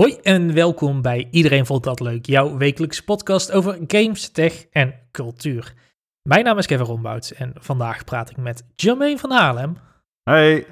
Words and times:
Hoi 0.00 0.18
en 0.22 0.54
welkom 0.54 1.02
bij 1.02 1.28
Iedereen 1.30 1.66
Vond 1.66 1.84
Dat 1.84 2.00
Leuk, 2.00 2.26
jouw 2.26 2.56
wekelijkse 2.56 3.04
podcast 3.04 3.52
over 3.52 3.78
games, 3.86 4.28
tech 4.28 4.66
en 4.70 4.94
cultuur. 5.10 5.74
Mijn 6.22 6.44
naam 6.44 6.58
is 6.58 6.66
Kevin 6.66 6.86
Rombouts 6.86 7.32
en 7.32 7.52
vandaag 7.58 8.04
praat 8.04 8.30
ik 8.30 8.36
met 8.36 8.64
Jermaine 8.76 9.18
van 9.18 9.30
Haarlem 9.30 9.76
Hey. 10.22 10.66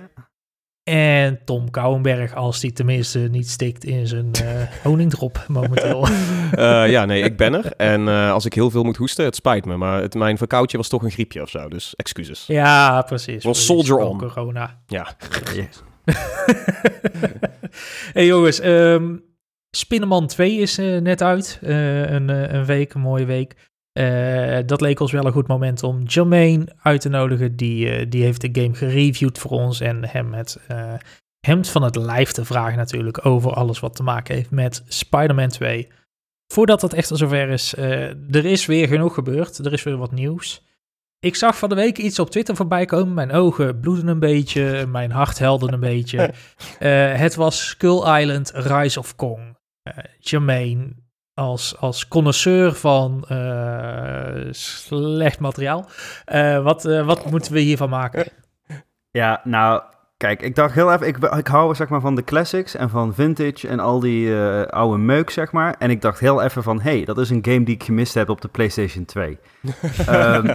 en 0.82 1.41
Tom 1.45 1.71
Kouwenberg, 1.71 2.35
als 2.35 2.61
die 2.61 2.72
tenminste 2.72 3.18
niet 3.18 3.49
stikt 3.49 3.85
in 3.85 4.07
zijn 4.07 4.32
eh 4.32 4.62
honingdrop 4.82 5.45
momenteel. 5.49 6.07
Eh, 6.53 6.90
ja, 6.90 7.04
nee, 7.04 7.22
ik 7.22 7.36
ben 7.36 7.54
er. 7.54 7.72
En 7.72 8.08
eh, 8.08 8.32
als 8.32 8.45
ik 8.45 8.54
heel 8.54 8.71
veel 8.71 8.82
moet 8.82 8.96
hoesten, 8.96 9.25
het 9.25 9.35
spijt 9.35 9.64
me. 9.64 9.76
Maar 9.76 10.03
het, 10.03 10.14
mijn 10.14 10.39
verkoudje 10.39 10.76
was 10.76 10.89
toch 10.89 11.03
een 11.03 11.11
griepje 11.11 11.43
of 11.43 11.49
zo. 11.49 11.68
Dus 11.68 11.95
excuses. 11.96 12.46
ja, 12.46 13.03
precies. 13.03 13.43
Precies. 13.43 13.67
soldier 13.67 13.99
on. 13.99 14.18
Corona. 14.18 14.79
Ja. 14.86 15.07
hey 18.14 18.26
jongens, 18.26 18.61
ehm 18.61 19.16
Spinnenman 19.71 20.26
2 20.26 20.57
is 20.57 20.79
eh, 20.79 21.00
net 21.00 21.22
uit. 21.22 21.58
Eh, 21.62 22.11
een, 22.11 22.30
eh, 22.30 22.53
een 22.53 22.64
week, 22.64 22.94
een 22.94 23.00
mooie 23.00 23.25
week. 23.25 23.66
Dat 24.66 24.80
leek 24.80 25.00
ons 25.00 25.13
wel 25.13 25.26
een 25.26 25.32
goed 25.32 25.46
moment 25.46 25.82
om 25.82 26.02
Jermaine 26.02 26.75
uit 26.82 27.00
te 27.00 27.08
nodigen. 27.08 27.57
Die, 27.57 28.08
die 28.08 28.22
heeft 28.22 28.40
de 28.40 28.63
game 28.63 28.75
gereviewd 28.75 29.39
voor 29.39 29.50
ons. 29.50 29.80
En 29.80 30.08
hem 30.08 30.32
het 30.32 30.58
hemd 31.40 31.68
van 31.68 31.82
het 31.82 31.96
lijf 31.96 32.33
te 32.33 32.44
vragen 32.44 32.77
natuurlijk 32.77 33.27
over 33.27 33.52
alles 33.52 33.80
wat 33.80 33.97
te 33.97 34.02
maken 34.02 34.34
heeft 34.34 34.50
met 34.50 34.84
Spider-Man 34.88 35.48
2. 35.48 35.88
Voordat 36.52 36.80
dat 36.80 36.92
echt 36.92 37.11
zover 37.12 37.48
is, 37.48 37.75
er 38.30 38.44
is 38.44 38.66
weer 38.66 38.88
genoeg 38.88 39.14
gebeurd. 39.14 39.58
Er 39.58 39.72
is 39.72 39.83
weer 39.83 39.97
wat 39.97 40.12
nieuws. 40.12 40.66
Ik 41.20 41.34
zag 41.36 41.58
van 41.58 41.69
de 41.69 41.74
week 41.74 41.98
iets 41.98 42.19
op 42.19 42.30
Twitter 42.30 42.56
voorbij 42.56 42.84
komen. 42.84 43.14
Mijn 43.14 43.33
ogen 43.33 43.80
bloeden 43.80 44.06
een 44.08 44.19
beetje. 44.19 44.86
Mijn 44.86 45.11
hart 45.11 45.38
helde 45.38 45.72
een 45.72 45.80
beetje. 45.80 46.30
Eh, 46.78 47.14
het 47.14 47.34
was 47.34 47.66
Skull 47.66 48.19
Island 48.20 48.50
Rise 48.55 48.98
of 48.98 49.16
Kong. 49.16 49.56
Eh 49.83 49.94
Jermaine, 50.19 50.92
als, 51.34 51.77
als 51.77 52.08
connoisseur 52.08 52.74
van 52.74 53.24
eh, 53.28 54.46
slecht 54.50 55.39
materiaal. 55.39 55.89
eh, 56.24 56.62
wat, 56.62 56.84
eh, 56.84 57.06
wat 57.06 57.30
moeten 57.30 57.52
we 57.52 57.61
hiervan 57.61 57.89
maken? 57.89 58.27
Ja, 59.11 59.41
nou, 59.44 59.83
kijk, 60.19 60.42
ik 60.42 60.55
dacht 60.55 60.74
heel 60.74 60.92
even, 60.92 61.06
ik, 61.06 61.16
ik 61.19 61.47
hou 61.47 61.74
zeg 61.74 61.88
maar 61.88 62.00
van 62.00 62.14
de 62.14 62.24
classics 62.24 62.74
en 62.74 62.91
van 62.91 63.14
vintage 63.14 63.69
en 63.69 63.80
al 63.80 64.00
die 64.00 64.36
eh, 64.41 64.62
oude 64.66 64.98
meuk, 64.98 65.30
zeg 65.30 65.52
maar. 65.52 65.74
En 65.78 65.91
ik 65.91 66.00
dacht 66.00 66.20
heel 66.20 66.42
even 66.42 66.62
van, 66.62 66.80
hey, 66.80 67.05
dat 67.05 67.19
is 67.19 67.30
een 67.30 67.44
game 67.44 67.62
die 67.64 67.74
ik 67.74 67.83
gemist 67.83 68.14
heb 68.14 68.28
op 68.28 68.41
de 68.41 68.48
PlayStation 68.48 69.05
2. 69.05 69.39
Ehm, 70.06 70.55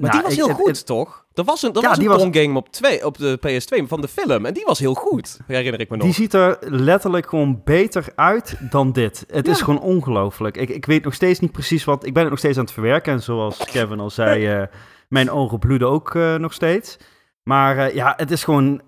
Maar 0.00 0.10
nou, 0.10 0.22
die 0.22 0.22
was 0.22 0.32
ik- 0.38 0.44
heel 0.46 0.54
goed, 0.64 0.76
het- 0.76 0.86
toch? 0.86 1.24
Er 1.34 1.44
was 1.44 1.62
een, 1.62 1.72
er 1.72 1.80
Ja, 1.82 1.88
was 1.88 1.96
een 1.96 2.02
die 2.02 2.08
was- 2.12 2.28
game 2.30 2.58
op, 2.58 2.68
twee, 2.68 3.06
op 3.06 3.18
de 3.18 3.38
PS2 3.38 3.88
van 3.88 4.00
de 4.00 4.08
film. 4.08 4.46
En 4.46 4.54
die 4.54 4.64
was 4.64 4.78
heel 4.78 4.94
goed, 4.94 5.38
herinner 5.46 5.80
ik 5.80 5.90
me 5.90 5.96
nog. 5.96 6.04
Die 6.04 6.14
ziet 6.14 6.32
er 6.34 6.56
letterlijk 6.60 7.28
gewoon 7.28 7.60
beter 7.64 8.04
uit 8.14 8.56
dan 8.70 8.92
dit. 8.92 9.24
Het 9.30 9.48
is 9.48 9.60
gewoon 9.60 9.80
ongelooflijk. 9.80 10.56
Ik, 10.56 10.68
ik 10.68 10.86
weet 10.86 11.04
nog 11.04 11.14
steeds 11.14 11.40
niet 11.40 11.52
precies 11.52 11.84
wat... 11.84 12.06
Ik 12.06 12.12
ben 12.12 12.22
het 12.22 12.30
nog 12.30 12.38
steeds 12.38 12.56
aan 12.58 12.64
het 12.64 12.72
verwerken. 12.72 13.12
En 13.12 13.22
zoals 13.22 13.56
Kevin 13.64 14.00
al 14.00 14.10
zei, 14.10 14.46
eh, 14.46 14.62
mijn 15.08 15.30
ogen 15.30 15.58
bloeden 15.58 15.88
ook 15.88 16.14
eh, 16.14 16.34
nog 16.34 16.52
steeds. 16.52 16.96
Maar 17.42 17.78
eh, 17.78 17.94
ja, 17.94 18.14
het 18.16 18.30
is 18.30 18.44
gewoon 18.44 18.80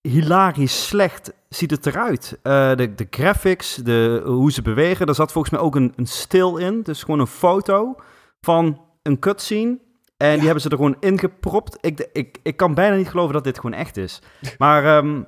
hilarisch 0.00 0.86
slecht 0.86 1.32
ziet 1.48 1.70
het 1.70 1.86
eruit. 1.86 2.38
Eh, 2.42 2.74
de, 2.74 2.94
de 2.94 3.06
graphics, 3.10 3.74
de, 3.74 4.22
hoe 4.24 4.52
ze 4.52 4.62
bewegen. 4.62 5.06
Er 5.06 5.14
zat 5.14 5.32
volgens 5.32 5.52
mij 5.52 5.62
ook 5.62 5.76
een, 5.76 5.92
een 5.96 6.06
stil 6.06 6.56
in. 6.56 6.82
Dus 6.82 7.02
gewoon 7.02 7.20
een 7.20 7.26
foto 7.26 7.96
van 8.40 8.80
een 9.02 9.18
cutscene. 9.18 9.78
En 10.16 10.34
die 10.34 10.44
hebben 10.44 10.62
ze 10.62 10.68
er 10.68 10.76
gewoon 10.76 10.96
ingepropt. 11.00 11.78
Ik, 11.80 12.08
ik, 12.12 12.38
ik 12.42 12.56
kan 12.56 12.74
bijna 12.74 12.96
niet 12.96 13.08
geloven 13.08 13.34
dat 13.34 13.44
dit 13.44 13.56
gewoon 13.56 13.78
echt 13.78 13.96
is. 13.96 14.22
Maar 14.58 14.84
ehm, 14.84 15.20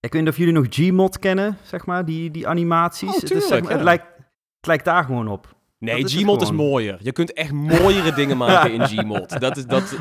ik 0.00 0.12
weet 0.12 0.22
niet 0.22 0.30
of 0.30 0.36
jullie 0.36 0.52
nog 0.52 0.66
Gmod 0.68 1.18
kennen, 1.18 1.58
zeg 1.62 1.86
maar, 1.86 2.04
die, 2.04 2.30
die 2.30 2.48
animaties. 2.48 3.08
Oh, 3.08 3.14
het, 3.14 3.22
is, 3.22 3.28
zeg 3.28 3.40
tuurlijk, 3.40 3.62
maar, 3.62 3.70
ja. 3.70 3.76
het, 3.76 3.84
lijkt, 3.84 4.04
het 4.56 4.66
lijkt 4.66 4.84
daar 4.84 5.04
gewoon 5.04 5.28
op. 5.28 5.54
nee, 5.78 6.02
het 6.02 6.12
Gmod 6.12 6.42
is 6.42 6.50
mooier. 6.50 6.98
Je 7.00 7.12
kunt 7.12 7.32
echt 7.32 7.52
mooiere 7.52 8.14
dingen 8.20 8.36
maken 8.36 8.72
in 8.72 8.86
Gmod. 8.86 9.40
Dat 9.40 9.56
is, 9.56 9.66
dat, 9.66 9.96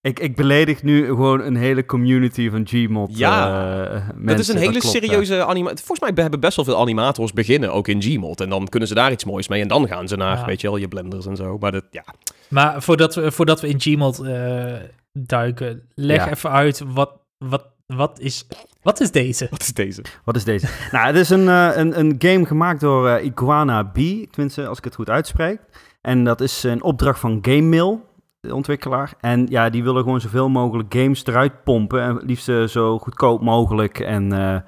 Ik, 0.00 0.18
ik 0.20 0.36
beledig 0.36 0.82
nu 0.82 1.06
gewoon 1.06 1.40
een 1.40 1.56
hele 1.56 1.84
community 1.86 2.50
van 2.50 2.66
Gmod. 2.68 3.18
Ja, 3.18 3.84
eh, 3.92 4.08
dat 4.16 4.38
is 4.38 4.48
een 4.48 4.56
hele 4.56 4.70
klopt, 4.70 4.86
serieuze 4.86 5.44
animatie. 5.44 5.84
Volgens 5.84 6.00
mij 6.00 6.22
hebben 6.22 6.40
best 6.40 6.56
wel 6.56 6.64
veel 6.64 6.78
animators 6.80 7.32
beginnen 7.32 7.72
ook 7.72 7.88
in 7.88 8.02
Gmod. 8.02 8.40
En 8.40 8.48
dan 8.48 8.68
kunnen 8.68 8.88
ze 8.88 8.94
daar 8.94 9.12
iets 9.12 9.24
moois 9.24 9.48
mee. 9.48 9.62
En 9.62 9.68
dan 9.68 9.88
gaan 9.88 10.08
ze 10.08 10.16
naar, 10.16 10.36
Ja. 10.38 10.44
weet 10.44 10.60
je 10.60 10.68
wel, 10.68 10.76
je 10.76 10.88
blenders 10.88 11.26
en 11.26 11.36
zo. 11.36 11.58
Maar 11.58 11.72
dat, 11.72 11.84
ja. 11.90 12.04
Maar 12.48 12.82
voordat 12.82 13.14
we, 13.14 13.30
voordat 13.32 13.60
we 13.60 13.68
in 13.68 13.80
Gmod 13.80 14.18
eh, 14.18 14.74
duiken, 15.12 15.82
leg 15.94 16.24
Ja. 16.24 16.30
even 16.30 16.50
uit 16.50 16.82
wat, 16.86 17.12
wat, 17.38 17.66
wat, 17.86 18.18
is, 18.20 18.46
wat 18.82 19.00
is 19.00 19.10
deze? 19.10 19.46
Wat 19.50 19.60
is 19.62 19.72
deze? 19.72 20.02
Wat 20.24 20.36
is 20.36 20.44
deze? 20.44 20.66
nou, 20.92 21.06
het 21.06 21.16
is 21.16 21.30
een, 21.30 21.48
eh, 21.48 21.70
een, 21.74 21.98
een 21.98 22.14
game 22.18 22.46
gemaakt 22.46 22.80
door 22.80 23.18
Iguana 23.20 23.82
B, 23.82 23.96
tenminste 24.30 24.66
als 24.66 24.78
ik 24.78 24.84
het 24.84 24.94
goed 24.94 25.10
uitspreek. 25.10 25.60
En 26.00 26.24
dat 26.24 26.40
is 26.40 26.62
een 26.62 26.82
opdracht 26.82 27.20
van 27.20 27.38
GameMill, 27.42 27.98
de 28.40 28.54
ontwikkelaar. 28.54 29.12
En 29.20 29.46
ja, 29.46 29.70
die 29.70 29.84
willen 29.84 30.02
gewoon 30.02 30.20
zoveel 30.20 30.48
mogelijk 30.48 30.94
games 30.94 31.26
eruit 31.26 31.62
pompen. 31.64 32.02
En 32.02 32.16
liefst 32.16 32.48
eh, 32.48 32.64
zo 32.64 32.98
goedkoop 32.98 33.42
mogelijk 33.42 33.98
en 33.98 34.32
eh, 34.32 34.60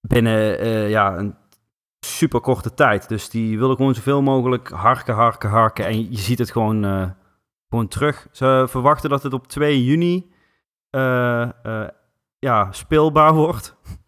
binnen 0.00 0.58
eh, 0.58 0.90
ja, 0.90 1.16
een 1.16 1.34
super 2.06 2.40
korte 2.40 2.74
tijd. 2.74 3.08
Dus 3.08 3.30
die 3.30 3.58
willen 3.58 3.76
gewoon 3.76 3.94
zoveel 3.94 4.22
mogelijk 4.22 4.68
harken, 4.68 5.14
harken, 5.14 5.50
harken. 5.50 5.86
En 5.86 6.10
je 6.10 6.18
ziet 6.18 6.38
het 6.38 6.50
gewoon, 6.50 6.82
gewoon 7.68 7.88
terug. 7.88 8.26
Ze 8.32 8.66
verwachten 8.68 9.10
dat 9.10 9.22
het 9.22 9.32
op 9.32 9.46
2 9.46 9.84
juni 9.84 10.30
ja, 12.38 12.68
speelbaar 12.70 13.32
wordt. 13.34 13.74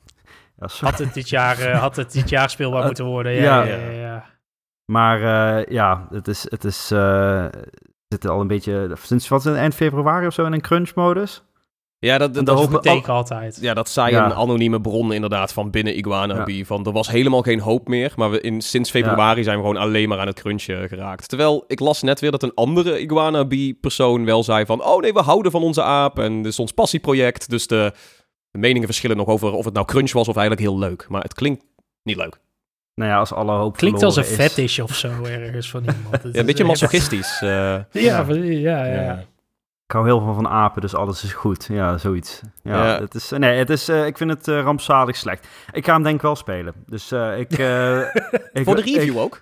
Ja. 0.57 0.87
Had 0.87 0.99
het 0.99 1.15
dit 1.15 1.29
jaar, 1.29 1.73
had 1.73 1.97
het 1.97 2.13
dit 2.13 2.29
jaar 2.29 2.51
speelbaar 2.51 2.85
moeten 2.91 3.05
worden? 3.05 3.33
Ja, 3.33 3.63
ja. 3.63 3.75
ja, 3.75 3.91
ja, 3.91 3.91
ja. 3.91 4.25
Maar 4.93 5.21
ja, 5.73 6.07
het 6.11 6.29
is, 6.29 6.51
het 6.51 6.65
is, 6.65 6.93
zitten 8.09 8.31
al 8.31 8.41
een 8.41 8.47
beetje, 8.47 8.91
sinds 9.03 9.29
wat 9.29 9.47
is 9.47 9.53
eind 9.57 9.75
februari 9.75 10.27
of 10.27 10.35
zo 10.35 10.45
in 10.45 10.53
een 10.53 10.61
crunch-modus. 10.61 11.43
Ja, 11.99 12.19
dat, 12.19 12.35
dat, 12.35 12.47
de 12.47 12.53
Dat 12.53 12.61
hoop- 12.61 12.71
betekent 12.71 13.09
altijd. 13.09 13.59
Ja, 13.61 13.75
dat 13.75 13.89
zei 13.89 14.11
Ja. 14.11 14.25
een 14.25 14.33
anonieme 14.35 14.81
bron 14.81 15.13
inderdaad 15.13 15.53
van 15.53 15.71
binnen 15.71 15.97
Iguana 15.97 16.45
Ja. 16.47 16.65
Van 16.65 16.87
er 16.87 16.93
was 16.93 17.09
helemaal 17.09 17.43
geen 17.43 17.61
hoop 17.61 17.89
meer. 17.89 18.13
Maar 18.17 18.31
we 18.31 18.41
in, 18.41 18.61
sinds 18.61 18.91
februari 18.91 19.43
zijn 19.43 19.57
we 19.57 19.63
gewoon 19.65 19.81
alleen 19.83 20.09
maar 20.09 20.19
aan 20.19 20.27
het 20.27 20.41
crunchen 20.41 20.89
geraakt. 20.89 21.29
Terwijl 21.29 21.65
ik 21.67 21.81
las 21.81 22.03
net 22.03 22.21
weer 22.21 22.31
dat 22.31 22.43
een 22.43 22.55
andere 22.55 23.01
Iguana 23.01 23.47
persoon 23.81 24.25
wel 24.25 24.43
zei 24.43 24.67
van... 24.67 24.85
Oh 24.85 25.01
nee, 25.01 25.13
we 25.13 25.21
houden 25.21 25.53
van 25.53 25.63
onze 25.63 25.83
aap 25.83 26.19
en 26.19 26.37
dit 26.43 26.53
is 26.53 26.59
ons 26.59 26.73
passieproject. 26.73 27.51
Dus 27.51 27.67
de, 27.67 27.93
de 28.51 28.59
meningen 28.59 28.87
verschillen 28.87 29.17
nog 29.17 29.27
over 29.27 29.53
of 29.53 29.65
het 29.65 29.75
nou 29.75 29.87
crunch 29.87 30.13
was 30.13 30.29
of 30.29 30.37
eigenlijk 30.37 30.69
heel 30.69 30.79
leuk. 30.79 31.07
Maar 31.09 31.23
het 31.23 31.35
klinkt 31.35 31.65
niet 32.03 32.17
leuk. 32.17 32.39
Nou 32.95 33.11
ja, 33.11 33.19
als 33.19 33.33
alle 33.33 33.53
hoop 33.53 33.77
Klinkt 33.77 34.03
als 34.03 34.17
een 34.17 34.25
fetish 34.25 34.79
of 34.79 34.95
zo 34.95 35.25
ergens 35.25 35.71
van 35.71 35.81
iemand. 35.81 36.23
Ja, 36.33 36.41
een 36.41 36.47
beetje 36.47 36.65
masochistisch. 36.65 37.39
eh. 37.41 37.49
Ja, 37.49 37.83
ja, 37.91 38.85
ja. 38.85 38.85
Ja. 38.87 39.19
Ik 39.87 39.91
hou 39.93 40.05
heel 40.07 40.21
veel 40.21 40.35
van 40.35 40.49
apen, 40.49 40.81
dus 40.81 40.95
alles 40.95 41.25
is 41.25 41.33
goed. 41.33 41.67
Ja, 41.73 41.99
zoiets. 41.99 42.41
Ja, 42.63 42.87
Ja. 42.87 43.01
Het 43.01 43.15
is, 43.15 43.31
nee, 43.31 43.59
het 43.59 43.71
is, 43.71 43.89
eh, 43.89 44.07
ik 44.07 44.17
vind 44.17 44.31
het 44.31 44.49
eh, 44.49 44.61
rampzalig 44.61 45.17
slecht. 45.17 45.49
Ik 45.73 45.85
ga 45.85 45.93
hem 45.93 46.03
denk 46.03 46.15
ik 46.17 46.23
wel 46.23 46.37
spelen. 46.37 46.75
Dus 46.87 47.13
eh, 47.13 47.39
ik, 47.39 47.53
eh, 47.53 47.99
ik... 48.53 48.65
Voor 48.65 48.77
de 48.77 48.83
ik- 48.83 48.95
review 48.97 49.19
ook. 49.19 49.41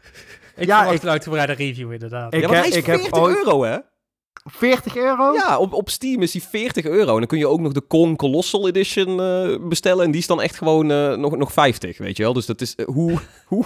Ik 0.56 0.66
Ja, 0.66 0.76
verwacht 0.76 0.96
ik- 0.96 1.02
een 1.02 1.08
uitgebreide 1.10 1.52
review 1.52 1.92
inderdaad. 1.92 2.34
Ik 2.34 2.40
ja, 2.40 2.46
want 2.46 2.52
heb- 2.54 2.62
hij 2.62 2.72
is 2.72 2.76
ik 2.78 2.86
heb 2.86 3.00
40 3.00 3.20
ooit- 3.20 3.36
euro 3.36 3.64
hè? 3.64 3.76
40 4.44 4.96
euro? 4.96 5.32
Ja, 5.32 5.58
op, 5.58 5.72
op 5.72 5.90
Steam 5.90 6.22
is 6.22 6.30
die 6.32 6.42
40 6.42 6.84
euro. 6.84 7.12
En 7.12 7.18
dan 7.18 7.26
kun 7.26 7.38
je 7.38 7.46
ook 7.48 7.60
nog 7.60 7.72
de 7.72 7.80
Kong 7.80 8.16
Colossal 8.16 8.68
Edition 8.68 9.20
eh, 9.20 9.68
bestellen. 9.68 10.04
En 10.04 10.10
die 10.10 10.20
is 10.20 10.26
dan 10.26 10.40
echt 10.42 10.56
gewoon 10.56 10.90
eh, 10.90 11.14
nog, 11.14 11.36
nog 11.36 11.52
50, 11.52 11.98
weet 11.98 12.16
je 12.16 12.22
wel. 12.22 12.32
Dus 12.32 12.46
dat 12.46 12.60
is... 12.60 12.74
eh, 12.74 12.86
hoe... 12.86 13.18
hoe? 13.46 13.64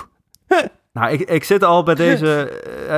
Nou, 0.92 1.12
ik, 1.12 1.20
ik 1.20 1.44
zit 1.44 1.64
al 1.64 1.82
bij 1.82 1.94
deze. 1.94 2.52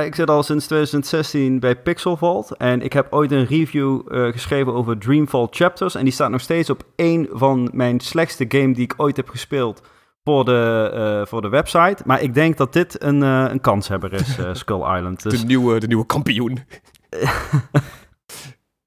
ik 0.05 0.15
zit 0.15 0.29
al 0.29 0.43
sinds 0.43 0.65
2016 0.65 1.59
bij 1.59 1.75
Pixel 1.75 2.17
Vault. 2.17 2.57
En 2.57 2.81
ik 2.81 2.93
heb 2.93 3.07
ooit 3.13 3.31
een 3.31 3.45
review 3.45 4.01
geschreven 4.31 4.73
over 4.73 4.97
Dreamfall 4.97 5.47
Chapters. 5.49 5.95
En 5.95 6.03
die 6.03 6.13
staat 6.13 6.29
nog 6.29 6.41
steeds 6.41 6.69
op 6.69 6.83
één 6.95 7.27
van 7.31 7.69
mijn 7.73 7.99
slechtste 7.99 8.45
game 8.47 8.73
die 8.73 8.83
ik 8.83 8.93
ooit 8.97 9.15
heb 9.17 9.29
gespeeld. 9.29 9.81
Voor 10.23 10.45
de, 10.45 11.25
voor 11.27 11.41
de 11.41 11.49
website. 11.49 12.03
Maar 12.05 12.21
ik 12.21 12.33
denk 12.33 12.57
dat 12.57 12.73
dit 12.73 13.03
een, 13.03 13.23
eh, 13.23 13.45
een 13.49 13.61
kanshebber 13.61 14.13
is, 14.13 14.37
Skull 14.53 14.95
Island. 14.95 15.23
Dus 15.29 15.39
De, 15.39 15.45
nieuwe, 15.45 15.79
de 15.79 15.87
nieuwe 15.87 16.05
kampioen. 16.05 16.59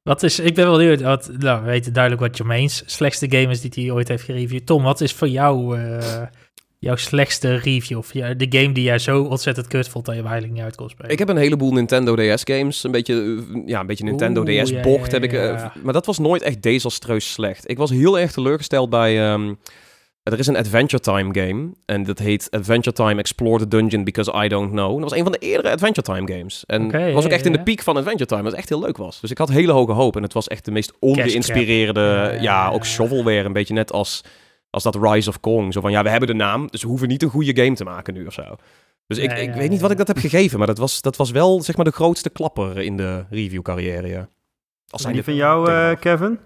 Wat 0.03 0.23
is, 0.23 0.39
ik 0.39 0.55
ben 0.55 0.65
wel 0.67 0.77
benieuwd. 0.77 1.01
Wat, 1.01 1.31
nou, 1.39 1.61
we 1.61 1.67
weten 1.67 1.93
duidelijk 1.93 2.23
wat 2.23 2.37
Jermaine's 2.37 2.83
slechtste 2.87 3.27
game 3.31 3.51
is 3.51 3.61
die 3.61 3.85
hij 3.85 3.95
ooit 3.95 4.09
heeft 4.09 4.25
gereviewd. 4.25 4.67
Tom, 4.67 4.83
wat 4.83 5.01
is 5.01 5.13
voor 5.13 5.29
jou 5.29 5.79
eh, 5.81 6.23
jouw 6.79 6.97
slechtste 6.97 7.57
review? 7.57 7.99
Of 7.99 8.13
ja, 8.13 8.35
de 8.35 8.47
game 8.49 8.73
die 8.73 8.85
jij 8.85 8.99
zo 8.99 9.23
ontzettend 9.23 9.67
kut 9.67 9.89
vond 9.89 10.05
dat 10.05 10.15
je 10.15 10.23
eigenlijk 10.23 10.53
niet 10.53 10.63
uit 10.63 10.77
kon 10.77 10.91
spelen? 10.91 11.11
Ik 11.11 11.19
heb 11.19 11.29
een 11.29 11.37
heleboel 11.37 11.73
Nintendo 11.73 12.15
DS 12.15 12.43
games. 12.45 12.85
Een 12.85 12.91
beetje, 12.91 13.15
eh, 13.55 13.63
ja, 13.67 13.81
een 13.81 13.87
beetje 13.87 14.05
Nintendo 14.05 14.41
Oeh, 14.41 14.63
DS 14.63 14.81
bocht 14.81 15.07
ja, 15.07 15.13
heb 15.13 15.23
ik. 15.23 15.33
eh. 15.33 15.67
Maar 15.83 15.93
dat 15.93 16.07
was 16.07 16.19
nooit 16.19 16.43
echt 16.43 16.63
desastreus 16.63 17.33
slecht. 17.33 17.71
Ik 17.71 17.79
was 17.79 17.91
heel 17.91 18.19
erg 18.19 18.33
teleurgesteld 18.33 18.91
bij... 18.91 19.31
ehm, 19.33 19.55
er 20.23 20.39
is 20.39 20.47
een 20.47 20.57
Adventure 20.57 21.03
Time 21.03 21.41
game. 21.41 21.71
En 21.85 22.03
dat 22.03 22.19
heet 22.19 22.51
Adventure 22.51 22.93
Time 22.93 23.21
Explore 23.21 23.59
the 23.59 23.69
Dungeon 23.69 24.05
Because 24.05 24.45
I 24.45 24.49
Don't 24.49 24.71
Know. 24.71 24.93
Dat 24.93 25.11
was 25.11 25.19
een 25.19 25.23
van 25.23 25.33
de 25.33 25.39
eerdere 25.39 25.71
Adventure 25.71 26.03
Time 26.03 26.33
games. 26.33 26.65
En 26.67 26.83
het 26.83 27.15
was 27.15 27.25
ook 27.25 27.31
ja, 27.31 27.37
echt 27.37 27.47
in 27.47 27.53
de 27.53 27.63
piek 27.63 27.83
van 27.83 27.97
Adventure 27.97 28.27
Time. 28.27 28.43
Wat 28.43 28.53
echt 28.53 28.69
heel 28.69 28.81
leuk 28.81 28.97
was. 28.97 29.21
Dus 29.21 29.31
ik 29.31 29.39
had 29.39 29.49
hele 29.49 29.73
hoge 29.73 29.93
hoop. 29.93 30.17
En 30.17 30.23
het 30.23 30.33
was 30.33 30.49
echt 30.49 30.65
de 30.65 30.71
meest 30.71 30.93
ongeïnspireerde... 30.99 32.01
Ja, 32.01 32.25
Ja, 32.25 32.33
ja, 32.33 32.43
ja. 32.43 32.71
ook 32.71 32.85
shovelware. 32.85 33.45
Een 33.45 33.53
beetje 33.53 33.75
net 33.75 33.93
als 33.93 34.23
als 34.73 34.83
dat 34.83 34.97
Rise 35.01 35.29
of 35.29 35.41
Kong. 35.41 35.73
Zo 35.73 35.81
van, 35.81 35.91
ja, 35.91 36.03
we 36.03 36.09
hebben 36.09 36.29
de 36.29 36.35
naam, 36.35 36.67
dus 36.71 36.83
we 36.83 36.89
hoeven 36.89 37.09
niet 37.09 37.23
een 37.23 37.29
goede 37.29 37.63
game 37.63 37.75
te 37.75 37.85
maken 37.85 38.15
nu 38.15 38.27
of 38.27 38.33
zo. 38.33 38.57
Dus 39.07 39.19
ik, 39.19 39.31
Ja, 39.31 39.37
ik 39.37 39.55
weet 39.55 39.71
niet 39.71 39.81
wat 39.81 39.91
ja. 39.91 39.99
ik 39.99 40.07
dat 40.07 40.07
heb 40.07 40.19
gegeven, 40.19 40.59
maar 40.59 40.67
dat 40.67 40.79
was, 40.79 41.01
dat 41.01 41.17
was 41.17 41.31
wel 41.31 41.63
zeg 41.63 41.77
maar 41.77 41.85
de 41.85 41.91
grootste 41.91 42.31
klapper 42.31 42.79
in 42.79 42.97
de 42.97 43.25
review-carrière. 43.31 44.07
ja. 44.09 44.29
Als 44.89 45.05
En 45.05 45.13
die 45.13 45.23
zijnde 45.23 45.23
van 45.23 45.35
jou, 45.35 45.71
eh. 45.71 46.01
Kevin? 46.01 46.39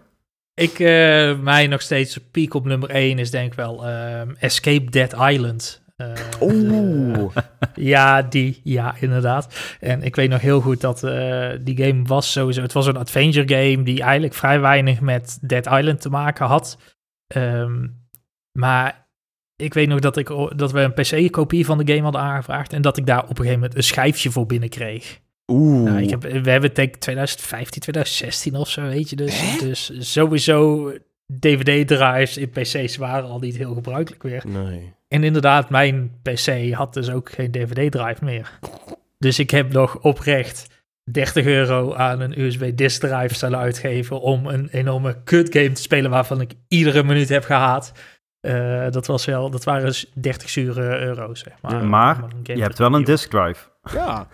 Ik, 0.56 0.78
eh, 0.78 1.38
mij 1.38 1.66
nog 1.66 1.82
steeds 1.82 2.18
piek 2.30 2.54
op 2.54 2.64
nummer 2.64 2.90
1 2.90 3.18
is 3.18 3.30
denk 3.30 3.46
ik 3.50 3.54
wel 3.54 3.86
ehm, 3.86 4.30
Escape 4.38 4.90
Dead 4.90 5.12
Island. 5.12 5.84
Eh, 5.96 6.12
Oeh. 6.40 7.36
Ja, 7.74 8.22
die. 8.22 8.60
Ja, 8.64 8.94
inderdaad. 9.00 9.76
En 9.80 10.02
ik 10.02 10.16
weet 10.16 10.30
nog 10.30 10.40
heel 10.40 10.60
goed 10.60 10.80
dat 10.80 11.02
eh, 11.02 11.48
die 11.60 11.84
game 11.84 12.02
was 12.02 12.32
sowieso... 12.32 12.62
Het 12.62 12.72
was 12.72 12.86
een 12.86 12.96
adventure 12.96 13.48
game 13.54 13.82
die 13.82 14.02
eigenlijk 14.02 14.34
vrij 14.34 14.60
weinig 14.60 15.00
met 15.00 15.38
Dead 15.40 15.66
Island 15.66 16.00
te 16.00 16.10
maken 16.10 16.46
had. 16.46 16.78
Ehm, 17.26 17.86
maar 18.52 19.08
ik 19.56 19.74
weet 19.74 19.88
nog 19.88 20.00
dat, 20.00 20.16
ik, 20.16 20.28
dat 20.56 20.72
we 20.72 20.80
een 20.80 20.94
PC-kopie 20.94 21.64
van 21.64 21.78
de 21.78 21.92
game 21.92 22.02
hadden 22.02 22.20
aangevraagd... 22.20 22.72
en 22.72 22.82
dat 22.82 22.96
ik 22.96 23.06
daar 23.06 23.22
op 23.22 23.28
een 23.28 23.36
gegeven 23.36 23.58
moment 23.58 23.76
een 23.76 23.82
schijfje 23.82 24.30
voor 24.30 24.46
binnenkreeg. 24.46 25.20
Oeh. 25.52 25.82
Nou, 25.82 26.02
ik 26.02 26.10
heb, 26.10 26.22
we 26.22 26.28
hebben 26.28 26.62
het 26.62 26.74
denk 26.74 26.94
ik 26.94 27.00
2015, 27.00 27.80
2016 27.80 28.56
of 28.56 28.70
zo, 28.70 28.82
weet 28.82 29.10
je. 29.10 29.16
Dus, 29.16 29.58
dus 29.60 29.92
sowieso 30.12 30.92
DVD-drives 31.40 32.36
in 32.36 32.50
PC's 32.50 32.96
waren 32.96 33.28
al 33.28 33.38
niet 33.38 33.56
heel 33.56 33.74
gebruikelijk 33.74 34.22
weer. 34.22 34.42
Nee. 34.46 34.94
En 35.08 35.24
inderdaad, 35.24 35.70
mijn 35.70 36.20
PC 36.22 36.72
had 36.72 36.94
dus 36.94 37.10
ook 37.10 37.30
geen 37.30 37.50
DVD-drive 37.50 38.24
meer. 38.24 38.58
Dus 39.18 39.38
ik 39.38 39.50
heb 39.50 39.72
nog 39.72 39.98
oprecht 39.98 40.84
30 41.10 41.44
euro 41.44 41.94
aan 41.94 42.20
een 42.20 42.40
USB-disk 42.40 43.00
drive 43.00 43.34
staan 43.34 43.56
uitgeven 43.56 44.20
om 44.20 44.46
een 44.46 44.68
enorme 44.68 45.22
kut 45.24 45.52
game 45.52 45.72
te 45.72 45.82
spelen 45.82 46.10
waarvan 46.10 46.40
ik 46.40 46.52
iedere 46.68 47.02
minuut 47.02 47.28
heb 47.28 47.44
gehaat. 47.44 47.92
Eh, 48.40 48.90
dat, 48.90 49.06
was 49.06 49.24
wel, 49.24 49.50
dat 49.50 49.64
waren 49.64 49.86
dus 49.86 50.10
30 50.14 50.50
zure 50.50 51.00
euro's, 51.00 51.40
zeg 51.40 51.54
maar. 51.60 51.72
Ja, 51.72 51.82
maar 51.82 52.24
Je 52.42 52.62
hebt 52.62 52.78
wel 52.78 52.94
een 52.94 53.04
disk 53.04 53.30
drive. 53.30 53.68
Ja, 53.92 54.26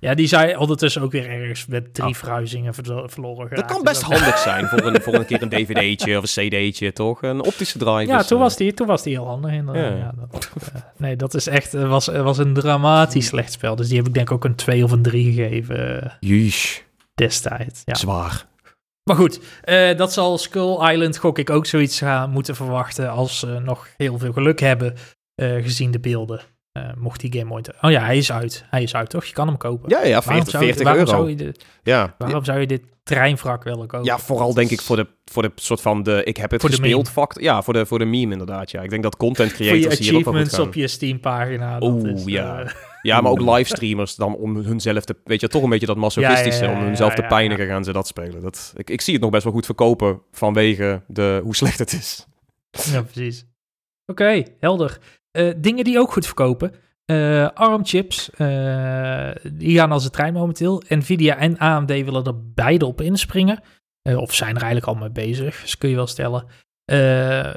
Ja, 0.00 0.14
die 0.14 0.26
zijn 0.26 0.58
ondertussen 0.58 1.02
ook 1.02 1.12
weer 1.12 1.28
ergens 1.30 1.66
met 1.66 1.94
drie 1.94 2.08
Oh. 2.08 2.14
verhuizingen 2.14 2.74
verlo- 2.74 3.06
verloren 3.08 3.56
dat 3.56 3.64
kan 3.64 3.82
best 3.82 4.00
dat- 4.00 4.10
handig 4.12 4.38
zijn 4.38 4.66
voor 4.66 4.86
een, 4.86 5.02
voor 5.02 5.14
een 5.14 5.26
keer 5.26 5.42
een 5.42 5.48
dvd'tje 5.64 6.18
of 6.18 6.36
een 6.36 6.48
cd'tje, 6.48 6.92
toch? 6.92 7.22
Een 7.22 7.40
optische 7.44 7.78
drive. 7.78 8.06
Ja, 8.12 8.22
toen 8.22 8.36
eh, 8.38 8.42
was, 8.42 8.56
die, 8.56 8.74
toen 8.74 8.86
was 8.86 9.02
die 9.02 9.14
heel 9.14 9.26
handig. 9.26 9.52
Ja. 9.52 9.72
Ja. 9.74 10.12
dat, 10.30 10.50
eh, 10.74 10.80
nee, 10.96 11.16
dat 11.16 11.34
is 11.34 11.46
echt, 11.46 11.72
was, 11.72 12.06
was 12.06 12.38
een 12.38 12.54
dramatisch 12.54 13.26
slecht 13.26 13.52
spel. 13.52 13.76
Dus 13.76 13.88
die 13.88 13.96
heb 13.96 14.06
ik 14.06 14.14
denk 14.14 14.28
ik 14.28 14.34
ook 14.34 14.44
een 14.44 14.54
2 14.54 14.84
of 14.84 14.90
een 14.90 15.02
3 15.02 15.32
gegeven 15.32 16.02
eh, 16.02 16.10
Jeesh, 16.20 16.78
destijds. 17.14 17.82
Ja. 17.84 17.94
zwaar. 17.94 18.46
Maar 19.04 19.16
goed, 19.16 19.40
dat 19.96 20.12
zal 20.12 20.38
Skull 20.38 20.90
Island 20.92 21.16
gok 21.16 21.38
ik 21.38 21.50
ook 21.50 21.66
zoiets 21.66 21.98
gaan 21.98 22.30
moeten 22.30 22.56
verwachten 22.56 23.10
als 23.10 23.38
ze 23.38 23.46
nog 23.46 23.88
heel 23.96 24.18
veel 24.18 24.32
geluk 24.32 24.60
hebben 24.60 24.94
gezien 25.36 25.90
de 25.90 26.00
beelden. 26.00 26.40
Eh, 26.72 26.82
mocht 26.96 27.20
die 27.20 27.32
game 27.38 27.52
ooit... 27.52 27.72
Oh 27.80 27.90
ja, 27.90 28.04
hij 28.04 28.16
is 28.16 28.32
uit. 28.32 28.64
Hij 28.70 28.82
is 28.82 28.94
uit, 28.94 29.10
toch? 29.10 29.24
Je 29.24 29.32
kan 29.32 29.46
hem 29.46 29.56
kopen. 29.56 29.88
Ja, 29.88 30.04
ja, 30.04 30.20
waarom 30.24 30.24
40, 30.44 30.50
zou, 30.50 30.64
je- 30.64 30.68
40 30.74 30.84
waarom 30.84 31.02
euro. 31.06 31.16
Zou 31.18 31.28
je 31.30 31.36
dit, 31.36 31.64
Ja. 31.82 32.14
waarom 32.18 32.44
zou 32.44 32.60
je 32.60 32.66
dit 32.66 32.82
treinwrak 33.02 33.64
willen 33.64 33.86
kopen? 33.86 34.04
ja, 34.06 34.18
vooral 34.18 34.54
denk 34.54 34.70
ik 34.70 34.80
voor 34.80 34.96
de, 34.96 35.06
voor 35.24 35.42
de 35.42 35.52
soort 35.54 35.80
van 35.80 36.02
de 36.02 36.24
ik 36.24 36.36
heb 36.36 36.50
het 36.50 36.60
Voor 36.60 36.70
gespeeld 36.70 37.10
factor. 37.10 37.42
Ja, 37.42 37.62
voor 37.62 37.72
de, 37.72 37.86
voor 37.86 37.98
de 37.98 38.04
meme 38.04 38.32
inderdaad. 38.32 38.70
Ja, 38.70 38.82
ik 38.82 38.90
denk 38.90 39.02
dat 39.02 39.16
content 39.16 39.52
creators 39.52 39.98
hier 39.98 40.14
ook 40.16 40.24
wel 40.24 40.32
goed 40.32 40.42
achievements 40.42 40.58
op 40.58 40.74
je 40.74 40.88
Steam-pagina. 40.88 41.76
Oeh, 41.80 42.24
ja. 42.26 42.60
eh, 42.60 42.70
Ja, 43.02 43.20
maar 43.20 43.30
ook 43.32 43.40
livestreamers 43.56 44.14
dan 44.14 44.36
om 44.36 44.56
hunzelf 44.56 45.04
te... 45.04 45.16
Weet 45.24 45.40
je, 45.40 45.48
toch 45.48 45.62
een 45.62 45.70
beetje 45.70 45.86
dat 45.86 45.96
masochistische. 45.96 46.64
Ja, 46.64 46.66
ja, 46.70 46.72
ja, 46.76 46.80
om 46.80 46.86
hunzelf 46.86 47.14
te 47.14 47.22
pijnigen 47.22 47.66
gaan 47.66 47.84
ze 47.84 47.92
dat 47.92 48.06
spelen. 48.06 48.42
Dat, 48.42 48.72
ik, 48.76 48.90
ik 48.90 49.00
zie 49.00 49.12
het 49.12 49.22
nog 49.22 49.30
best 49.30 49.44
wel 49.44 49.52
goed 49.52 49.66
verkopen 49.66 50.22
vanwege 50.32 51.02
de, 51.06 51.40
hoe 51.42 51.56
slecht 51.62 51.78
het 51.78 51.92
is. 51.92 52.26
Ja, 52.92 53.02
precies. 53.02 53.44
Oké, 54.06 54.42
helder. 54.60 54.98
Eh, 55.30 55.52
dingen 55.56 55.84
die 55.84 55.98
ook 55.98 56.12
goed 56.12 56.26
verkopen. 56.26 56.74
Eh 57.04 57.48
ARM-chips, 57.54 58.30
eh, 58.30 59.30
die 59.52 59.76
gaan 59.76 59.92
als 59.92 60.04
een 60.04 60.10
trein 60.10 60.32
momenteel. 60.32 60.82
Nvidia 60.88 61.36
en 61.36 61.58
AMD 61.58 61.88
willen 61.88 62.24
er 62.24 62.52
beide 62.54 62.86
op 62.86 63.00
inspringen. 63.00 63.60
Of 64.02 64.34
zijn 64.34 64.56
er 64.56 64.62
eigenlijk 64.62 64.92
al 64.92 65.00
mee 65.00 65.10
bezig, 65.10 65.60
dus 65.60 65.78
kun 65.78 65.88
je 65.88 65.94
wel 65.94 66.06
stellen. 66.06 66.44
Eh 66.84 67.54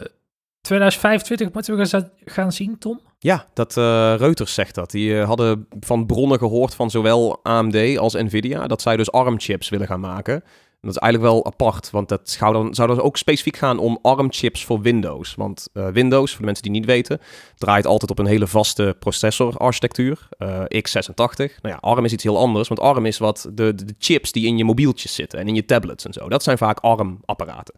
2025 0.62 1.54
moeten 1.54 1.78
we 1.78 2.10
gaan, 2.26 2.52
zien, 2.52 2.78
Tom? 2.78 3.02
Ja, 3.20 3.48
dat 3.54 3.76
Reuters 4.20 4.54
zegt 4.54 4.76
dat. 4.76 4.92
Die 4.92 5.18
hadden 5.18 5.68
van 5.80 6.06
bronnen 6.06 6.38
gehoord 6.38 6.76
van 6.76 6.90
zowel 6.90 7.40
AMD 7.44 7.98
als 7.98 8.14
Nvidia... 8.14 8.68
dat 8.68 8.82
zij 8.82 8.98
dus 8.98 9.12
ARM-chips 9.12 9.70
willen 9.70 9.88
gaan 9.88 10.00
maken. 10.00 10.44
Dat 10.84 10.96
is 10.96 11.02
eigenlijk 11.02 11.34
wel 11.34 11.46
apart, 11.46 11.90
want 11.90 12.10
dat 12.10 12.30
zou 12.30 12.54
dan, 12.54 12.76
zou 12.76 13.00
ook 13.00 13.18
specifiek 13.18 13.58
gaan 13.58 13.80
om 13.80 14.00
ARM-chips 14.02 14.66
voor 14.66 14.82
Windows. 14.82 15.36
Want 15.36 15.68
eh, 15.74 15.88
Windows, 15.88 16.30
voor 16.32 16.40
de 16.40 16.46
mensen 16.46 16.64
die 16.64 16.72
niet 16.72 16.86
weten, 16.86 17.20
draait 17.58 17.86
altijd 17.86 18.12
op 18.12 18.20
een 18.20 18.26
hele 18.26 18.48
vaste 18.48 18.96
processorarchitectuur, 19.00 20.28
eh, 20.38 20.60
x86. 20.60 21.36
Nou 21.36 21.48
ja, 21.62 21.78
ARM 21.80 22.06
is 22.06 22.14
iets 22.14 22.24
heel 22.24 22.38
anders, 22.38 22.68
want 22.68 22.80
ARM 22.80 23.06
is 23.06 23.18
wat 23.18 23.50
de, 23.54 23.76
de, 23.76 23.96
chips 23.98 24.32
die 24.32 24.46
in 24.46 24.58
je 24.58 24.64
mobieltjes 24.64 25.16
zitten 25.16 25.40
en 25.40 25.48
in 25.48 25.56
je 25.56 25.66
tablets 25.66 26.06
en 26.06 26.14
zo. 26.14 26.30
Dat 26.30 26.44
zijn 26.44 26.58
vaak 26.58 26.80
ARM-apparaten. 26.80 27.76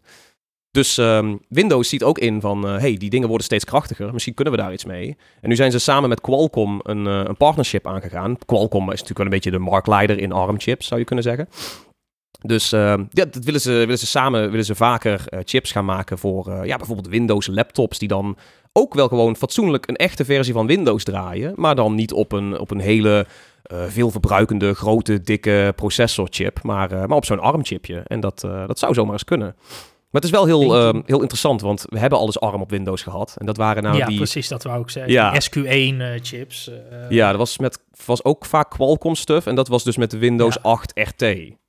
Dus 0.70 0.98
ehm, 0.98 1.36
Windows 1.48 1.88
ziet 1.88 2.04
ook 2.04 2.18
in 2.18 2.40
van, 2.40 2.66
eh, 2.66 2.78
hey, 2.78 2.96
die 2.96 3.10
dingen 3.10 3.28
worden 3.28 3.46
steeds 3.46 3.64
krachtiger, 3.64 4.12
misschien 4.12 4.34
kunnen 4.34 4.54
we 4.54 4.60
daar 4.60 4.72
iets 4.72 4.84
mee. 4.84 5.16
En 5.40 5.48
nu 5.48 5.56
zijn 5.56 5.70
ze 5.70 5.78
samen 5.78 6.08
met 6.08 6.20
Qualcomm 6.20 6.80
een, 6.82 7.04
een 7.06 7.36
partnership 7.36 7.86
aangegaan. 7.86 8.38
Qualcomm 8.46 8.84
is 8.84 8.90
natuurlijk 8.90 9.18
wel 9.18 9.26
een 9.26 9.32
beetje 9.32 9.50
de 9.50 9.58
marktleider 9.58 10.18
in 10.18 10.32
ARM-chips, 10.32 10.86
zou 10.86 11.00
je 11.00 11.06
kunnen 11.06 11.24
zeggen. 11.24 11.48
Dus 12.42 12.72
ehm, 12.72 13.04
ja, 13.10 13.24
dat 13.24 13.44
willen 13.44 13.60
ze, 13.60 13.70
willen 13.70 13.98
ze 13.98 14.06
samen 14.06 14.50
willen 14.50 14.64
ze 14.64 14.74
vaker 14.74 15.22
eh, 15.26 15.38
chips 15.44 15.72
gaan 15.72 15.84
maken 15.84 16.18
voor 16.18 16.48
eh, 16.48 16.64
ja, 16.64 16.76
bijvoorbeeld 16.76 17.08
Windows 17.08 17.46
laptops 17.46 17.98
die 17.98 18.08
dan 18.08 18.36
ook 18.72 18.94
wel 18.94 19.08
gewoon 19.08 19.36
fatsoenlijk 19.36 19.88
een 19.88 19.96
echte 19.96 20.24
versie 20.24 20.52
van 20.52 20.66
Windows 20.66 21.04
draaien, 21.04 21.52
maar 21.56 21.74
dan 21.74 21.94
niet 21.94 22.12
op 22.12 22.32
een, 22.32 22.58
op 22.58 22.70
een 22.70 22.80
hele 22.80 23.26
eh 23.62 23.84
veelverbruikende, 23.88 24.74
grote, 24.74 25.20
dikke 25.20 25.72
processorchip, 25.76 26.62
maar, 26.62 26.90
maar 26.90 27.16
op 27.16 27.24
zo'n 27.24 27.40
ARM-chipje. 27.40 28.02
En 28.06 28.20
dat, 28.20 28.40
dat 28.40 28.78
zou 28.78 28.94
zomaar 28.94 29.12
eens 29.12 29.24
kunnen. 29.24 29.54
Maar 30.10 30.24
het 30.24 30.24
is 30.24 30.30
wel 30.30 30.46
heel, 30.46 30.76
ehm, 30.76 31.00
heel 31.06 31.20
interessant, 31.20 31.60
want 31.60 31.84
we 31.88 31.98
hebben 31.98 32.18
alles 32.18 32.40
ARM 32.40 32.60
op 32.60 32.70
Windows 32.70 33.02
gehad. 33.02 33.34
En 33.38 33.46
dat 33.46 33.56
waren 33.56 33.82
nou 33.82 33.96
ja, 33.96 34.06
die... 34.06 34.16
precies, 34.16 34.48
dat 34.48 34.62
wou 34.62 34.80
ik 34.80 34.90
zeggen. 34.90 35.12
Ja. 35.12 35.30
Die 35.30 35.40
SQ1-chips. 35.42 36.68
eh, 36.90 37.10
Ja, 37.10 37.28
dat 37.28 37.38
was, 37.38 37.58
met, 37.58 37.78
was 38.06 38.24
ook 38.24 38.44
vaak 38.44 38.70
Qualcomm 38.70 39.14
stuff. 39.14 39.46
En 39.46 39.54
dat 39.54 39.68
was 39.68 39.84
dus 39.84 39.96
met 39.96 40.10
de 40.10 40.18
Windows 40.18 40.54
Ja. 40.54 40.60
8 40.70 40.92
RT. 40.94 41.24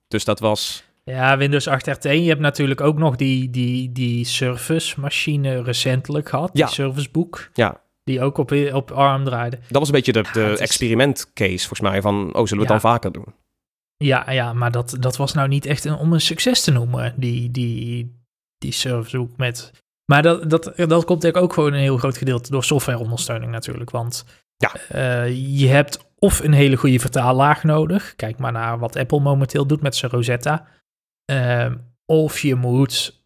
Dus 0.08 0.26
dat 0.26 0.40
was... 0.40 0.84
Ja, 1.04 1.38
Windows 1.38 1.68
8 1.68 1.88
RT. 1.88 2.04
Je 2.04 2.10
hebt 2.28 2.40
natuurlijk 2.40 2.82
ook 2.82 2.98
nog 2.98 3.16
die, 3.16 3.50
die, 3.50 3.92
die 3.92 4.26
Surface 4.26 5.00
machine 5.00 5.62
recentelijk 5.64 6.30
gehad. 6.30 6.50
Ja. 6.54 6.66
Die 6.66 6.74
Surface 6.74 7.10
Book. 7.12 7.50
Ja. 7.54 7.82
Die 8.04 8.22
ook 8.22 8.38
op, 8.38 8.52
op 8.74 8.92
ARM 8.92 9.24
draaide. 9.24 9.58
Dat 9.70 9.80
was 9.80 9.88
een 9.88 9.94
beetje 9.94 10.12
de, 10.12 10.24
Ja, 10.24 10.32
de 10.32 10.40
het 10.40 10.54
is- 10.54 10.60
experimentcase 10.60 11.58
volgens 11.68 11.80
mij. 11.80 12.02
Van, 12.02 12.16
oh, 12.16 12.46
zullen 12.46 12.66
we 12.66 12.74
het 12.74 12.82
dan 12.82 12.92
vaker 12.92 13.12
doen? 13.12 13.34
Ja, 13.98 14.32
ja 14.32 14.54
maar 14.54 14.72
dat, 14.72 14.96
dat 15.00 15.18
was 15.18 15.34
nou 15.34 15.48
niet 15.48 15.66
echt 15.66 15.86
een, 15.86 15.96
om 15.96 16.14
een 16.14 16.22
succes 16.22 16.62
te 16.64 16.72
noemen. 16.72 17.14
Die, 17.18 17.52
die, 17.52 18.16
die 18.58 18.76
Book 19.12 19.38
met... 19.38 19.72
Maar 20.06 20.22
dat, 20.22 20.50
dat, 20.50 20.74
dat 20.76 21.06
komt 21.06 21.22
denk 21.22 21.36
ik 21.36 21.42
ook 21.42 21.54
gewoon 21.54 21.74
een 21.74 21.80
heel 21.80 21.98
groot 21.98 22.18
gedeelte 22.18 22.52
door 22.52 22.64
softwareondersteuning 22.64 23.52
natuurlijk. 23.52 23.90
Want 23.90 24.26
Ja. 24.58 24.74
eh, 24.90 25.60
je 25.60 25.68
hebt 25.68 26.06
of 26.20 26.40
een 26.40 26.54
hele 26.54 26.76
goede 26.76 27.00
vertaallaag 27.00 27.64
nodig. 27.64 28.16
Kijk 28.16 28.38
maar 28.38 28.52
naar 28.52 28.80
wat 28.80 28.96
Apple 28.96 29.20
momenteel 29.20 29.66
doet 29.68 29.82
met 29.82 29.96
zijn 29.96 30.12
Rosetta. 30.12 30.68
Ehm, 31.26 31.76
of 32.06 32.40
je 32.40 32.56
moet 32.56 33.26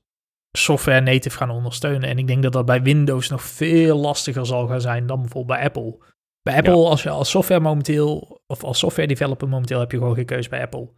software 0.57 1.01
native 1.01 1.37
gaan 1.37 1.49
ondersteunen. 1.49 2.09
En 2.09 2.17
ik 2.17 2.27
denk 2.27 2.43
dat 2.43 2.53
dat 2.53 2.65
bij 2.65 2.81
Windows 2.81 3.29
nog 3.29 3.41
veel 3.41 3.97
lastiger 3.97 4.45
zal 4.45 4.67
gaan 4.67 4.81
zijn 4.81 5.07
dan 5.07 5.19
bijvoorbeeld 5.21 5.57
bij 5.57 5.67
Apple. 5.67 5.97
Bij 6.41 6.55
Apple, 6.57 6.73
als 6.89 7.03
je 7.03 7.09
als 7.09 7.29
software 7.29 7.59
momenteel, 7.61 8.41
of 8.47 8.63
als 8.63 8.79
software 8.79 9.07
developer 9.07 9.47
momenteel, 9.47 9.79
heb 9.79 9.91
je 9.91 9.97
gewoon 9.97 10.15
geen 10.15 10.25
keuze 10.25 10.49
bij 10.49 10.61
Apple. 10.61 10.89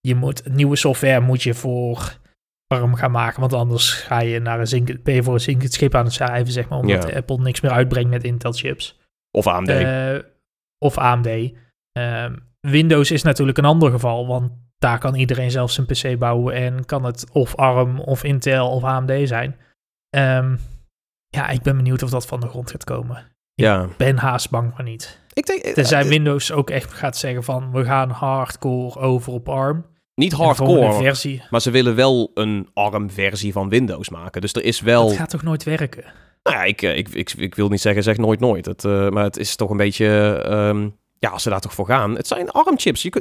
Je 0.00 0.14
moet, 0.14 0.48
nieuwe 0.48 0.76
software 0.76 1.20
moet 1.20 1.42
je 1.42 1.54
voor 1.54 2.18
ARM 2.66 2.94
gaan 2.94 3.10
maken, 3.10 3.40
want 3.40 3.52
anders 3.52 3.92
ga 3.92 4.20
je 4.20 4.40
naar 4.40 4.60
een 4.60 4.66
zink, 4.66 5.02
ben 5.02 5.14
je 5.14 5.22
voor 5.22 5.34
een 5.34 5.40
zinkend 5.40 5.72
schip 5.72 5.94
aan 5.94 6.04
het 6.04 6.12
schrijven, 6.12 6.52
zeg 6.52 6.68
maar, 6.68 6.78
omdat 6.78 7.08
Ja. 7.08 7.16
Apple 7.16 7.38
niks 7.38 7.60
meer 7.60 7.70
uitbrengt 7.70 8.10
met 8.10 8.24
Intel 8.24 8.52
chips. 8.52 8.98
Of 9.34 9.46
AMD. 9.46 9.68
Eh, 9.68 10.18
of 10.78 10.98
AMD. 10.98 11.52
Ehm, 11.92 12.36
Windows 12.60 13.10
is 13.10 13.22
natuurlijk 13.22 13.58
een 13.58 13.64
ander 13.64 13.90
geval, 13.90 14.26
want 14.26 14.52
daar 14.78 14.98
kan 14.98 15.14
iedereen 15.14 15.50
zelf 15.50 15.70
zijn 15.70 15.86
PC 15.86 16.18
bouwen 16.18 16.54
en 16.54 16.84
kan 16.84 17.04
het 17.04 17.30
of 17.32 17.56
ARM 17.56 18.00
of 18.00 18.24
Intel 18.24 18.70
of 18.70 18.84
AMD 18.84 19.28
zijn. 19.28 19.56
Ehm, 20.10 20.56
ja, 21.28 21.48
ik 21.48 21.62
ben 21.62 21.76
benieuwd 21.76 22.02
of 22.02 22.10
dat 22.10 22.26
van 22.26 22.40
de 22.40 22.48
grond 22.48 22.70
gaat 22.70 22.84
komen. 22.84 23.24
ja. 23.54 23.88
Ben 23.96 24.16
haast 24.18 24.50
bang 24.50 24.72
van 24.76 24.84
niet. 24.84 25.20
Ik 25.32 25.46
denk... 25.46 25.62
eh, 25.62 25.72
Tenzij 25.74 26.02
eh, 26.02 26.08
Windows 26.08 26.52
ook 26.52 26.70
echt 26.70 26.92
gaat 26.92 27.16
zeggen 27.16 27.44
van 27.44 27.72
we 27.72 27.84
gaan 27.84 28.10
hardcore 28.10 28.98
over 29.00 29.32
op 29.32 29.48
ARM. 29.48 29.84
Niet 30.14 30.32
hardcore, 30.32 30.92
versie. 30.92 31.42
maar 31.50 31.60
ze 31.60 31.70
willen 31.70 31.94
wel 31.94 32.30
een 32.34 32.68
ARM-versie 32.74 33.52
van 33.52 33.68
Windows 33.68 34.08
maken. 34.08 34.40
Dus 34.40 34.52
er 34.52 34.64
is 34.64 34.80
wel... 34.80 35.08
Dat 35.08 35.16
gaat 35.16 35.30
toch 35.30 35.42
nooit 35.42 35.62
werken? 35.62 36.04
Nou 36.42 36.56
ja, 36.56 36.64
ik, 36.64 36.82
eh, 36.82 36.96
ik, 36.96 37.08
ik, 37.08 37.32
ik 37.32 37.54
wil 37.54 37.68
niet 37.68 37.80
zeggen 37.80 38.02
zeg 38.02 38.16
nooit 38.16 38.40
nooit. 38.40 38.66
Het, 38.66 38.84
eh, 38.84 39.08
maar 39.08 39.24
het 39.24 39.36
is 39.36 39.56
toch 39.56 39.70
een 39.70 39.76
beetje... 39.76 40.06
ehm, 40.46 40.88
ja, 41.24 41.30
als 41.30 41.42
ze 41.42 41.50
daar 41.50 41.60
toch 41.60 41.74
voor 41.74 41.86
gaan. 41.86 42.16
Het 42.16 42.26
zijn 42.26 42.50
ARM-chips. 42.50 43.02
Je 43.02 43.12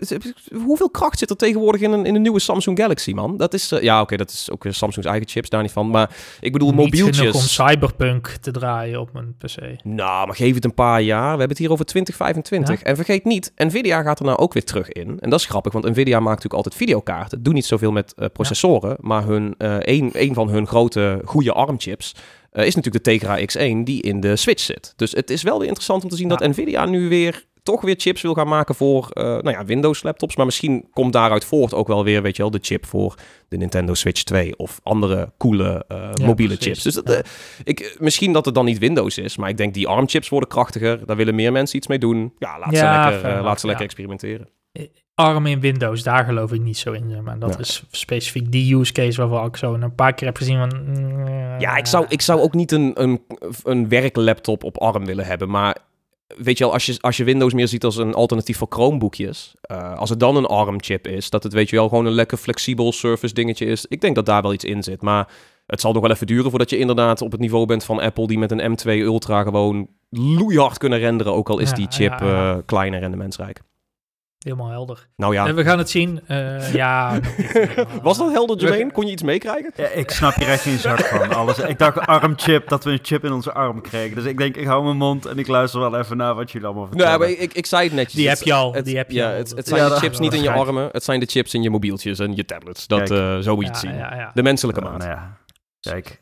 hoeveel 0.66 0.90
kracht 0.90 1.20
zit 1.20 1.30
er 1.30 1.36
tegenwoordig 1.36 1.82
in 1.82 1.92
een, 1.92 2.06
in 2.06 2.16
een 2.16 2.22
nieuwe 2.22 2.40
Samsung 2.40 2.78
Galaxy, 2.80 3.12
man? 3.14 3.38
Dat 3.38 3.54
is, 3.54 3.72
eh, 3.72 3.82
ja, 3.82 4.02
oké, 4.02 4.16
dat 4.18 4.30
is 4.32 4.52
ook 4.52 4.66
Samsung's 4.70 5.10
eigen 5.10 5.30
chips, 5.30 5.50
daar 5.50 5.62
niet 5.62 5.72
van. 5.72 5.90
Maar 5.90 6.16
ik 6.40 6.52
bedoel, 6.52 6.68
Niet 6.68 6.78
mobieltjes. 6.78 7.36
om 7.36 7.42
Cyberpunk 7.42 8.28
te 8.28 8.52
draaien 8.52 9.00
op 9.00 9.14
mijn 9.14 9.36
PC. 9.38 9.56
Nou, 9.84 10.26
maar 10.28 10.36
geef 10.36 10.56
het 10.56 10.66
een 10.66 10.74
paar 10.74 11.02
jaar. 11.02 11.22
We 11.22 11.28
hebben 11.30 11.50
het 11.50 11.58
hier 11.58 11.72
over 11.72 11.86
2025. 11.86 12.82
En 12.82 12.96
vergeet 12.96 13.24
niet, 13.24 13.52
Nvidia 13.56 14.02
gaat 14.02 14.20
er 14.20 14.26
nou 14.26 14.38
ook 14.38 14.54
weer 14.54 14.64
terug 14.64 14.90
in. 14.92 15.20
En 15.20 15.30
dat 15.30 15.40
is 15.40 15.46
grappig, 15.46 15.74
want 15.74 15.86
Nvidia 15.86 16.16
maakt 16.20 16.30
natuurlijk 16.44 16.54
altijd 16.54 16.76
videokaarten. 16.76 17.44
Doet 17.44 17.54
niet 17.54 17.66
zoveel 17.66 17.92
met 17.92 18.14
eh, 18.14 18.26
processoren, 18.34 18.98
maar 19.00 19.24
hun, 19.26 19.56
eh, 19.58 19.76
een, 19.80 20.10
een 20.14 20.34
van 20.34 20.50
hun 20.50 20.68
grote 20.68 21.22
goede 21.26 21.54
ARM-chips 21.54 22.16
is 22.54 22.76
natuurlijk 22.76 23.06
de 23.06 23.12
Tegra 23.12 23.40
X1 23.40 23.84
die 23.84 24.02
in 24.02 24.20
de 24.20 24.36
Switch 24.36 24.64
zit. 24.64 24.94
Dus 24.96 25.12
het 25.12 25.30
is 25.30 25.42
wel 25.44 25.58
weer 25.58 25.68
interessant 25.68 26.04
om 26.04 26.10
te 26.10 26.16
zien 26.16 26.30
Ja. 26.30 26.36
dat 26.36 26.48
Nvidia 26.50 26.86
nu 26.86 27.10
weer 27.10 27.46
toch 27.64 27.82
weer 27.82 27.96
chips 27.98 28.22
wil 28.22 28.34
gaan 28.34 28.48
maken 28.48 28.76
voor 28.76 29.10
eh, 29.10 29.24
nou 29.24 29.50
ja, 29.50 29.66
Windows 29.66 30.04
laptops. 30.04 30.36
Maar 30.36 30.46
misschien 30.46 30.88
komt 30.92 31.14
daaruit 31.14 31.46
voort 31.46 31.74
ook 31.74 31.88
wel 31.88 32.04
weer, 32.04 32.22
weet 32.22 32.36
je 32.36 32.42
wel, 32.42 32.52
de 32.52 32.60
chip 32.62 32.86
voor 32.86 33.16
de 33.48 33.58
Nintendo 33.58 33.94
Switch 33.94 34.24
2 34.24 34.58
of 34.58 34.80
andere 34.84 35.32
coole 35.38 35.86
eh, 35.88 36.10
Ja, 36.14 36.26
mobiele 36.26 36.56
precies. 36.56 36.84
chips. 36.84 36.96
Dus 36.96 37.04
dat, 37.04 37.10
eh, 37.26 37.32
ik, 37.64 37.96
misschien 38.00 38.34
dat 38.34 38.46
het 38.46 38.56
dan 38.56 38.66
niet 38.66 38.78
Windows 38.78 39.18
is, 39.18 39.38
maar 39.38 39.50
ik 39.50 39.58
denk 39.58 39.74
die 39.74 39.88
ARM-chips 39.88 40.30
worden 40.30 40.50
krachtiger. 40.50 41.06
Daar 41.06 41.16
willen 41.16 41.36
meer 41.36 41.52
mensen 41.52 41.78
iets 41.78 41.88
mee 41.88 42.00
doen. 42.00 42.34
Ja, 42.40 42.60
laat 42.60 42.76
ze 42.76 42.84
lekker, 43.12 43.44
laat 43.44 43.60
ze 43.60 43.66
lekker 43.68 43.86
experimenteren. 43.86 44.50
ARM 45.16 45.46
in 45.46 45.60
Windows, 45.60 46.04
daar 46.04 46.26
geloof 46.26 46.52
ik 46.52 46.62
niet 46.62 46.78
zo 46.78 46.92
in. 46.92 47.24
Maar 47.24 47.40
dat 47.40 47.54
Ja. 47.54 47.60
is 47.60 47.84
specifiek 47.92 48.52
die 48.52 48.76
use 48.76 48.92
case 48.92 49.22
waarvan 49.22 49.46
ik 49.48 49.58
zo 49.58 49.74
een 49.74 49.96
paar 49.96 50.14
keer 50.14 50.28
heb 50.28 50.38
gezien 50.38 50.58
van... 50.58 50.96
Ja, 51.60 51.78
ik 51.78 51.86
zou, 51.86 52.06
ik 52.10 52.22
zou 52.22 52.40
ook 52.42 52.54
niet 52.54 52.72
een, 52.72 52.92
een, 53.02 53.22
een 53.64 53.90
werklaptop 53.90 54.64
op 54.64 54.78
ARM 54.82 55.06
willen 55.06 55.26
hebben, 55.26 55.50
maar 55.50 55.78
weet 56.38 56.58
je 56.58 56.64
wel, 56.64 56.74
als 56.74 56.86
je, 56.86 56.98
als 57.00 57.18
je 57.18 57.24
Windows 57.24 57.54
meer 57.54 57.68
ziet 57.68 57.84
als 57.84 57.98
een 57.98 58.14
alternatief 58.14 58.58
voor 58.58 58.68
Chromeboekjes, 58.70 59.54
eh, 59.62 59.98
als 59.98 60.10
het 60.10 60.20
dan 60.20 60.36
een 60.36 60.46
ARM-chip 60.46 61.08
is, 61.08 61.30
dat 61.30 61.44
het 61.44 61.54
weet 61.54 61.70
je 61.70 61.76
wel 61.76 61.90
gewoon 61.90 62.06
een 62.06 62.14
lekker 62.14 62.38
flexibel 62.38 62.92
Surface 62.92 63.34
dingetje 63.34 63.66
is, 63.66 63.86
ik 63.86 64.02
denk 64.02 64.16
dat 64.16 64.26
daar 64.26 64.42
wel 64.42 64.54
iets 64.54 64.64
in 64.64 64.84
zit, 64.84 65.02
maar 65.02 65.28
het 65.66 65.82
zal 65.82 65.94
nog 65.94 66.02
wel 66.02 66.12
even 66.12 66.28
duren 66.28 66.50
voordat 66.50 66.70
je 66.70 66.78
inderdaad 66.78 67.22
op 67.22 67.32
het 67.32 67.40
niveau 67.40 67.66
bent 67.66 67.84
van 67.84 68.00
Apple, 68.00 68.28
die 68.28 68.38
met 68.38 68.52
een 68.52 68.78
M2 68.78 68.86
Ultra 68.86 69.44
gewoon 69.44 69.88
loeihard 70.10 70.78
kunnen 70.78 71.00
renderen, 71.00 71.34
ook 71.34 71.50
al 71.50 71.60
is 71.60 71.70
Ja, 71.70 71.76
die 71.76 71.88
chip 71.90 72.20
ja, 72.20 72.28
ja. 72.28 72.56
eh, 72.56 72.62
klein 72.66 72.94
en 72.94 73.00
rendementsrijk. 73.00 73.62
Helemaal 74.44 74.70
helder. 74.70 75.08
Nou 75.16 75.34
ja, 75.34 75.46
En 75.48 75.56
we 75.56 75.64
gaan 75.64 75.78
het 75.78 75.90
zien. 75.90 76.22
Eh, 76.28 76.74
ja. 76.74 77.20
was 78.02 78.18
dat 78.18 78.32
helder, 78.32 78.58
Jermaine? 78.58 78.92
Kon 78.92 79.06
je 79.06 79.12
iets 79.12 79.24
meekrijgen? 79.24 79.72
Ja, 79.76 79.88
ik 79.88 80.10
snap 80.12 80.34
hier 80.36 80.48
echt 80.48 80.62
geen 80.62 80.78
zak 80.78 81.00
van. 81.00 81.34
Alles. 81.36 81.58
Ik 81.60 81.80
dacht 81.80 82.00
armchip, 82.00 82.68
dat 82.68 82.84
we 82.84 82.92
een 82.92 83.00
chip 83.02 83.24
in 83.24 83.32
onze 83.32 83.54
arm 83.54 83.82
kregen. 83.82 84.16
Dus 84.16 84.26
ik 84.26 84.38
denk, 84.38 84.56
ik 84.56 84.66
hou 84.66 84.84
mijn 84.84 84.98
mond 84.98 85.26
en 85.26 85.38
ik 85.40 85.48
luister 85.48 85.80
wel 85.80 85.98
even 85.98 86.18
naar 86.18 86.36
wat 86.36 86.52
jullie 86.52 86.68
allemaal 86.68 86.88
vertellen. 86.88 87.20
Nou, 87.20 87.32
maar 87.32 87.40
ik, 87.42 87.54
ik 87.54 87.66
zei 87.66 87.84
het 87.84 87.94
netjes. 87.94 88.14
Die 88.14 88.30
Het- 88.30 88.38
heb 88.38 88.48
je 88.48 88.54
al, 88.54 88.74
Het, 88.74 88.86
die 88.86 88.98
heb 88.98 89.10
je 89.12 89.18
ja, 89.18 89.30
al. 89.32 89.38
Het, 89.38 89.50
het 89.56 89.68
zijn 89.68 89.82
Ja, 89.82 89.90
de 89.90 89.96
chips 89.96 90.20
niet 90.20 90.34
in 90.34 90.42
je 90.42 90.52
armen. 90.52 90.90
Het 90.92 91.04
zijn 91.04 91.20
de 91.20 91.26
chips 91.26 91.54
in 91.54 91.62
je 91.62 91.70
mobieltjes 91.70 92.20
en 92.20 92.36
je 92.36 92.46
tablets. 92.46 92.88
Dat, 92.88 92.98
Kijk. 93.10 93.12
eh 93.12 93.38
zo 93.38 93.56
moet 93.56 93.64
je 93.64 93.70
Ja, 93.72 93.78
het 93.78 93.80
zien. 93.80 93.96
ja, 93.96 94.16
ja. 94.16 94.32
De 94.34 94.44
menselijke 94.44 94.82
Ja, 94.82 94.90
maat. 94.90 94.98
nou 95.00 95.12
ja. 95.12 95.38
Kijk. 95.80 96.22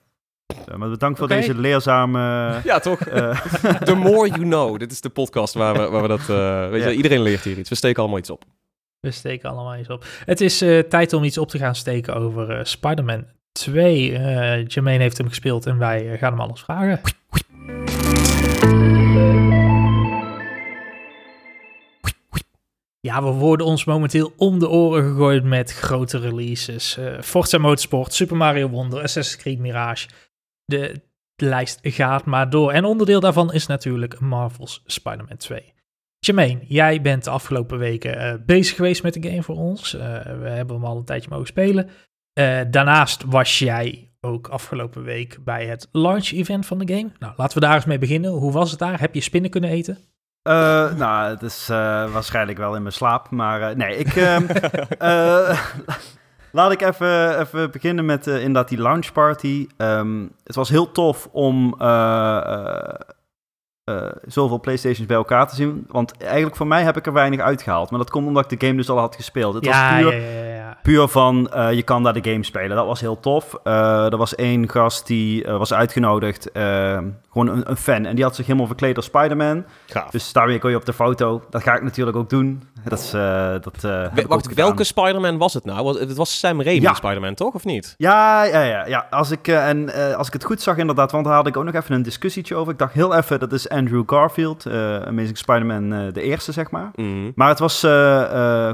Ja, 0.67 0.77
maar 0.77 0.89
bedankt 0.89 1.19
voor 1.19 1.27
deze 1.27 1.55
leerzame... 1.55 2.19
Ja, 2.63 2.79
toch? 2.79 2.99
eh, 3.01 3.41
The 3.89 3.95
more 3.95 4.27
you 4.27 4.41
know. 4.41 4.79
Dit 4.79 4.91
is 4.91 5.01
de 5.01 5.09
podcast 5.09 5.53
waar 5.53 5.73
we, 5.73 5.89
waar 5.89 6.01
we 6.01 6.07
dat... 6.07 6.19
eh, 6.29 6.69
weet 6.69 6.83
Ja. 6.83 6.89
je, 6.89 6.95
iedereen 6.95 7.21
leert 7.21 7.43
hier 7.43 7.57
iets. 7.57 7.69
We 7.69 7.75
steken 7.75 7.99
allemaal 8.01 8.19
iets 8.19 8.29
op. 8.29 8.43
We 8.99 9.11
steken 9.11 9.49
allemaal 9.49 9.77
iets 9.77 9.89
op. 9.89 10.05
Het 10.25 10.41
is 10.41 10.61
eh, 10.61 10.79
tijd 10.79 11.13
om 11.13 11.23
iets 11.23 11.37
op 11.37 11.49
te 11.49 11.57
gaan 11.57 11.75
steken 11.75 12.13
over 12.15 12.49
eh, 12.57 12.63
Spider-Man 12.63 13.25
2. 13.51 14.17
Eh 14.17 14.67
Jermaine 14.67 15.03
heeft 15.03 15.17
hem 15.17 15.27
gespeeld 15.27 15.65
en 15.65 15.77
wij 15.77 16.17
gaan 16.17 16.31
hem 16.31 16.41
alles 16.41 16.61
vragen. 16.61 17.01
Ja, 22.99 23.23
we 23.23 23.29
worden 23.29 23.65
ons 23.65 23.85
momenteel 23.85 24.33
om 24.37 24.59
de 24.59 24.69
oren 24.69 25.03
gegooid 25.03 25.43
met 25.43 25.71
grote 25.73 26.17
releases. 26.19 26.97
Eh 26.97 27.21
Forza 27.21 27.57
Motorsport, 27.57 28.13
Super 28.13 28.37
Mario 28.37 28.69
Wonder, 28.69 29.01
Assassin's 29.03 29.41
Creed 29.41 29.59
Mirage. 29.59 30.07
De, 30.71 31.01
lijst 31.35 31.79
gaat 31.81 32.25
maar 32.25 32.49
door. 32.49 32.71
En 32.71 32.85
onderdeel 32.85 33.19
daarvan 33.19 33.53
is 33.53 33.65
natuurlijk 33.67 34.19
Marvel's 34.19 34.83
Spider-Man 34.85 35.37
2. 35.37 35.73
Jermaine, 36.19 36.61
jij 36.67 37.01
bent 37.01 37.23
de 37.23 37.29
afgelopen 37.29 37.77
weken 37.77 38.17
eh, 38.17 38.33
bezig 38.45 38.75
geweest 38.75 39.03
met 39.03 39.13
de 39.13 39.29
game 39.29 39.43
voor 39.43 39.55
ons. 39.55 39.93
Eh, 39.93 40.01
we 40.23 40.49
hebben 40.49 40.75
hem 40.75 40.85
al 40.85 40.97
een 40.97 41.05
tijdje 41.05 41.29
mogen 41.29 41.47
spelen. 41.47 41.89
Eh, 42.33 42.59
daarnaast 42.69 43.23
was 43.25 43.59
jij 43.59 44.11
ook 44.19 44.47
afgelopen 44.47 45.03
week 45.03 45.37
bij 45.43 45.65
het 45.65 45.87
launch 45.91 46.31
event 46.31 46.65
van 46.65 46.77
de 46.77 46.93
game. 46.93 47.11
Nou, 47.19 47.33
laten 47.37 47.59
we 47.59 47.65
daar 47.65 47.75
eens 47.75 47.85
mee 47.85 47.97
beginnen. 47.97 48.31
Hoe 48.31 48.51
was 48.51 48.69
het 48.69 48.79
daar? 48.79 48.99
Heb 48.99 49.13
je 49.13 49.21
spinnen 49.21 49.49
kunnen 49.49 49.69
eten? 49.69 49.97
eh, 50.43 50.93
nou, 50.93 51.29
het 51.29 51.41
is 51.41 51.69
eh, 51.69 52.11
waarschijnlijk 52.11 52.57
wel 52.57 52.75
in 52.75 52.81
mijn 52.81 52.93
slaap. 52.93 53.29
Maar 53.29 53.61
eh, 53.61 53.75
nee, 53.75 53.97
ik... 53.97 54.13
laat 56.51 56.71
ik 56.71 56.81
even, 56.81 57.39
even 57.39 57.71
beginnen 57.71 58.05
met 58.05 58.27
eh, 58.27 58.35
inderdaad 58.37 58.69
die 58.69 58.81
launch 58.81 59.11
party. 59.11 59.67
Ehm, 59.77 60.25
het 60.43 60.55
was 60.55 60.69
heel 60.69 60.91
tof 60.91 61.29
om... 61.31 61.75
eh, 61.79 62.93
eh, 63.83 64.09
zoveel 64.25 64.59
PlayStations 64.59 65.05
bij 65.07 65.17
elkaar 65.17 65.47
te 65.47 65.55
zien. 65.55 65.85
Want 65.87 66.17
eigenlijk 66.17 66.55
voor 66.55 66.67
mij 66.67 66.83
heb 66.83 66.97
ik 66.97 67.05
er 67.05 67.13
weinig 67.13 67.39
uitgehaald. 67.39 67.89
Maar 67.89 67.99
dat 67.99 68.09
komt 68.09 68.27
omdat 68.27 68.51
ik 68.51 68.59
de 68.59 68.65
game 68.65 68.77
dus 68.77 68.89
al 68.89 68.97
had 68.97 69.15
gespeeld. 69.15 69.53
Het 69.53 69.65
was 69.65 69.75
puur, 69.89 70.13
ja, 70.13 70.43
ja, 70.43 70.53
ja. 70.53 70.77
puur 70.81 71.07
van 71.07 71.49
eh, 71.49 71.71
je 71.73 71.83
kan 71.83 72.03
daar 72.03 72.13
de 72.21 72.29
game 72.31 72.43
spelen. 72.43 72.75
Dat 72.75 72.85
was 72.85 73.01
heel 73.01 73.19
tof. 73.19 73.59
Eh, 73.63 74.11
er 74.11 74.17
was 74.17 74.35
één 74.35 74.69
gast 74.69 75.07
die 75.07 75.43
was 75.43 75.73
uitgenodigd. 75.73 76.49
gewoon 76.53 77.47
een, 77.47 77.69
een 77.69 77.77
fan. 77.77 78.05
En 78.05 78.15
die 78.15 78.23
had 78.23 78.35
zich 78.35 78.45
helemaal 78.45 78.67
verkleed 78.67 78.95
als 78.95 79.05
Spider-Man. 79.05 79.65
Dus 80.11 80.33
daarmee 80.33 80.59
kon 80.59 80.69
je 80.69 80.75
op 80.75 80.85
de 80.85 80.93
foto. 80.93 81.43
Dat 81.49 81.63
ga 81.63 81.75
ik 81.75 81.83
natuurlijk 81.83 82.17
ook 82.17 82.29
doen. 82.29 82.63
Dat 82.83 82.99
is, 82.99 83.13
eh, 83.13 83.51
dat, 83.61 83.83
eh, 83.83 84.25
Wacht, 84.27 84.53
welke 84.53 84.83
Spider-Man 84.83 85.37
was 85.37 85.53
het 85.53 85.65
nou? 85.65 85.83
Was- 85.83 85.99
Het 85.99 86.17
was 86.17 86.39
Sam 86.39 86.61
Raimi 86.61 86.81
Ja. 86.81 86.93
Spider-Man, 86.93 87.33
toch? 87.33 87.53
Of 87.53 87.65
niet? 87.65 87.93
Ja, 87.97 88.43
ja, 88.43 88.61
ja. 88.61 88.85
ja. 88.87 89.07
Als, 89.09 89.31
ik, 89.31 89.47
eh, 89.47 89.69
en, 89.69 90.15
als 90.17 90.27
ik 90.27 90.33
het 90.33 90.43
goed 90.43 90.61
zag 90.61 90.77
inderdaad, 90.77 91.11
want 91.11 91.25
daar 91.25 91.33
had 91.33 91.47
ik 91.47 91.57
ook 91.57 91.63
nog 91.63 91.73
even 91.73 91.95
een 91.95 92.01
discussietje 92.01 92.55
over. 92.55 92.73
Ik 92.73 92.79
dacht 92.79 92.93
heel 92.93 93.15
even, 93.15 93.39
dat 93.39 93.51
is 93.53 93.69
Andrew 93.69 94.03
Garfield, 94.05 94.65
Amazing 95.05 95.37
Spider-Man, 95.37 95.89
de 96.13 96.21
eerste, 96.21 96.51
zeg 96.51 96.71
maar. 96.71 96.91
Mhm. 96.95 97.31
Maar 97.35 97.49
het 97.49 97.59
was 97.59 97.79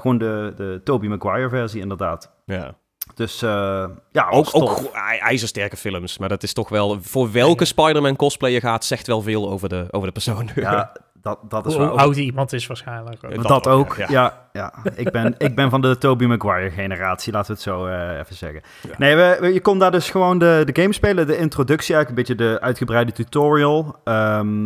gewoon 0.02 0.18
de, 0.18 0.54
de 0.56 0.82
Tobey 0.84 1.10
Maguire 1.10 1.50
versie, 1.50 1.82
inderdaad. 1.82 2.32
Ja. 2.46 2.74
Dus 3.16 3.40
ja, 3.40 4.28
Ook, 4.30 4.48
ook 4.52 4.80
ijzersterke 5.20 5.78
films. 5.78 6.18
Maar 6.18 6.30
dat 6.30 6.44
is 6.44 6.54
toch 6.54 6.70
wel... 6.70 6.98
Voor 7.02 7.32
welke 7.32 7.66
Spider-Man 7.66 8.16
cosplayer 8.16 8.62
gaat, 8.62 8.86
zegt 8.86 9.08
wel 9.08 9.22
veel 9.22 9.50
over 9.50 9.70
de, 9.70 9.86
over 9.92 10.08
de 10.08 10.14
persoon. 10.14 10.50
Ja, 10.56 10.92
dat, 11.22 11.40
dat 11.50 11.66
is 11.66 11.76
Hoe 11.76 11.86
wel... 11.86 11.98
oud 11.98 12.16
iemand 12.16 12.54
is 12.54 12.68
waarschijnlijk. 12.68 13.24
ook. 13.26 13.36
Dat 13.36 13.48
Dat, 13.48 13.68
ook, 13.68 13.96
ja. 13.96 14.06
ja. 14.10 14.48
ja, 14.54 14.74
Ik, 14.96 15.12
ben, 15.12 15.36
ik 15.38 15.56
ben 15.56 15.70
van 15.70 15.82
de 15.82 15.98
Tobey 15.98 16.28
Maguire 16.28 16.70
generatie, 16.72 17.34
laten 17.34 17.48
we 17.48 17.54
het 17.54 17.62
zo 17.62 17.86
eh, 17.86 18.18
even 18.20 18.36
zeggen. 18.36 18.62
Ja. 18.82 18.94
Nee, 18.98 19.16
we, 19.16 19.38
we- 19.40 19.54
je 19.54 19.62
kon 19.62 19.80
daar 19.80 19.92
dus 19.92 20.10
gewoon 20.10 20.38
de, 20.40 20.62
de 20.74 20.82
game 20.82 20.94
spelen, 20.94 21.28
de 21.28 21.38
introductie 21.38 21.96
eigenlijk, 21.96 22.30
een 22.30 22.36
beetje 22.36 22.52
de 22.54 22.62
uitgebreide 22.62 23.12
tutorial. 23.12 23.96
Ehm 24.04 24.66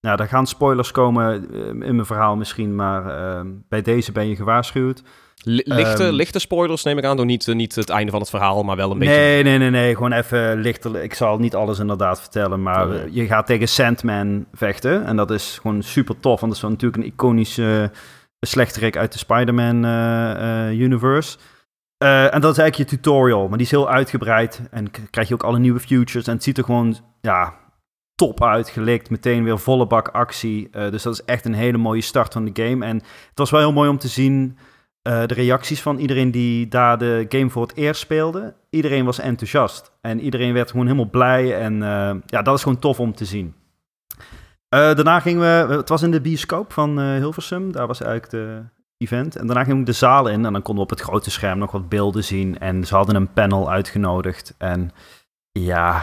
nou, 0.00 0.16
daar 0.16 0.28
gaan 0.28 0.46
spoilers 0.46 0.90
komen 0.90 1.50
eh, 1.52 1.66
in 1.66 1.78
mijn 1.94 2.06
verhaal 2.06 2.36
misschien, 2.36 2.74
maar 2.74 3.06
ehm, 3.06 3.46
bij 3.68 3.82
deze 3.82 4.12
ben 4.12 4.28
je 4.28 4.36
gewaarschuwd. 4.36 5.02
Li- 5.42 5.62
Lichte, 5.64 6.04
Ehm, 6.04 6.12
lichte 6.14 6.38
spoilers 6.38 6.82
neem 6.82 6.98
ik 6.98 7.04
aan, 7.04 7.16
door 7.16 7.26
niet, 7.26 7.46
niet 7.46 7.74
het 7.74 7.88
einde 7.90 8.10
van 8.10 8.20
het 8.20 8.30
verhaal, 8.30 8.62
maar 8.62 8.76
wel 8.76 8.90
een 8.90 8.98
beetje... 8.98 9.14
Nee, 9.14 9.42
nee, 9.42 9.58
nee, 9.58 9.70
nee, 9.70 9.94
gewoon 9.94 10.12
even 10.12 10.60
lichter. 10.60 11.02
Ik 11.02 11.14
zal 11.14 11.38
niet 11.38 11.54
alles 11.54 11.78
inderdaad 11.78 12.20
vertellen, 12.20 12.62
maar 12.62 12.88
Nee. 12.88 12.98
eh, 12.98 13.14
je 13.14 13.26
gaat 13.26 13.46
tegen 13.46 13.68
Sandman 13.68 14.46
vechten. 14.52 15.04
En 15.04 15.16
dat 15.16 15.30
is 15.30 15.58
gewoon 15.62 15.82
super 15.82 16.20
tof, 16.20 16.40
want 16.40 16.52
dat 16.52 16.62
is 16.62 16.68
natuurlijk 16.70 17.02
een 17.02 17.12
iconische 17.12 17.90
slechterik 18.46 18.96
uit 18.96 19.12
de 19.12 19.18
Spider-Man 19.18 19.84
eh, 19.84 20.66
eh, 20.68 20.78
universe. 20.80 21.38
Eh, 21.96 22.34
en 22.34 22.40
dat 22.40 22.52
is 22.52 22.58
eigenlijk 22.58 22.90
je 22.90 22.96
tutorial, 22.96 23.48
maar 23.48 23.58
die 23.58 23.66
is 23.66 23.72
heel 23.72 23.88
uitgebreid. 23.90 24.60
En 24.70 24.90
krijg 25.10 25.28
je 25.28 25.34
ook 25.34 25.42
alle 25.42 25.58
nieuwe 25.58 25.80
futures. 25.80 26.26
En 26.26 26.34
het 26.34 26.42
ziet 26.42 26.58
er 26.58 26.64
gewoon, 26.64 26.96
ja, 27.20 27.54
top 28.14 28.42
uit, 28.42 28.68
gelikt. 28.68 29.10
Meteen 29.10 29.44
weer 29.44 29.58
volle 29.58 29.86
bak 29.86 30.08
actie. 30.08 30.70
Dus 30.70 31.02
dat 31.02 31.12
is 31.12 31.24
echt 31.24 31.44
een 31.44 31.54
hele 31.54 31.78
mooie 31.78 32.00
start 32.00 32.32
van 32.32 32.44
de 32.44 32.62
game. 32.62 32.84
En 32.86 32.96
het 33.28 33.38
was 33.38 33.50
wel 33.50 33.60
heel 33.60 33.72
mooi 33.72 33.88
om 33.88 33.98
te 33.98 34.08
zien 34.08 34.58
eh, 35.04 35.26
de 35.26 35.34
reacties 35.34 35.82
van 35.82 35.98
iedereen 35.98 36.30
die 36.30 36.68
daar 36.68 36.98
de 36.98 37.26
game 37.28 37.50
voor 37.50 37.62
het 37.62 37.76
eerst 37.76 38.00
speelde. 38.00 38.54
Iedereen 38.70 39.04
was 39.04 39.18
enthousiast. 39.18 39.92
En 40.00 40.20
iedereen 40.20 40.52
werd 40.52 40.70
gewoon 40.70 40.86
helemaal 40.86 41.10
blij. 41.10 41.58
En 41.60 41.82
eh, 41.82 42.14
ja, 42.26 42.42
dat 42.42 42.56
is 42.56 42.62
gewoon 42.62 42.78
tof 42.78 43.00
om 43.00 43.14
te 43.14 43.24
zien. 43.24 43.54
Eh, 44.68 44.80
daarna 44.80 45.20
gingen 45.20 45.40
we, 45.68 45.74
het 45.74 45.88
was 45.88 46.02
in 46.02 46.10
de 46.10 46.20
bioscoop 46.20 46.72
van 46.72 47.00
eh, 47.00 47.04
Hilversum. 47.14 47.72
Daar 47.72 47.86
was 47.86 48.00
eigenlijk 48.00 48.30
de 48.32 48.62
event. 48.98 49.36
En 49.36 49.46
daarna 49.46 49.64
gingen 49.64 49.78
we 49.78 49.84
de 49.84 49.92
zaal 49.92 50.28
in. 50.28 50.44
En 50.46 50.52
dan 50.52 50.62
konden 50.62 50.74
we 50.86 50.90
op 50.92 50.98
het 50.98 51.08
grote 51.08 51.30
scherm 51.30 51.58
nog 51.58 51.70
wat 51.70 51.88
beelden 51.88 52.24
zien. 52.24 52.58
En 52.58 52.84
ze 52.84 52.94
hadden 52.94 53.14
een 53.14 53.32
panel 53.32 53.70
uitgenodigd. 53.70 54.54
En 54.58 54.90
ja... 55.52 56.02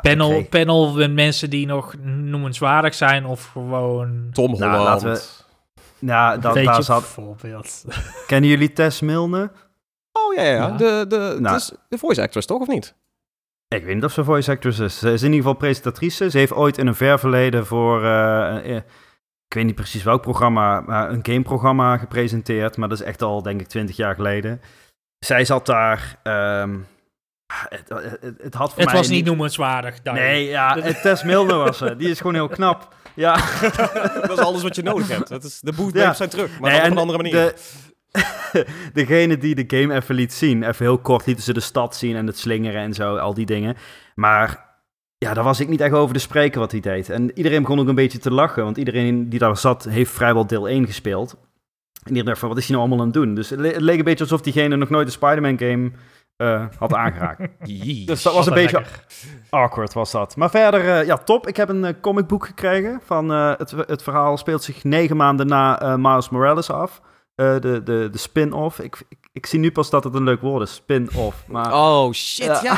Panel, 0.00 0.28
kreeg- 0.28 0.48
panel 0.48 0.92
met 0.92 1.12
mensen 1.12 1.50
die 1.50 1.66
nog 1.66 1.94
noemenswaardig 2.04 2.94
zijn 2.94 3.26
of 3.26 3.44
gewoon... 3.44 4.28
Tom 4.32 4.58
Nou, 4.58 4.76
Holland. 4.76 5.46
Ja, 5.98 6.36
dat, 6.36 6.54
Weet 6.54 6.64
daar 6.64 6.82
zat... 6.82 7.00
bijvoorbeeld. 7.00 7.84
Kennen 8.26 8.50
jullie 8.50 8.72
Tess 8.72 9.00
Milne? 9.00 9.50
Oh 10.12 10.34
ja, 10.34 10.42
ja. 10.42 10.52
Ja. 10.52 10.70
De, 10.76 11.04
de, 11.08 11.36
Nou. 11.40 11.54
dus 11.54 11.72
de 11.88 11.98
voice 11.98 12.22
actress, 12.22 12.46
toch? 12.46 12.60
Of 12.60 12.66
niet? 12.68 12.94
Ik 13.68 13.84
weet 13.84 13.94
niet 13.94 14.04
of 14.04 14.12
ze 14.12 14.24
voice 14.24 14.50
actress 14.50 14.78
is. 14.78 14.98
Ze 14.98 15.12
is 15.12 15.20
in 15.22 15.26
ieder 15.32 15.42
geval 15.42 15.58
presentatrice. 15.58 16.30
Ze 16.30 16.38
heeft 16.38 16.52
ooit 16.52 16.78
in 16.78 16.86
een 16.86 16.94
ver 16.94 17.18
verleden 17.18 17.66
voor... 17.66 18.04
eh, 18.04 18.56
eh, 18.56 18.76
ik 19.46 19.54
weet 19.54 19.64
niet 19.64 19.74
precies 19.74 20.02
welk 20.02 20.22
programma, 20.22 20.80
maar 20.80 21.10
een 21.10 21.20
gameprogramma 21.22 21.96
gepresenteerd. 21.98 22.76
Maar 22.76 22.88
dat 22.88 23.00
is 23.00 23.04
echt 23.06 23.22
al, 23.22 23.42
denk 23.42 23.60
ik, 23.60 23.66
twintig 23.66 23.96
jaar 23.96 24.14
geleden. 24.14 24.60
Zij 25.18 25.44
zat 25.44 25.66
daar. 25.66 26.18
ehm, 26.22 26.78
het, 27.68 27.88
het, 27.88 28.34
het 28.42 28.54
had 28.54 28.68
voor 28.70 28.78
Het 28.82 28.88
mij 28.90 28.98
was 28.98 29.08
niet 29.08 29.24
noemenswaardig. 29.24 30.00
duidelijk. 30.02 30.34
Nee, 30.34 30.46
ja, 30.48 30.74
Tess 31.02 31.22
Milner 31.22 31.56
was 31.56 31.78
ze. 31.78 31.96
Die 31.96 32.10
is 32.10 32.16
gewoon 32.18 32.34
heel 32.34 32.48
knap. 32.48 32.94
Ja. 33.18 33.36
dat 34.20 34.30
is 34.30 34.38
alles 34.38 34.62
wat 34.62 34.76
je 34.76 34.82
nodig 34.82 35.08
hebt. 35.08 35.28
Dat 35.28 35.44
is, 35.44 35.60
de 35.60 35.72
bootbabes 35.72 36.02
Ja. 36.02 36.14
zijn 36.14 36.28
terug, 36.28 36.58
maar 36.60 36.70
Nee, 36.70 36.78
op 36.80 36.84
en 36.86 36.92
een 36.92 36.98
andere 36.98 37.18
manier. 37.18 37.32
De, 37.32 37.54
degene 38.92 39.38
die 39.38 39.54
de 39.64 39.76
game 39.78 39.94
even 39.94 40.14
liet 40.14 40.32
zien, 40.32 40.62
even 40.62 40.84
heel 40.84 40.98
kort 40.98 41.26
lieten 41.26 41.44
ze 41.44 41.52
de 41.52 41.60
stad 41.60 41.96
zien 41.96 42.16
en 42.16 42.26
het 42.26 42.38
slingeren 42.38 42.80
en 42.80 42.94
zo, 42.94 43.16
al 43.16 43.34
die 43.34 43.46
dingen. 43.46 43.76
Maar 44.14 44.66
ja, 45.18 45.34
daar 45.34 45.44
was 45.44 45.60
ik 45.60 45.68
niet 45.68 45.80
echt 45.80 45.94
over 45.94 46.14
te 46.14 46.20
spreken 46.20 46.60
wat 46.60 46.70
hij 46.72 46.80
deed. 46.80 47.10
En 47.10 47.30
iedereen 47.38 47.62
begon 47.62 47.78
ook 47.80 47.88
een 47.88 47.94
beetje 47.94 48.18
te 48.18 48.30
lachen, 48.32 48.64
want 48.64 48.76
iedereen 48.76 49.28
die 49.28 49.38
daar 49.38 49.56
zat, 49.56 49.84
heeft 49.84 50.10
vrijwel 50.10 50.46
deel 50.46 50.68
1 50.68 50.86
gespeeld. 50.86 51.30
En 51.32 51.38
iedereen 52.08 52.24
dacht 52.24 52.38
van, 52.38 52.48
wat 52.48 52.58
is 52.58 52.66
hij 52.68 52.76
nou 52.76 52.88
allemaal 52.88 53.06
aan 53.06 53.12
het 53.12 53.22
doen? 53.22 53.34
Dus 53.34 53.50
het, 53.50 53.60
le- 53.60 53.72
het 53.72 53.80
leek 53.80 53.98
een 53.98 54.04
beetje 54.04 54.24
alsof 54.24 54.40
diegene 54.40 54.76
nog 54.76 54.90
nooit 54.90 55.06
een 55.06 55.12
Spider-Man 55.12 55.58
game 55.58 55.90
eh, 56.38 56.64
had 56.78 56.94
aangeraakt. 56.94 57.48
Jee. 57.64 58.06
dus 58.06 58.22
dat 58.22 58.34
was 58.34 58.46
een 58.46 58.54
beetje 58.54 58.76
lekker. 58.76 59.04
awkward 59.50 59.92
was 59.92 60.10
dat. 60.10 60.36
Maar 60.36 60.50
verder, 60.50 60.88
eh, 60.98 61.06
ja, 61.06 61.16
top. 61.16 61.46
Ik 61.46 61.56
heb 61.56 61.68
een 61.68 61.84
eh, 61.84 61.94
comicboek 62.00 62.46
gekregen. 62.46 63.00
Van, 63.04 63.32
eh, 63.32 63.52
het, 63.56 63.70
het 63.86 64.02
verhaal 64.02 64.36
speelt 64.36 64.62
zich 64.62 64.84
negen 64.84 65.16
maanden 65.16 65.46
na 65.46 65.80
eh, 65.80 65.94
Miles 65.94 66.28
Morales 66.28 66.70
af. 66.70 67.00
Eh, 67.34 67.60
de, 67.60 67.82
de, 67.82 68.08
de 68.12 68.18
spin-off. 68.18 68.78
Ik, 68.80 68.96
ik, 69.08 69.18
ik 69.32 69.46
zie 69.46 69.58
nu 69.58 69.72
pas 69.72 69.90
dat 69.90 70.04
het 70.04 70.14
een 70.14 70.24
leuk 70.24 70.40
woord 70.40 70.62
is. 70.62 70.74
Spin-off. 70.74 71.44
Maar 71.46 71.72
Oh, 71.74 72.12
shit, 72.12 72.46
Ja. 72.46 72.60
ja. 72.62 72.76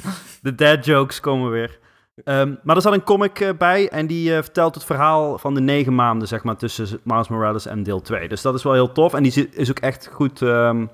de 0.42 0.54
dad 0.54 0.84
jokes 0.84 1.20
komen 1.20 1.50
weer. 1.50 1.78
Ehm, 2.24 2.54
maar 2.62 2.76
er 2.76 2.82
zat 2.82 2.92
een 2.92 3.02
comic 3.04 3.54
bij 3.58 3.88
en 3.88 4.06
die 4.06 4.36
eh, 4.36 4.42
vertelt 4.42 4.74
het 4.74 4.84
verhaal 4.84 5.38
van 5.38 5.54
de 5.54 5.60
negen 5.60 5.94
maanden, 5.94 6.28
zeg 6.28 6.42
maar, 6.42 6.56
tussen 6.56 7.00
Miles 7.04 7.28
Morales 7.28 7.66
en 7.66 7.82
deel 7.82 8.00
2. 8.00 8.28
Dus 8.28 8.42
dat 8.42 8.54
is 8.54 8.62
wel 8.62 8.72
heel 8.72 8.92
tof. 8.92 9.14
En 9.14 9.22
die 9.22 9.48
is 9.52 9.70
ook 9.70 9.78
echt 9.78 10.08
goed, 10.12 10.42
ehm, 10.42 10.86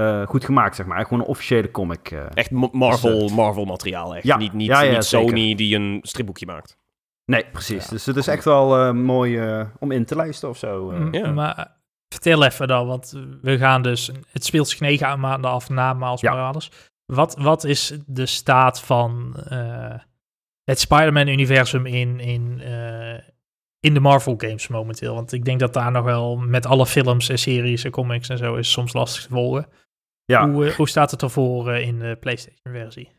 eh, 0.00 0.26
goed 0.26 0.44
gemaakt, 0.44 0.76
zeg 0.76 0.86
maar. 0.86 1.02
Gewoon 1.04 1.20
een 1.20 1.26
officiële 1.26 1.70
comic. 1.70 2.10
eh. 2.10 2.24
Echt 2.34 2.50
Ma- 2.50 2.68
Marvel, 2.72 3.28
Marvel 3.28 3.64
materiaal, 3.64 4.14
echt. 4.14 4.24
Ja. 4.24 4.36
Niet, 4.36 4.52
niet, 4.52 4.66
Ja, 4.66 4.80
ja, 4.80 4.92
niet. 4.92 5.04
Sony 5.04 5.54
die 5.54 5.76
een 5.76 5.98
stripboekje 6.02 6.46
maakt. 6.46 6.76
Nee, 7.24 7.44
precies. 7.52 7.84
Ja, 7.84 7.90
dus 7.90 8.06
het 8.06 8.16
is 8.16 8.26
echt 8.26 8.44
wel 8.44 8.78
eh, 8.78 8.92
mooi 8.92 9.40
om 9.78 9.90
in 9.92 10.04
te 10.04 10.16
lijsten 10.16 10.48
of 10.48 10.58
zo. 10.58 10.90
Mm, 10.90 11.14
Ja. 11.14 11.32
Maar 11.32 11.76
vertel 12.08 12.44
even 12.44 12.68
dan, 12.68 12.86
want 12.86 13.12
we 13.42 13.58
gaan 13.58 13.82
dus... 13.82 14.10
Het 14.32 14.44
speelt 14.44 14.68
zich 14.68 14.80
negen 14.80 15.20
maanden 15.20 15.50
af 15.50 15.68
na 15.68 15.92
Miles 15.94 16.20
Ja. 16.20 16.30
Morales. 16.30 16.70
Wat, 17.12 17.36
wat 17.38 17.64
is 17.64 17.98
de 18.06 18.26
staat 18.26 18.80
van 18.80 19.36
eh, 19.48 19.94
het 20.64 20.80
Spider-Man-universum 20.80 21.86
in, 21.86 22.20
in, 22.20 22.60
eh, 22.60 23.20
in 23.80 23.94
de 23.94 24.00
Marvel-games 24.00 24.68
momenteel? 24.68 25.14
Want 25.14 25.32
ik 25.32 25.44
denk 25.44 25.60
dat 25.60 25.72
daar 25.72 25.90
nog 25.90 26.04
wel 26.04 26.36
met 26.36 26.66
alle 26.66 26.86
films 26.86 27.28
en 27.28 27.38
series 27.38 27.84
en 27.84 27.90
comics 27.90 28.28
en 28.28 28.38
zo 28.38 28.54
is 28.54 28.70
soms 28.72 28.92
lastig 28.92 29.22
te 29.22 29.28
volgen. 29.28 29.66
Ja, 30.26 30.50
Hoe, 30.50 30.66
eh, 30.66 30.74
hoe 30.74 30.88
staat 30.88 31.10
het 31.10 31.22
ervoor 31.22 31.70
eh, 31.70 31.86
in 31.86 31.98
de 31.98 32.16
PlayStation-versie? 32.20 33.14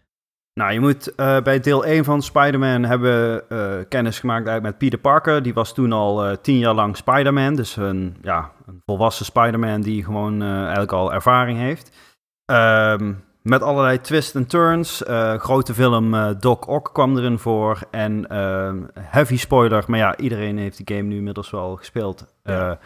nou 0.53 0.73
je 0.73 0.79
moet 0.79 1.15
eh, 1.15 1.41
bij 1.41 1.59
deel 1.59 1.85
1 1.85 2.03
van 2.03 2.21
Spider-Man 2.21 2.83
hebben 2.83 3.43
kennis 3.87 4.19
gemaakt 4.19 4.61
met 4.61 4.77
Peter 4.77 4.99
Parker. 4.99 5.43
Die 5.43 5.53
was 5.53 5.73
toen 5.73 5.91
al 5.91 6.41
tien 6.41 6.57
jaar 6.57 6.73
lang 6.73 6.97
Spider-Man. 6.97 7.55
Dus 7.55 7.75
een, 7.75 8.17
ja, 8.21 8.51
een 8.65 8.81
volwassen 8.85 9.25
Spider-Man 9.25 9.81
die 9.81 10.03
gewoon 10.03 10.41
eigenlijk 10.41 10.91
al 10.91 11.13
ervaring 11.13 11.59
heeft. 11.59 11.91
Ehm, 12.45 13.13
met 13.47 13.61
allerlei 13.61 14.01
twists 14.01 14.35
en 14.35 14.45
turns. 14.47 15.03
Eh, 15.03 15.33
grote 15.35 15.73
film 15.73 16.13
eh, 16.13 16.29
Doc 16.39 16.59
Ock 16.65 16.89
kwam 16.93 17.17
erin 17.17 17.39
voor. 17.39 17.79
En 17.91 18.27
ehm, 18.29 18.77
heavy 18.99 19.37
spoiler, 19.37 19.83
maar 19.87 19.99
ja, 19.99 20.17
iedereen 20.17 20.57
heeft 20.57 20.85
die 20.85 20.95
game 20.97 21.07
nu 21.07 21.15
inmiddels 21.17 21.49
wel 21.49 21.75
gespeeld. 21.75 22.25
Eh, 22.43 22.55
Ja. 22.55 22.77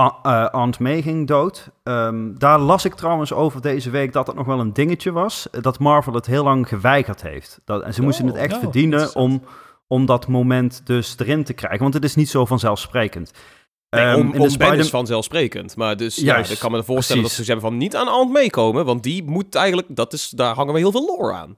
A- 0.00 0.18
eh, 0.22 0.46
Aunt 0.48 0.78
May 0.78 1.02
ging 1.02 1.26
dood. 1.26 1.70
Ehm, 1.82 2.32
daar 2.38 2.58
las 2.58 2.84
ik 2.84 2.94
trouwens 2.94 3.32
over 3.32 3.60
deze 3.60 3.90
week 3.90 4.12
dat 4.12 4.26
het 4.26 4.36
nog 4.36 4.46
wel 4.46 4.60
een 4.60 4.72
dingetje 4.72 5.12
was. 5.12 5.50
eh, 5.50 5.62
Dat 5.62 5.78
Marvel 5.78 6.12
het 6.14 6.26
heel 6.26 6.44
lang 6.44 6.68
geweigerd 6.68 7.22
heeft. 7.22 7.60
Dat, 7.64 7.82
en 7.82 7.94
ze 7.94 8.02
moesten 8.02 8.26
het 8.26 8.36
echt 8.36 8.54
oh, 8.54 8.60
verdienen 8.60 9.14
om, 9.14 9.42
om 9.86 10.06
dat 10.06 10.26
moment 10.28 10.86
dus 10.86 11.14
erin 11.18 11.44
te 11.44 11.52
krijgen. 11.52 11.80
Want 11.80 11.94
het 11.94 12.04
is 12.04 12.14
niet 12.14 12.28
zo 12.28 12.44
vanzelfsprekend. 12.44 13.32
Nee, 13.90 14.04
Ehm, 14.04 14.40
om, 14.40 14.48
Spider- 14.48 14.78
is 14.78 14.90
vanzelfzelfsprekend. 14.90 15.76
Maar 15.76 15.96
dus 15.96 16.16
ja, 16.16 16.36
ik 16.36 16.58
kan 16.58 16.70
me 16.70 16.82
voorstellen 16.82 17.22
precies. 17.22 17.22
dat 17.22 17.30
ze 17.30 17.44
zeggen 17.44 17.60
van 17.68 17.76
niet 17.76 17.96
aan 17.96 18.08
Ant 18.08 18.32
meekomen. 18.32 18.84
Want 18.84 19.02
die 19.02 19.24
moet 19.24 19.54
eigenlijk, 19.54 19.86
dat 19.90 20.12
is, 20.12 20.28
daar 20.30 20.54
hangen 20.54 20.72
we 20.72 20.78
heel 20.78 20.90
veel 20.92 21.06
lore 21.06 21.32
aan. 21.32 21.56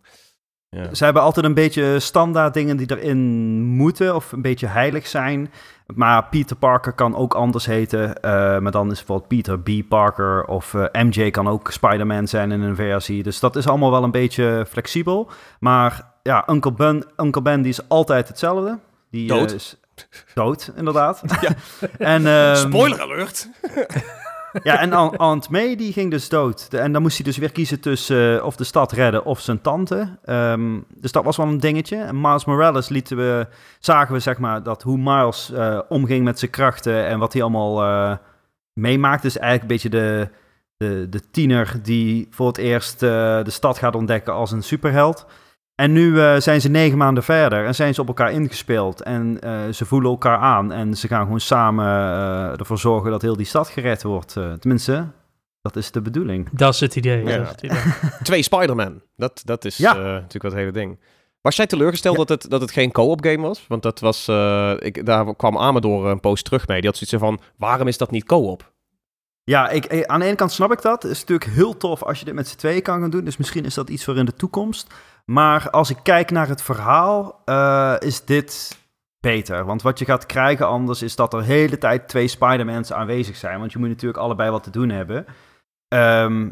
Ja. 0.69 0.95
Ze 0.95 1.05
hebben 1.05 1.23
altijd 1.23 1.47
een 1.47 1.55
beetje 1.55 2.01
standaard 2.01 2.55
dingen 2.55 2.77
die 2.77 2.91
erin 2.97 3.19
moeten 3.63 4.15
of 4.15 4.33
een 4.33 4.43
beetje 4.43 4.67
heilig 4.67 5.07
zijn. 5.07 5.51
Maar 5.95 6.25
Peter 6.31 6.57
Parker 6.57 6.93
kan 6.93 7.17
ook 7.17 7.35
anders 7.35 7.67
heten. 7.67 8.23
eh, 8.23 8.59
maar 8.59 8.73
dan 8.73 8.91
is 8.91 8.97
bijvoorbeeld 9.05 9.29
Peter 9.29 9.59
B. 9.61 9.89
Parker 9.89 10.45
of 10.45 10.75
eh, 10.75 11.03
MJ 11.03 11.31
kan 11.31 11.49
ook 11.49 11.71
Spider-Man 11.71 12.29
zijn 12.29 12.53
in 12.53 12.61
een 12.61 12.77
versie. 12.77 13.23
Dus 13.23 13.41
dat 13.41 13.57
is 13.57 13.67
allemaal 13.67 13.91
wel 13.91 14.03
een 14.05 14.11
beetje 14.11 14.67
flexibel. 14.69 15.31
Maar 15.61 16.11
ja, 16.23 16.49
Uncle 16.49 16.73
Ben, 16.73 17.05
Uncle 17.17 17.43
ben 17.43 17.63
die 17.63 17.71
is 17.71 17.89
altijd 17.89 18.29
hetzelfde. 18.29 18.79
Die 19.11 19.31
eh, 19.33 19.37
Dood. 19.39 19.53
is 19.53 19.77
dood, 20.35 20.73
inderdaad. 20.77 21.23
Ja. 21.41 21.51
en, 22.15 22.27
ehm, 22.27 22.57
Spoiler 22.57 23.01
alert! 23.01 23.49
ja, 24.63 24.79
en 24.81 24.93
Aunt- 25.17 25.49
May 25.49 25.77
die 25.77 25.93
ging 25.93 26.11
dus 26.11 26.29
dood. 26.29 26.71
De- 26.71 26.79
en 26.79 26.93
dan 26.93 27.03
moest 27.03 27.17
hij 27.17 27.25
dus 27.25 27.37
weer 27.37 27.53
kiezen 27.53 27.81
tussen 27.81 28.39
eh, 28.39 28.45
of 28.45 28.57
de 28.57 28.65
stad 28.65 28.93
redden 28.93 29.25
of 29.25 29.41
zijn 29.41 29.61
tante. 29.61 30.19
Ehm, 30.25 30.79
dus 30.97 31.13
dat 31.13 31.25
was 31.25 31.37
wel 31.37 31.47
een 31.47 31.61
dingetje. 31.61 31.97
En 31.97 32.21
Miles 32.21 32.45
Morales 32.45 32.89
lieten 32.89 33.17
we, 33.17 33.47
zagen 33.79 34.15
we 34.15 34.21
zeg 34.21 34.39
maar 34.39 34.63
dat 34.63 34.83
hoe 34.83 34.99
Miles 34.99 35.53
eh, 35.53 35.79
omging 35.89 36.25
met 36.25 36.39
zijn 36.39 36.51
krachten 36.51 37.07
en 37.07 37.19
wat 37.19 37.33
hij 37.33 37.43
allemaal 37.43 37.83
eh, 37.83 38.17
meemaakt. 38.73 39.23
Dus 39.23 39.39
eigenlijk 39.39 39.63
een 39.63 39.91
beetje 39.91 39.99
de, 40.01 40.29
de, 40.77 41.07
de 41.11 41.31
tiener 41.31 41.75
die 41.83 42.27
voor 42.31 42.47
het 42.47 42.59
eerst 42.59 43.01
de 43.01 43.43
stad 43.47 43.79
gaat 43.79 43.95
ontdekken 43.95 44.33
als 44.33 44.51
een 44.53 44.63
superheld. 44.63 45.27
En 45.75 45.93
nu 45.93 46.21
eh, 46.21 46.37
zijn 46.37 46.61
ze 46.61 46.69
negen 46.69 46.99
maanden 46.99 47.23
verder 47.23 47.67
en 47.67 47.75
zijn 47.75 47.95
ze 47.95 48.01
op 48.01 48.09
elkaar 48.09 48.33
ingespeeld. 48.33 49.03
En 49.03 49.41
eh, 49.41 49.69
ze 49.73 49.85
voelen 49.85 50.11
elkaar 50.11 50.39
aan 50.39 50.73
en 50.73 50.97
ze 50.97 51.07
gaan 51.09 51.23
gewoon 51.23 51.41
samen 51.41 51.85
eh, 51.87 52.59
ervoor 52.59 52.79
zorgen 52.79 53.11
dat 53.11 53.23
heel 53.23 53.37
die 53.37 53.47
stad 53.47 53.69
gered 53.69 54.03
wordt. 54.03 54.37
Eh, 54.37 54.53
tenminste, 54.53 55.07
dat 55.63 55.77
is 55.77 55.91
de 55.91 56.01
bedoeling. 56.03 56.49
Dat 56.53 56.75
is 56.75 56.81
het 56.81 56.97
idee. 56.97 57.25
Ja. 57.25 57.37
Dat 57.37 57.45
is 57.45 57.49
het 57.51 57.63
idee. 57.63 57.83
Twee 58.23 58.43
Spider-Man. 58.43 59.03
Dat, 59.17 59.43
dat 59.45 59.65
is 59.65 59.77
Ja. 59.77 59.91
eh, 59.97 60.03
natuurlijk 60.03 60.43
wat 60.43 60.53
het 60.53 60.61
hele 60.61 60.73
ding. 60.73 61.01
Was 61.41 61.57
jij 61.57 61.67
teleurgesteld 61.67 62.17
dat, 62.17 62.29
het, 62.29 62.47
dat 62.51 62.61
het 62.61 62.71
geen 62.71 62.93
co-op 62.93 63.25
game 63.25 63.41
was? 63.47 63.65
Want 63.69 63.83
dat 63.83 64.01
was, 64.01 64.29
eh, 64.29 64.73
ik, 64.79 65.07
daar 65.07 65.37
kwam 65.37 65.59
Amador 65.59 66.07
een 66.07 66.21
post 66.21 66.45
terug 66.45 66.67
mee. 66.67 66.81
Die 66.81 66.91
had 66.91 66.99
zoiets 66.99 67.27
van, 67.27 67.41
waarom 67.57 67.89
is 67.89 67.99
dat 67.99 68.11
niet 68.11 68.25
co-op? 68.25 68.73
Ja, 69.45 69.69
ik, 69.69 70.07
aan 70.07 70.21
de 70.21 70.27
ene 70.27 70.35
kant 70.37 70.53
snap 70.53 70.73
ik 70.73 70.83
dat. 70.83 71.03
Het 71.03 71.13
is 71.13 71.21
natuurlijk 71.21 71.51
heel 71.51 71.77
tof 71.77 72.03
als 72.03 72.19
je 72.19 72.25
dit 72.25 72.35
met 72.35 72.49
z'n 72.49 72.57
tweeën 72.57 72.83
kan 72.83 73.01
gaan 73.01 73.11
doen. 73.11 73.25
Dus 73.25 73.37
misschien 73.37 73.65
is 73.65 73.75
dat 73.75 73.91
iets 73.91 74.05
voor 74.05 74.17
in 74.17 74.25
de 74.25 74.35
toekomst. 74.35 74.95
Maar 75.25 75.71
als 75.71 75.91
ik 75.91 75.99
kijk 76.03 76.31
naar 76.31 76.49
het 76.49 76.63
verhaal, 76.63 77.43
eh, 77.45 77.95
is 77.99 78.25
dit 78.25 78.81
beter. 79.21 79.65
Want 79.65 79.83
wat 79.83 79.99
je 79.99 80.05
gaat 80.05 80.27
krijgen 80.27 80.67
anders 80.67 81.03
is 81.03 81.17
dat 81.17 81.33
er 81.33 81.41
de 81.41 81.47
hele 81.47 81.79
tijd 81.79 82.09
twee 82.09 82.29
Spider-Mans 82.29 82.93
aanwezig 82.93 83.37
zijn. 83.37 83.59
Want 83.59 83.73
je 83.73 83.79
moet 83.79 83.89
natuurlijk 83.89 84.23
allebei 84.23 84.51
wat 84.51 84.63
te 84.63 84.71
doen 84.71 84.89
hebben. 84.89 85.27
Ehm, 85.89 86.49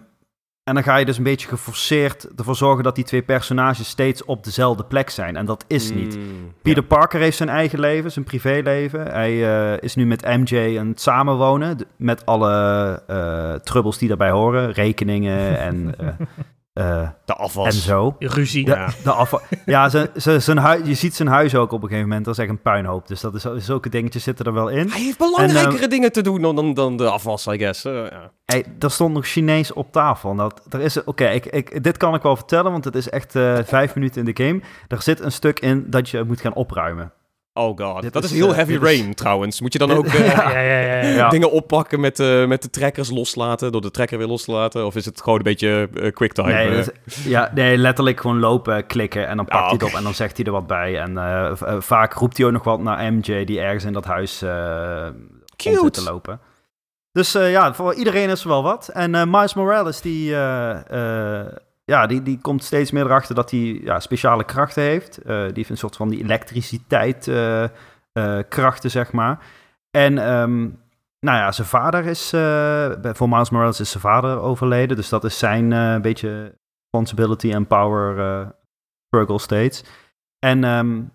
en 0.64 0.74
dan 0.74 0.82
ga 0.82 0.96
je 0.96 1.04
dus 1.04 1.16
een 1.16 1.24
beetje 1.24 1.48
geforceerd 1.48 2.28
ervoor 2.36 2.56
zorgen 2.56 2.84
dat 2.84 2.94
die 2.94 3.04
twee 3.04 3.22
personages 3.22 3.88
steeds 3.88 4.24
op 4.24 4.44
dezelfde 4.44 4.84
plek 4.84 5.10
zijn. 5.10 5.36
En 5.36 5.46
dat 5.46 5.64
is 5.66 5.92
niet. 5.92 6.16
Mm, 6.16 6.52
Peter 6.62 6.82
Parker 6.82 7.20
heeft 7.20 7.36
zijn 7.36 7.48
eigen 7.48 7.80
leven, 7.80 8.12
zijn 8.12 8.24
privéleven. 8.24 9.06
Hij 9.06 9.30
eh, 9.30 9.82
is 9.82 9.94
nu 9.94 10.06
met 10.06 10.22
MJ 10.22 10.78
aan 10.78 10.88
het 10.88 11.00
samenwonen. 11.00 11.78
Met 11.96 12.26
alle 12.26 13.02
eh 13.06 13.54
troubles 13.54 13.98
die 13.98 14.08
daarbij 14.08 14.30
horen. 14.30 14.72
Rekeningen 14.72 15.58
en, 15.58 15.94
eh, 16.72 17.08
De 17.24 17.34
afwas. 17.34 17.66
en 17.66 17.72
zo. 17.72 18.16
Ruzie. 18.18 18.64
De, 18.64 18.70
Ja. 18.70 18.88
de 19.04 19.10
afval. 19.12 19.40
Ja, 19.66 19.88
zijn, 19.88 20.08
zijn, 20.14 20.42
zijn 20.42 20.58
hui- 20.58 20.84
je 20.84 20.94
ziet 20.94 21.14
zijn 21.14 21.28
huis 21.28 21.54
ook 21.54 21.72
op 21.72 21.82
een 21.82 21.88
gegeven 21.88 22.08
moment. 22.08 22.24
Dat 22.24 22.34
is 22.34 22.40
echt 22.40 22.50
een 22.50 22.62
puinhoop. 22.62 23.08
Dus 23.08 23.20
dat 23.20 23.34
is, 23.34 23.44
zulke 23.56 23.88
dingetjes 23.88 24.22
zitten 24.22 24.44
er 24.46 24.52
wel 24.52 24.68
in. 24.68 24.88
Hij 24.88 25.00
heeft 25.00 25.18
belangrijkere 25.18 25.82
En, 25.82 25.90
dingen 25.90 26.12
te 26.12 26.22
doen 26.22 26.42
dan, 26.42 26.56
dan, 26.56 26.74
dan 26.74 26.96
de 26.96 27.10
afwas, 27.10 27.46
I 27.46 27.58
guess. 27.58 27.84
Eh, 27.84 27.92
ja. 27.94 28.30
Hey, 28.44 28.64
er 28.78 28.90
stond 28.90 29.14
nog 29.14 29.26
Chinees 29.26 29.72
op 29.72 29.92
tafel. 29.92 30.34
Dat, 30.34 30.62
er 30.70 30.80
is, 30.80 31.04
oké, 31.04 31.26
ik, 31.28 31.46
ik, 31.46 31.82
dit 31.84 31.96
kan 31.96 32.14
ik 32.14 32.22
wel 32.22 32.36
vertellen, 32.36 32.72
want 32.72 32.84
het 32.84 32.94
is 32.94 33.08
echt 33.08 33.34
eh, 33.36 33.58
vijf 33.64 33.94
minuten 33.94 34.26
in 34.26 34.34
de 34.34 34.44
game. 34.44 34.60
Er 34.88 35.02
zit 35.02 35.20
een 35.20 35.32
stuk 35.32 35.60
in 35.60 35.84
dat 35.90 36.08
je 36.08 36.24
moet 36.24 36.40
gaan 36.40 36.54
opruimen. 36.54 37.12
Oh 37.52 37.76
god, 37.78 38.02
Dit 38.02 38.12
dat 38.12 38.24
is, 38.24 38.30
is, 38.32 38.36
heel 38.36 38.48
eh, 38.48 38.54
heavy 38.54 38.72
is- 38.72 38.78
rain 38.78 39.14
trouwens. 39.14 39.60
Moet 39.60 39.72
je 39.72 39.78
dan 39.78 39.90
ook 39.90 40.06
eh, 40.14 40.26
Ja, 40.32 40.50
ja, 40.50 40.60
ja, 40.60 40.80
ja. 40.80 41.08
Ja. 41.20 41.28
dingen 41.28 41.50
oppakken 41.50 42.00
met, 42.00 42.20
eh, 42.20 42.46
met 42.46 42.62
de 42.62 42.70
trekkers 42.70 43.10
loslaten, 43.10 43.72
door 43.72 43.80
de 43.80 43.90
trekker 43.90 44.18
weer 44.18 44.26
los 44.26 44.44
te 44.44 44.50
laten? 44.52 44.86
Of 44.86 44.96
is 44.96 45.04
het 45.04 45.20
gewoon 45.22 45.38
een 45.38 45.44
beetje 45.44 45.88
quicktime? 46.14 46.52
Nee, 46.52 46.84
ja, 47.24 47.50
nee, 47.54 47.76
letterlijk 47.78 48.20
gewoon 48.20 48.38
lopen, 48.38 48.86
klikken 48.86 49.26
en 49.26 49.36
dan 49.36 49.44
pakt 49.46 49.58
Ah, 49.62 49.64
hij 49.68 49.72
het 49.74 49.82
op 49.82 49.98
en 49.98 50.02
dan 50.02 50.14
zegt 50.14 50.36
hij 50.36 50.46
er 50.46 50.52
wat 50.52 50.66
bij. 50.66 50.98
En 50.98 51.18
vaak 51.82 52.12
roept 52.14 52.36
hij 52.36 52.46
ook 52.46 52.52
nog 52.52 52.64
wat 52.64 52.80
naar 52.80 53.12
MJ 53.12 53.44
die 53.44 53.60
ergens 53.60 53.84
in 53.84 53.92
dat 53.92 54.04
huis 54.04 54.42
eh 54.42 55.08
zit 55.56 55.92
te 55.92 56.02
lopen. 56.02 56.40
Dus 57.12 57.34
eh, 57.34 57.50
ja, 57.50 57.74
voor 57.74 57.94
iedereen 57.94 58.28
is 58.28 58.42
er 58.42 58.48
wel 58.48 58.62
wat. 58.62 58.88
En 58.88 59.14
eh 59.14 59.24
Miles 59.26 59.54
Morales, 59.54 60.00
die, 60.00 60.34
eh, 60.34 61.40
eh, 61.40 61.46
ja, 61.90 62.06
die, 62.06 62.22
die 62.22 62.38
komt 62.38 62.64
steeds 62.64 62.90
meer 62.90 63.04
erachter 63.04 63.34
dat 63.34 63.50
hij 63.50 63.60
ja, 63.60 64.00
speciale 64.00 64.44
krachten 64.44 64.82
heeft. 64.82 65.18
Eh, 65.18 65.42
die 65.42 65.52
heeft 65.54 65.70
een 65.70 65.76
soort 65.76 65.96
van 65.96 66.08
die 66.08 66.22
elektriciteit 66.22 67.28
eh, 67.28 67.62
eh, 67.62 67.70
krachten, 68.48 68.90
zeg 68.90 69.12
maar. 69.12 69.38
En 69.90 70.18
ehm, 70.18 70.60
nou 71.20 71.38
ja, 71.38 71.52
zijn 71.52 71.66
vader 71.66 72.06
is, 72.06 72.28
voor 73.16 73.28
Miles 73.28 73.50
Morales 73.50 73.80
is 73.80 73.90
zijn 73.90 74.02
vader 74.02 74.40
overleden. 74.40 74.96
Dus 74.96 75.08
dat 75.08 75.24
is 75.24 75.38
zijn 75.38 76.02
beetje 76.02 76.54
responsibility 76.82 77.52
en 77.52 77.66
power 77.66 78.54
struggle 79.06 79.38
steeds. 79.38 79.84
En 80.38 80.64
um, 80.64 81.10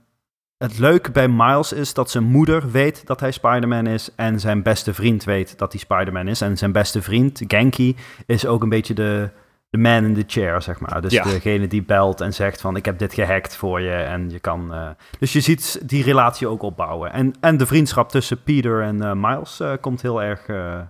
het 0.58 0.80
leuke 0.80 1.12
bij 1.12 1.28
Miles 1.28 1.74
is 1.74 1.94
dat 1.94 2.10
zijn 2.10 2.24
moeder 2.24 2.72
weet 2.72 3.08
dat 3.08 3.20
hij 3.20 3.32
Spider-Man 3.32 3.88
is. 3.88 4.16
En 4.16 4.40
zijn 4.40 4.64
beste 4.64 4.94
vriend 4.94 5.24
weet 5.24 5.58
dat 5.58 5.72
hij 5.72 5.82
Spider-Man 5.82 6.28
is. 6.28 6.42
En 6.42 6.58
zijn 6.58 6.72
beste 6.72 7.02
vriend, 7.02 7.44
Genki, 7.48 7.96
is 8.26 8.46
ook 8.46 8.64
een 8.64 8.70
beetje 8.70 8.94
de, 8.94 9.30
de 9.70 9.78
man 9.78 10.04
in 10.04 10.14
the 10.14 10.24
chair, 10.28 10.62
zeg 10.62 10.80
maar. 10.80 11.02
Dus 11.02 11.12
degene 11.12 11.68
die 11.68 11.84
belt 11.84 12.22
en 12.22 12.34
zegt 12.34 12.62
van 12.62 12.76
ik 12.76 12.86
heb 12.86 13.00
dit 13.00 13.14
gehackt 13.14 13.56
voor 13.56 13.82
je. 13.82 13.94
En 13.94 14.30
je 14.30 14.40
kan. 14.40 14.74
Uh... 14.74 14.90
Dus 15.20 15.34
je 15.34 15.42
ziet 15.42 15.82
die 15.84 16.04
relatie 16.04 16.48
ook 16.48 16.62
opbouwen. 16.62 17.12
En, 17.12 17.34
en 17.40 17.58
de 17.58 17.66
vriendschap 17.66 18.10
tussen 18.10 18.44
Peter 18.44 18.82
en 18.82 18.96
uh, 18.96 19.12
Miles 19.14 19.60
uh, 19.60 19.74
komt 19.82 20.02
heel 20.02 20.22
erg 20.22 20.48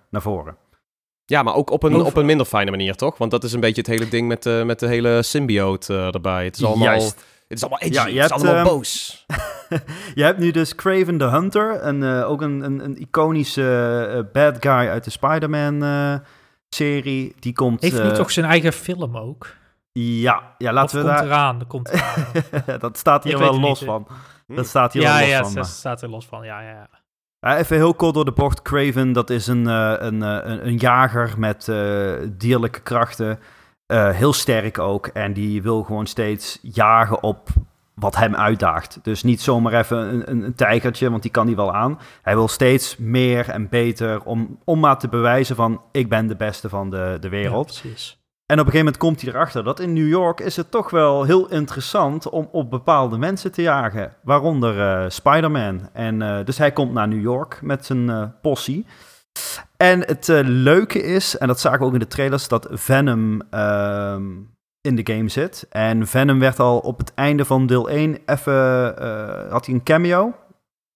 naar 0.09 0.21
voren. 0.21 0.57
Ja, 1.25 1.43
maar 1.43 1.55
ook 1.55 1.69
op 1.69 1.83
een, 1.83 1.95
op 1.95 2.15
een 2.15 2.25
minder 2.25 2.45
fijne 2.45 2.71
manier, 2.71 2.95
toch? 2.95 3.17
Want 3.17 3.31
dat 3.31 3.43
is 3.43 3.53
een 3.53 3.59
beetje 3.59 3.81
het 3.81 3.89
hele 3.89 4.07
ding 4.07 4.27
met 4.27 4.43
de, 4.43 4.63
met 4.65 4.79
de 4.79 4.88
hele 4.88 5.23
symbiote 5.23 6.09
erbij. 6.13 6.45
Het 6.45 6.57
is 6.57 6.65
allemaal... 6.65 6.88
Juist. 6.88 7.23
Het 7.47 7.57
is 7.57 7.63
allemaal 7.63 7.79
edgy, 7.79 7.95
ja, 7.95 8.05
je 8.07 8.21
het 8.21 8.31
is 8.31 8.38
allemaal 8.38 8.57
um, 8.57 8.63
boos. 8.63 9.25
je 10.15 10.23
hebt 10.23 10.39
nu 10.39 10.51
dus 10.51 10.75
Craven 10.75 11.17
the 11.17 11.25
Hunter, 11.25 11.79
en 11.79 12.01
uh, 12.01 12.29
ook 12.29 12.41
een, 12.41 12.61
een, 12.61 12.83
een 12.83 12.97
iconische 12.97 14.07
uh, 14.15 14.31
bad 14.33 14.57
guy 14.59 14.88
uit 14.88 15.03
de 15.03 15.09
Spider-Man 15.09 15.83
uh, 15.83 16.15
serie. 16.75 17.35
Die 17.39 17.53
komt... 17.53 17.81
Heeft 17.81 17.97
hij 17.97 18.11
toch 18.11 18.31
zijn 18.31 18.45
eigen 18.45 18.73
film 18.73 19.17
ook? 19.17 19.47
Ja, 19.91 20.55
ja 20.57 20.73
laten 20.73 20.99
of 20.99 21.05
we 21.05 21.09
komt 21.09 21.19
daar... 21.19 21.27
eraan, 21.27 21.59
er 21.59 21.65
komt 21.65 21.89
eraan. 21.89 22.79
dat 22.79 22.97
staat 22.97 23.23
hier 23.23 23.38
wel 23.38 23.59
los 23.59 23.79
niet, 23.79 23.89
van. 23.89 24.07
Hm. 24.47 24.55
Dat 24.55 24.67
staat 24.67 24.93
hier 24.93 25.01
ja, 25.01 25.17
wel 25.17 25.19
los 25.19 25.29
ja, 25.29 25.43
van. 25.43 25.49
Ja, 25.49 25.55
dat 25.55 25.67
staat 25.67 26.01
er 26.01 26.09
los 26.09 26.25
van, 26.25 26.45
ja, 26.45 26.61
ja, 26.61 26.69
ja. 26.69 26.89
Uh, 27.45 27.57
even 27.59 27.75
heel 27.75 27.93
kort 27.93 28.13
door 28.13 28.25
de 28.25 28.31
bocht. 28.31 28.61
Craven, 28.61 29.11
dat 29.11 29.29
is 29.29 29.47
een, 29.47 29.67
uh, 29.67 29.93
een, 29.97 30.21
een, 30.21 30.67
een, 30.67 30.77
jager 30.77 31.33
met 31.38 31.67
uh, 31.67 32.13
dierlijke 32.31 32.79
krachten. 32.79 33.39
heel 33.93 34.33
sterk 34.33 34.79
ook. 34.79 35.07
En 35.07 35.33
die 35.33 35.61
wil 35.61 35.83
gewoon 35.83 36.05
steeds 36.05 36.59
jagen 36.61 37.23
op 37.23 37.49
wat 37.95 38.15
hem 38.15 38.36
uitdaagt. 38.36 38.99
Dus 39.01 39.23
niet 39.23 39.41
zomaar 39.41 39.73
even 39.73 39.97
een, 39.97 40.31
een, 40.31 40.43
een, 40.43 40.55
tijgertje, 40.55 41.10
want 41.10 41.21
die 41.21 41.31
kan 41.31 41.45
hij 41.45 41.55
wel 41.55 41.73
aan. 41.73 41.99
Hij 42.21 42.36
wil 42.36 42.47
steeds 42.47 42.97
meer 42.97 43.49
en 43.49 43.69
beter 43.69 44.23
om, 44.23 44.60
om 44.63 44.79
maar 44.79 44.99
te 44.99 45.08
bewijzen 45.08 45.55
van... 45.55 45.81
ik 45.91 46.10
ben 46.10 46.27
de 46.27 46.36
beste 46.36 46.69
van 46.69 46.89
de, 46.89 47.17
de 47.19 47.29
wereld. 47.29 47.75
Ja, 47.75 47.81
precies. 47.81 48.23
En 48.45 48.60
op 48.60 48.65
een 48.65 48.71
gegeven 48.71 48.86
moment 48.86 48.97
komt 48.97 49.21
hij 49.21 49.34
erachter 49.34 49.63
dat 49.63 49.79
in 49.79 49.93
New 49.93 50.08
York 50.08 50.39
is 50.39 50.55
het 50.55 50.71
toch 50.71 50.89
wel 50.89 51.23
heel 51.23 51.49
interessant 51.49 52.29
om 52.29 52.49
op 52.51 52.69
bepaalde 52.69 53.17
mensen 53.17 53.51
te 53.51 53.62
jagen. 53.62 54.13
Waaronder 54.23 54.77
uh, 54.77 55.10
Spider-Man. 55.10 55.89
En 55.93 56.21
uh, 56.21 56.38
dus 56.43 56.58
hij 56.58 56.71
komt 56.71 56.93
naar 56.93 57.08
New 57.08 57.21
York 57.21 57.60
met 57.62 57.86
zijn 57.86 58.10
uh, 58.10 58.23
possie. 58.41 58.86
En 59.77 59.99
het 59.99 60.27
leuke 60.43 61.01
is, 61.01 61.38
en 61.38 61.47
dat 61.47 61.60
zagen 61.60 61.79
we 61.79 61.86
ook 61.86 61.93
in 61.93 61.99
de 61.99 62.08
trailers, 62.08 62.47
dat 62.47 62.67
Venom 62.71 63.41
ehm, 63.49 64.23
in 64.86 64.95
de 64.95 65.13
game 65.13 65.30
zit. 65.30 65.65
En 65.69 66.08
Venom 66.08 66.39
werd 66.39 66.60
al 66.60 66.80
op 66.80 66.98
het 66.98 67.13
einde 67.13 67.45
van 67.45 67.65
deel 67.65 67.89
1 67.89 68.17
even, 68.26 68.54
had 69.50 69.65
hij 69.65 69.76
een 69.76 69.84
cameo. 69.84 70.34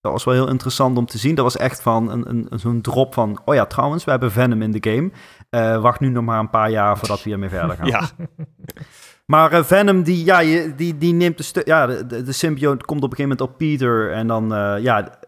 Dat 0.02 0.12
was 0.12 0.24
wel 0.24 0.34
heel 0.34 0.50
interessant 0.50 0.98
om 0.98 1.06
te 1.06 1.18
zien. 1.18 1.36
Dat 1.36 1.44
was 1.44 1.58
echt 1.58 1.82
van 1.82 2.12
een, 2.12 2.30
een, 2.30 2.60
zo'n 2.60 2.82
drop 2.82 3.14
van, 3.14 3.40
oh 3.46 3.56
ja, 3.56 3.66
trouwens, 3.66 4.04
we 4.04 4.12
hebben 4.12 4.32
Venom 4.32 4.62
in 4.62 4.72
de 4.72 4.92
game. 4.92 5.12
Uh, 5.50 5.82
wacht 5.82 6.00
nu 6.00 6.10
nog 6.10 6.24
maar 6.24 6.40
een 6.40 6.50
paar 6.50 6.70
jaar 6.70 6.98
voordat 6.98 7.24
we 7.24 7.30
hiermee 7.30 7.50
verder 7.50 7.76
gaan. 7.76 7.88
Ja. 7.88 8.10
Maar 9.26 9.54
uh, 9.54 9.64
Venom, 9.64 10.04
die, 10.04 10.26
ja, 10.26 10.40
die, 10.76 10.98
die 10.98 11.14
neemt 11.14 11.38
de, 11.38 11.44
stu 11.44 11.62
ja, 11.66 11.88
de, 11.88 12.06
de, 12.06 12.24
de 12.24 12.32
symbiote 12.32 12.86
komt 12.86 13.04
op 13.04 13.12
een 13.12 13.16
gegeven 13.16 13.38
moment 13.38 13.42
op 13.42 13.58
Peter. 13.58 14.12
En 14.12 14.28
dan, 14.28 14.48
ja, 14.82 15.20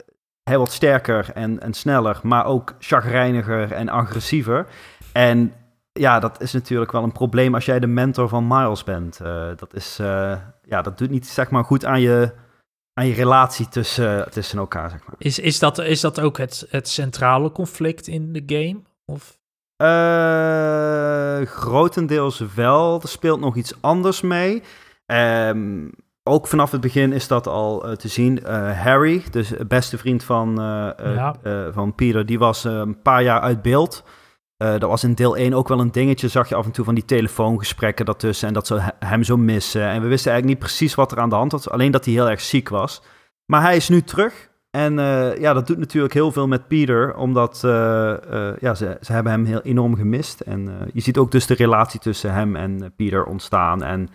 hij 0.44 0.58
wordt 0.58 0.72
sterker 0.72 1.32
en, 1.34 1.60
en 1.60 1.74
sneller, 1.74 2.20
maar 2.24 2.46
ook 2.46 2.76
chagrijniger 2.80 3.72
en 3.72 3.90
agressiever. 3.90 4.68
En 5.12 5.54
ja, 5.92 6.20
dat 6.20 6.42
is 6.42 6.54
natuurlijk 6.54 6.92
wel 6.92 7.04
een 7.04 7.12
probleem 7.12 7.54
als 7.54 7.66
jij 7.66 7.80
de 7.80 7.88
mentor 7.88 8.30
van 8.30 8.48
Miles 8.48 8.84
bent. 8.84 9.18
dat 9.58 9.74
is, 9.74 9.96
ja, 10.64 10.82
dat 10.82 10.98
doet 10.98 11.10
niet, 11.10 11.28
zeg 11.28 11.50
maar, 11.50 11.64
goed 11.64 11.86
aan 11.86 12.02
je 12.02 12.34
aan 12.94 13.08
je 13.08 13.14
relatie 13.14 13.70
tussen, 13.70 14.32
tussen 14.32 14.58
elkaar, 14.58 14.90
zeg 14.90 15.00
maar. 15.06 15.16
Is, 15.18 15.40
is, 15.40 15.60
dat, 15.60 15.78
is 15.78 16.02
dat 16.02 16.20
ook 16.20 16.38
het, 16.38 16.68
het 16.70 16.88
centrale 16.88 17.52
conflict 17.52 18.08
in 18.08 18.34
de 18.34 18.44
game? 18.46 18.82
Of? 19.06 19.40
Uh, 19.84 21.48
grotendeels 21.48 22.40
wel. 22.56 23.02
Er 23.02 23.08
speelt 23.08 23.40
nog 23.40 23.56
iets 23.56 23.82
anders 23.82 24.22
mee. 24.22 24.64
Um, 25.06 25.92
ook 26.24 26.48
vanaf 26.48 26.72
het 26.72 26.82
begin 26.82 27.14
is 27.14 27.28
dat 27.28 27.48
al 27.48 27.90
uh, 27.90 27.96
te 27.96 28.08
zien. 28.08 28.40
Uh, 28.44 28.82
Harry, 28.82 29.24
dus 29.32 29.48
de 29.48 29.66
beste 29.66 29.98
vriend 29.98 30.24
van, 30.24 30.56
ja. 30.98 31.36
van 31.72 31.96
Peter, 31.96 32.26
die 32.26 32.40
was 32.40 32.64
een 32.64 33.02
paar 33.02 33.24
jaar 33.24 33.42
uit 33.42 33.62
beeld. 33.62 34.04
Uh, 34.62 34.78
was 34.78 35.04
in 35.04 35.14
deel 35.14 35.38
1 35.38 35.54
ook 35.54 35.68
wel 35.68 35.80
een 35.80 35.92
dingetje. 35.92 36.28
Zag 36.28 36.50
je 36.50 36.56
af 36.56 36.66
en 36.66 36.72
toe 36.72 36.86
van 36.86 36.96
die 36.96 37.06
telefoongesprekken 37.06 38.06
daartussen. 38.06 38.48
En 38.48 38.54
dat 38.54 38.68
ze 38.68 38.82
hem 39.00 39.24
zo 39.24 39.38
missen. 39.38 39.88
En 39.88 40.02
we 40.02 40.08
wisten 40.08 40.32
eigenlijk 40.32 40.46
niet 40.46 40.70
precies 40.70 40.96
wat 40.96 41.12
er 41.12 41.20
aan 41.20 41.30
de 41.30 41.36
hand 41.36 41.52
was. 41.52 41.70
Alleen 41.70 41.92
dat 41.92 42.06
hij 42.06 42.14
heel 42.14 42.30
erg 42.30 42.42
ziek 42.42 42.70
was. 42.70 43.02
Maar 43.46 43.62
hij 43.62 43.76
is 43.76 43.90
nu 43.90 44.02
terug. 44.02 44.50
En 44.72 44.98
uh, 44.98 45.38
ja, 45.38 45.54
dat 45.54 45.68
doet 45.68 45.78
natuurlijk 45.78 46.14
heel 46.14 46.32
veel 46.32 46.48
met 46.48 46.68
Peter. 46.68 47.16
Omdat 47.16 47.62
uh, 47.66 47.72
ja, 48.60 48.74
ze, 48.74 48.98
ze 49.02 49.14
hebben 49.14 49.32
hem 49.32 49.46
heel 49.46 49.62
enorm 49.62 49.96
gemist. 49.96 50.40
En 50.40 50.90
je 50.94 51.02
ziet 51.02 51.18
ook 51.18 51.32
dus 51.32 51.46
de 51.46 51.54
relatie 51.54 52.00
tussen 52.00 52.34
hem 52.34 52.56
en 52.56 52.94
Peter 52.96 53.26
ontstaan. 53.26 53.84
En 53.84 54.10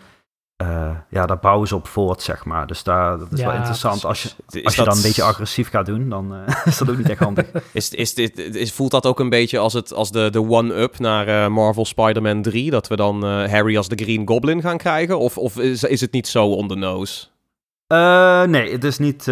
uh, 0.63 0.89
ja, 1.09 1.25
daar 1.25 1.39
bouwen 1.39 1.67
ze 1.67 1.75
op 1.75 1.87
voort, 1.87 2.21
zeg 2.21 2.45
maar. 2.45 2.67
Dus 2.67 2.83
daar, 2.83 3.17
dat 3.17 3.31
is 3.31 3.39
ja, 3.39 3.45
wel 3.45 3.55
interessant. 3.55 4.05
Als 4.05 4.23
je, 4.23 4.29
als 4.47 4.63
dat... 4.63 4.73
je 4.73 4.83
dan 4.83 4.95
een 4.95 5.01
beetje 5.01 5.23
agressief 5.23 5.69
gaat 5.69 5.85
doen, 5.85 6.09
dan 6.09 6.33
uh, 6.33 6.55
is 6.65 6.77
dat 6.77 6.89
ook 6.89 6.97
niet 6.97 7.09
echt 7.09 7.19
handig. 7.19 7.45
is, 7.71 7.89
is, 7.89 8.13
is, 8.13 8.29
is, 8.31 8.73
voelt 8.73 8.91
dat 8.91 9.05
ook 9.05 9.19
een 9.19 9.29
beetje 9.29 9.57
als, 9.57 9.73
het, 9.73 9.93
als 9.93 10.11
de, 10.11 10.29
de 10.29 10.41
one-up 10.41 10.99
naar 10.99 11.27
uh, 11.27 11.47
Marvel 11.47 11.85
Spider-Man 11.85 12.41
3? 12.41 12.71
Dat 12.71 12.87
we 12.87 12.95
dan 12.95 13.23
Harry 13.23 13.77
als 13.77 13.87
de 13.87 14.03
Green 14.03 14.27
Goblin 14.27 14.61
gaan 14.61 14.77
krijgen? 14.77 15.19
Of, 15.19 15.37
of 15.37 15.57
is, 15.57 15.83
is 15.83 16.01
het 16.01 16.11
niet 16.11 16.27
zo 16.27 16.45
on 16.47 16.67
the 16.67 16.75
nose? 16.75 17.25
nee, 18.47 18.71
het 18.71 18.83
is 18.83 18.97
niet 18.97 19.23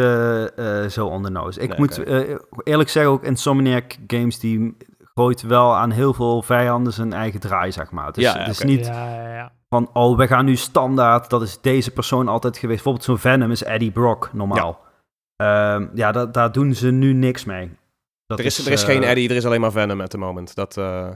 zo 0.90 1.06
on 1.06 1.24
the 1.24 1.32
nose. 1.32 1.60
Ik 1.60 1.70
nee, 1.70 1.78
moet 1.78 2.00
okay. 2.00 2.38
eerlijk 2.64 2.90
zeggen, 2.90 3.12
ook 3.12 3.24
Insomniac 3.24 3.98
Games... 4.08 4.40
die 4.40 4.78
gooit 5.14 5.42
wel 5.42 5.76
aan 5.76 5.92
heel 5.92 6.14
veel 6.14 6.42
vijanden 6.42 6.94
zijn 6.94 7.14
eigen 7.14 7.40
draai, 7.40 7.72
zeg 7.72 7.92
maar. 7.92 8.12
Dus, 8.12 8.24
ja, 8.24 8.38
het 8.38 8.48
is 8.48 8.62
okay. 8.62 8.76
niet... 8.76 8.86
Ja, 8.86 9.10
ja, 9.10 9.34
ja 9.34 9.52
van, 9.76 9.90
oh, 9.94 10.18
we 10.18 10.28
gaan 10.28 10.46
nu 10.46 10.56
standaard, 10.56 11.30
dat 11.30 11.42
is 11.42 11.62
deze 11.62 11.92
persoon 11.92 12.28
altijd 12.28 12.58
geweest. 12.58 12.84
Bijvoorbeeld 12.84 13.06
zo'n 13.06 13.32
Venom 13.32 13.52
is 13.52 13.64
Eddie 13.64 13.92
Brock 13.92 14.30
normaal. 14.34 14.80
Ja, 15.36 15.76
um, 15.76 15.92
ja 15.94 16.12
da 16.12 16.26
daar 16.26 16.52
doen 16.52 16.74
ze 16.74 16.92
nu 16.92 17.14
niks 17.14 17.46
mee. 17.46 17.72
Dat 18.26 18.40
er 18.40 18.46
is, 18.46 18.66
er 18.66 18.72
is 18.72 18.82
uh, 18.82 18.88
geen 18.88 19.04
Eddie, 19.04 19.30
er 19.30 19.36
is 19.36 19.46
alleen 19.46 19.62
maar 19.62 19.72
Venom 19.72 20.02
at 20.02 20.10
the 20.10 20.18
moment. 20.18 20.56
Dat, 20.56 20.78
uh... 20.78 21.10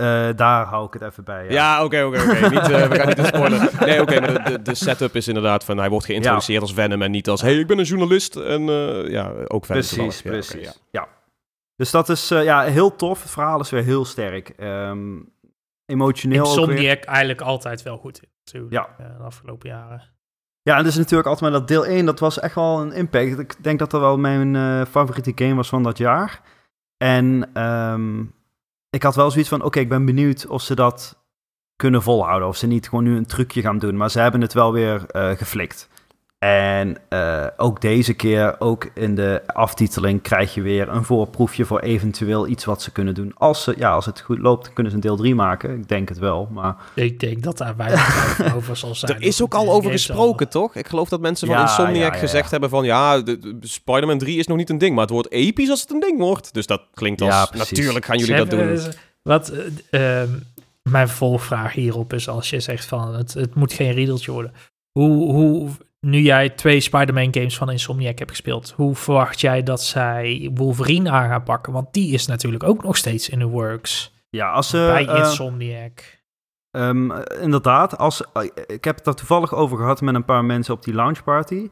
Uh, 0.00 0.28
daar 0.36 0.66
hou 0.66 0.86
ik 0.86 0.92
het 0.92 1.02
even 1.02 1.24
bij. 1.24 1.46
Ja, 1.50 1.84
oké, 1.84 2.02
oké, 2.02 2.18
oké. 2.20 2.28
We 2.88 2.94
gaan 2.94 3.08
niet 3.08 3.26
spoilen. 3.26 3.68
Nee, 3.80 4.00
oké, 4.00 4.20
maar 4.20 4.44
de, 4.44 4.62
de, 4.62 4.74
setup 4.74 5.14
is 5.14 5.28
inderdaad 5.28 5.64
van... 5.64 5.78
Hij 5.78 5.88
wordt 5.88 6.06
geïntroduceerd 6.06 6.60
ja. 6.60 6.66
als 6.66 6.74
Venom 6.74 7.02
en 7.02 7.10
niet 7.10 7.28
als... 7.28 7.40
hey, 7.40 7.58
ik 7.58 7.66
ben 7.66 7.78
een 7.78 7.84
journalist 7.84 8.36
en 8.36 8.62
ja, 9.10 9.32
ook 9.46 9.66
Venom. 9.66 9.82
Precies, 9.82 10.22
ja, 10.22 10.30
precies. 10.30 10.80
Ja. 10.90 11.08
Dus 11.76 11.90
dat 11.90 12.08
is 12.08 12.28
ja, 12.28 12.62
heel 12.62 12.96
tof. 12.96 13.22
Het 13.22 13.30
verhaal 13.30 13.60
is 13.60 13.70
weer 13.70 13.84
heel 13.84 14.04
sterk. 14.04 14.52
Um, 14.60 15.32
emotioneel 15.88 16.44
Insomniac 16.44 17.04
eigenlijk 17.04 17.40
altijd 17.40 17.82
wel 17.82 17.96
goed 17.96 18.22
in, 18.22 18.28
natuurlijk, 18.44 18.72
ja. 18.72 18.96
Uh, 19.00 19.16
de 19.18 19.24
afgelopen 19.24 19.68
jaren. 19.68 20.02
Ja, 20.62 20.76
en 20.76 20.84
dus 20.84 20.96
natuurlijk 20.96 21.28
altijd 21.28 21.50
maar 21.50 21.60
dat 21.60 21.68
deel 21.68 21.86
1, 21.86 22.06
dat 22.06 22.18
was 22.18 22.40
echt 22.40 22.54
wel 22.54 22.80
een 22.80 22.92
impact. 22.92 23.38
Ik 23.38 23.64
denk 23.64 23.78
dat 23.78 23.90
dat 23.90 24.00
wel 24.00 24.18
mijn 24.18 24.54
uh, 24.54 24.84
favoriete 24.84 25.32
game 25.34 25.54
was 25.54 25.68
van 25.68 25.82
dat 25.82 25.98
jaar. 25.98 26.40
En 26.96 27.50
um, 27.62 28.34
ik 28.90 29.02
had 29.02 29.14
wel 29.14 29.30
zoiets 29.30 29.48
van, 29.48 29.58
oké, 29.58 29.66
okay, 29.66 29.82
ik 29.82 29.88
ben 29.88 30.04
benieuwd 30.04 30.46
of 30.46 30.62
ze 30.62 30.74
dat 30.74 31.24
kunnen 31.76 32.02
volhouden. 32.02 32.48
Of 32.48 32.56
ze 32.56 32.66
niet 32.66 32.88
gewoon 32.88 33.04
nu 33.04 33.16
een 33.16 33.26
trucje 33.26 33.60
gaan 33.60 33.78
doen. 33.78 33.96
Maar 33.96 34.10
ze 34.10 34.20
hebben 34.20 34.40
het 34.40 34.52
wel 34.52 34.72
weer 34.72 35.06
uh, 35.12 35.30
geflikt. 35.30 35.88
En 36.38 36.96
uh, 37.10 37.46
ook 37.56 37.80
deze 37.80 38.14
keer, 38.14 38.56
ook 38.58 38.90
in 38.94 39.14
de 39.14 39.42
aftiteling, 39.46 40.22
krijg 40.22 40.54
je 40.54 40.62
weer 40.62 40.88
een 40.88 41.04
voorproefje 41.04 41.64
voor 41.64 41.80
eventueel 41.80 42.48
iets 42.48 42.64
wat 42.64 42.82
ze 42.82 42.92
kunnen 42.92 43.14
doen. 43.14 43.32
Als, 43.36 43.62
ze, 43.62 43.74
ja, 43.76 43.92
als 43.92 44.06
het 44.06 44.20
goed 44.20 44.38
loopt, 44.38 44.72
kunnen 44.72 44.92
ze 44.92 44.98
een 44.98 45.04
deel 45.04 45.16
3 45.16 45.34
maken. 45.34 45.78
Ik 45.78 45.88
denk 45.88 46.08
het 46.08 46.18
wel, 46.18 46.48
maar... 46.52 46.76
Ik 46.94 47.20
denk 47.20 47.42
dat 47.42 47.58
daar 47.58 47.76
weinig 47.76 48.54
over 48.54 48.76
zal 48.76 48.94
zijn. 48.94 49.12
Er 49.16 49.22
is 49.22 49.42
ook 49.42 49.54
al 49.54 49.72
over 49.72 49.90
gesproken, 49.90 50.46
al... 50.46 50.52
toch? 50.52 50.74
Ik 50.74 50.88
geloof 50.88 51.08
dat 51.08 51.20
mensen 51.20 51.46
van 51.46 51.56
ja, 51.56 51.62
Insomniac 51.62 51.96
ja, 51.96 52.14
ja, 52.14 52.18
gezegd 52.18 52.50
hebben 52.50 52.70
van... 52.70 52.84
Ja, 52.84 53.22
Spider-Man 53.60 54.18
3 54.18 54.38
is 54.38 54.46
nog 54.46 54.56
niet 54.56 54.70
een 54.70 54.78
ding, 54.78 54.92
maar 54.92 55.04
het 55.04 55.12
wordt 55.12 55.30
episch 55.30 55.70
als 55.70 55.80
het 55.80 55.90
een 55.90 56.00
ding 56.00 56.18
wordt. 56.18 56.54
Dus 56.54 56.66
dat 56.66 56.82
klinkt 56.94 57.20
als... 57.20 57.50
natuurlijk 57.50 58.04
gaan 58.04 58.18
jullie 58.18 58.36
dat 58.36 58.50
doen. 58.50 58.78
Wat... 59.22 59.52
Uh, 59.90 60.22
mijn 60.82 61.08
volgvraag 61.08 61.72
hierop 61.72 62.12
is 62.12 62.28
als 62.28 62.50
je 62.50 62.60
zegt 62.60 62.84
van... 62.84 63.14
Het, 63.14 63.34
het 63.34 63.54
moet 63.54 63.72
geen 63.72 63.92
riedeltje 63.92 64.32
worden. 64.32 64.52
Hoe... 64.92 65.32
hoe 65.32 65.70
nu 66.00 66.20
jij 66.20 66.48
twee 66.48 66.80
Spider-Man 66.80 67.34
games 67.34 67.56
van 67.56 67.70
Insomniac 67.70 68.18
hebt 68.18 68.30
gespeeld, 68.30 68.72
hoe 68.76 68.94
verwacht 68.94 69.40
jij 69.40 69.62
dat 69.62 69.82
zij 69.82 70.50
Wolverine 70.54 71.10
aan 71.10 71.28
gaan 71.28 71.42
pakken? 71.42 71.72
Want 71.72 71.92
die 71.92 72.12
is 72.12 72.26
natuurlijk 72.26 72.64
ook 72.64 72.82
nog 72.82 72.96
steeds 72.96 73.28
in 73.28 73.38
de 73.38 73.46
works. 73.46 74.16
Ja, 74.30 74.50
als 74.50 74.68
ze... 74.68 74.88
Bij 74.92 75.06
uh, 75.06 75.18
Insomniac. 75.18 76.16
Um, 76.70 77.12
inderdaad, 77.40 77.98
als, 77.98 78.22
uh, 78.34 78.42
ik 78.66 78.84
heb 78.84 78.96
het 78.96 79.04
daar 79.04 79.14
toevallig 79.14 79.54
over 79.54 79.76
gehad 79.78 80.00
met 80.00 80.14
een 80.14 80.24
paar 80.24 80.44
mensen 80.44 80.74
op 80.74 80.84
die 80.84 80.94
launch 80.94 81.24
party. 81.24 81.68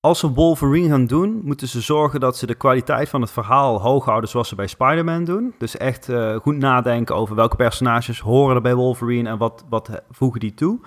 als 0.00 0.18
ze 0.18 0.32
Wolverine 0.32 0.88
gaan 0.88 1.06
doen, 1.06 1.40
moeten 1.44 1.68
ze 1.68 1.80
zorgen 1.80 2.20
dat 2.20 2.36
ze 2.36 2.46
de 2.46 2.54
kwaliteit 2.54 3.08
van 3.08 3.20
het 3.20 3.30
verhaal 3.30 3.80
hoog 3.80 4.04
houden 4.04 4.30
zoals 4.30 4.48
ze 4.48 4.54
bij 4.54 4.66
Spider-Man 4.66 5.24
doen. 5.24 5.54
Dus 5.58 5.76
echt 5.76 6.08
eh, 6.08 6.36
goed 6.36 6.56
nadenken 6.56 7.14
over 7.14 7.34
welke 7.34 7.56
personages 7.56 8.20
horen 8.20 8.56
er 8.56 8.62
bij 8.62 8.74
Wolverine 8.74 9.28
en 9.28 9.38
wat, 9.38 9.64
wat 9.68 10.02
voegen 10.10 10.40
die 10.40 10.54
toe. 10.54 10.80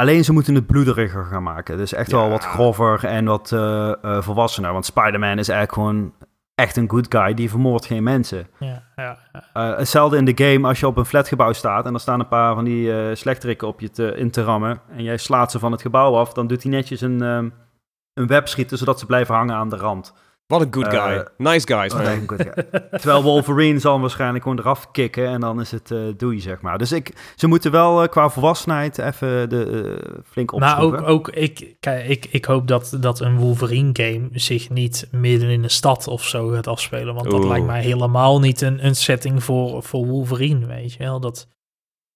Alleen 0.00 0.24
ze 0.24 0.32
moeten 0.32 0.54
het 0.54 0.66
bloederiger 0.66 1.24
gaan 1.24 1.42
maken. 1.42 1.76
Dus 1.76 1.92
echt 1.92 2.12
wel 2.12 2.28
wat 2.28 2.44
grover 2.44 3.04
en 3.04 3.24
wat 3.24 3.52
eh, 3.52 3.88
eh, 4.02 4.22
volwassener. 4.22 4.72
Want 4.72 4.84
Spider-Man 4.84 5.38
is 5.38 5.48
eigenlijk 5.48 5.72
gewoon 5.72 6.14
echt 6.54 6.76
een 6.76 6.90
good 6.90 7.06
guy. 7.08 7.34
Die 7.34 7.50
vermoordt 7.50 7.86
geen 7.86 8.02
mensen. 8.02 8.46
Ja, 8.58 8.82
ja. 8.96 9.18
Eh, 9.52 9.76
hetzelfde 9.76 10.16
in 10.16 10.24
de 10.24 10.44
game 10.44 10.68
als 10.68 10.80
je 10.80 10.86
op 10.86 10.96
een 10.96 11.04
flatgebouw 11.04 11.52
staat 11.52 11.86
en 11.86 11.94
er 11.94 12.00
staan 12.00 12.20
een 12.20 12.28
paar 12.28 12.54
van 12.54 12.64
die 12.64 13.14
slechterikken 13.14 13.68
op 13.68 13.80
je 13.80 13.90
te, 13.90 14.14
in 14.16 14.30
te 14.30 14.42
rammen 14.42 14.80
en 14.90 15.02
jij 15.02 15.16
slaat 15.16 15.50
ze 15.50 15.58
van 15.58 15.72
het 15.72 15.82
gebouw 15.82 16.16
af, 16.16 16.32
dan 16.32 16.46
doet 16.46 16.62
hij 16.62 16.72
netjes 16.72 17.00
een, 17.00 17.22
ehm, 17.22 17.48
een 18.14 18.26
web 18.26 18.48
schieten 18.48 18.78
zodat 18.78 18.98
ze 18.98 19.06
blijven 19.06 19.34
hangen 19.34 19.54
aan 19.54 19.68
de 19.68 19.76
rand. 19.76 20.14
Wat 20.48 20.60
een 20.60 20.74
good 20.74 20.86
Eh, 20.86 21.04
guy. 21.04 21.26
Nice 21.36 21.66
guys, 21.66 21.92
Oh, 21.92 22.00
nee, 22.00 22.20
ja. 22.36 22.80
Terwijl 22.90 23.22
Wolverine 23.22 23.78
zal 23.78 23.92
hem 23.92 24.00
waarschijnlijk 24.00 24.42
gewoon 24.42 24.58
eraf 24.58 24.90
kicken 24.90 25.26
en 25.28 25.40
dan 25.40 25.60
is 25.60 25.70
het 25.70 25.90
eh 25.90 25.98
doei, 26.16 26.40
zeg 26.40 26.60
maar. 26.60 26.78
Dus 26.78 26.92
ik, 26.92 27.32
ze 27.36 27.46
moeten 27.46 27.70
wel 27.70 28.02
eh, 28.02 28.08
qua 28.08 28.28
volwassenheid 28.28 28.98
even 28.98 29.48
de, 29.48 29.64
eh, 30.04 30.18
flink 30.30 30.52
Maar 30.58 30.70
opschroeven. 30.70 30.98
ook, 31.06 31.28
ook 31.28 31.28
ik, 31.36 31.76
kijk, 31.80 32.08
ik, 32.08 32.26
ik 32.30 32.44
hoop 32.44 32.68
dat, 32.68 32.96
dat 33.00 33.20
een 33.20 33.36
Wolverine-game 33.36 34.28
zich 34.32 34.70
niet 34.70 35.08
midden 35.10 35.48
in 35.48 35.62
de 35.62 35.68
stad 35.68 36.06
of 36.06 36.24
zo 36.24 36.48
gaat 36.48 36.66
afspelen. 36.66 37.14
Want 37.14 37.30
dat 37.30 37.44
lijkt 37.44 37.66
mij 37.66 37.82
helemaal 37.82 38.40
niet 38.40 38.60
een, 38.60 38.86
een 38.86 38.96
setting 38.96 39.44
voor, 39.44 39.82
voor 39.82 40.06
Wolverine, 40.06 40.66
weet 40.66 40.92
je 40.92 40.98
wel. 40.98 41.20
Dat, 41.20 41.36
Het 41.38 41.46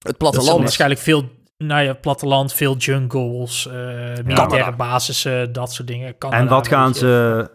dat 0.02 0.12
is 0.12 0.16
platteland. 0.18 0.58
waarschijnlijk 0.60 1.00
veel, 1.00 1.24
nou 1.56 1.82
ja, 1.84 1.94
platteland, 1.94 2.52
veel 2.52 2.76
jungles, 2.76 3.66
eh 3.66 3.74
militaire 3.74 4.46
Canada. 4.46 4.76
basissen, 4.76 5.52
dat 5.52 5.72
soort 5.72 5.88
dingen. 5.88 6.14
En 6.30 6.48
wat 6.48 6.68
gaan 6.68 6.94
ze, 6.94 7.50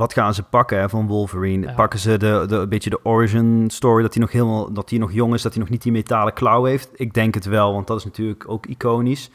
wat 0.00 0.12
gaan 0.12 0.34
ze 0.34 0.42
pakken 0.42 0.78
hè, 0.78 0.88
van 0.88 1.06
Wolverine? 1.06 1.66
Ja. 1.66 1.72
Pakken 1.72 1.98
ze 1.98 2.16
de, 2.16 2.44
de, 2.48 2.56
een 2.56 2.68
beetje 2.68 2.90
de 2.90 3.04
origin 3.04 3.70
story, 3.70 4.02
dat 4.02 4.14
hij 4.14 4.22
nog 4.22 4.32
helemaal, 4.32 4.72
dat 4.72 4.90
hij 4.90 4.98
nog 4.98 5.12
jong 5.12 5.34
is, 5.34 5.42
dat 5.42 5.52
hij 5.52 5.62
nog 5.62 5.70
niet 5.70 5.82
die 5.82 5.92
metalen 5.92 6.32
klauw 6.32 6.64
heeft? 6.64 6.90
Ik 6.94 7.14
denk 7.14 7.34
het 7.34 7.44
wel, 7.44 7.72
want 7.72 7.86
dat 7.86 7.98
is 7.98 8.04
natuurlijk 8.04 8.44
ook 8.48 8.66
iconisch. 8.66 9.30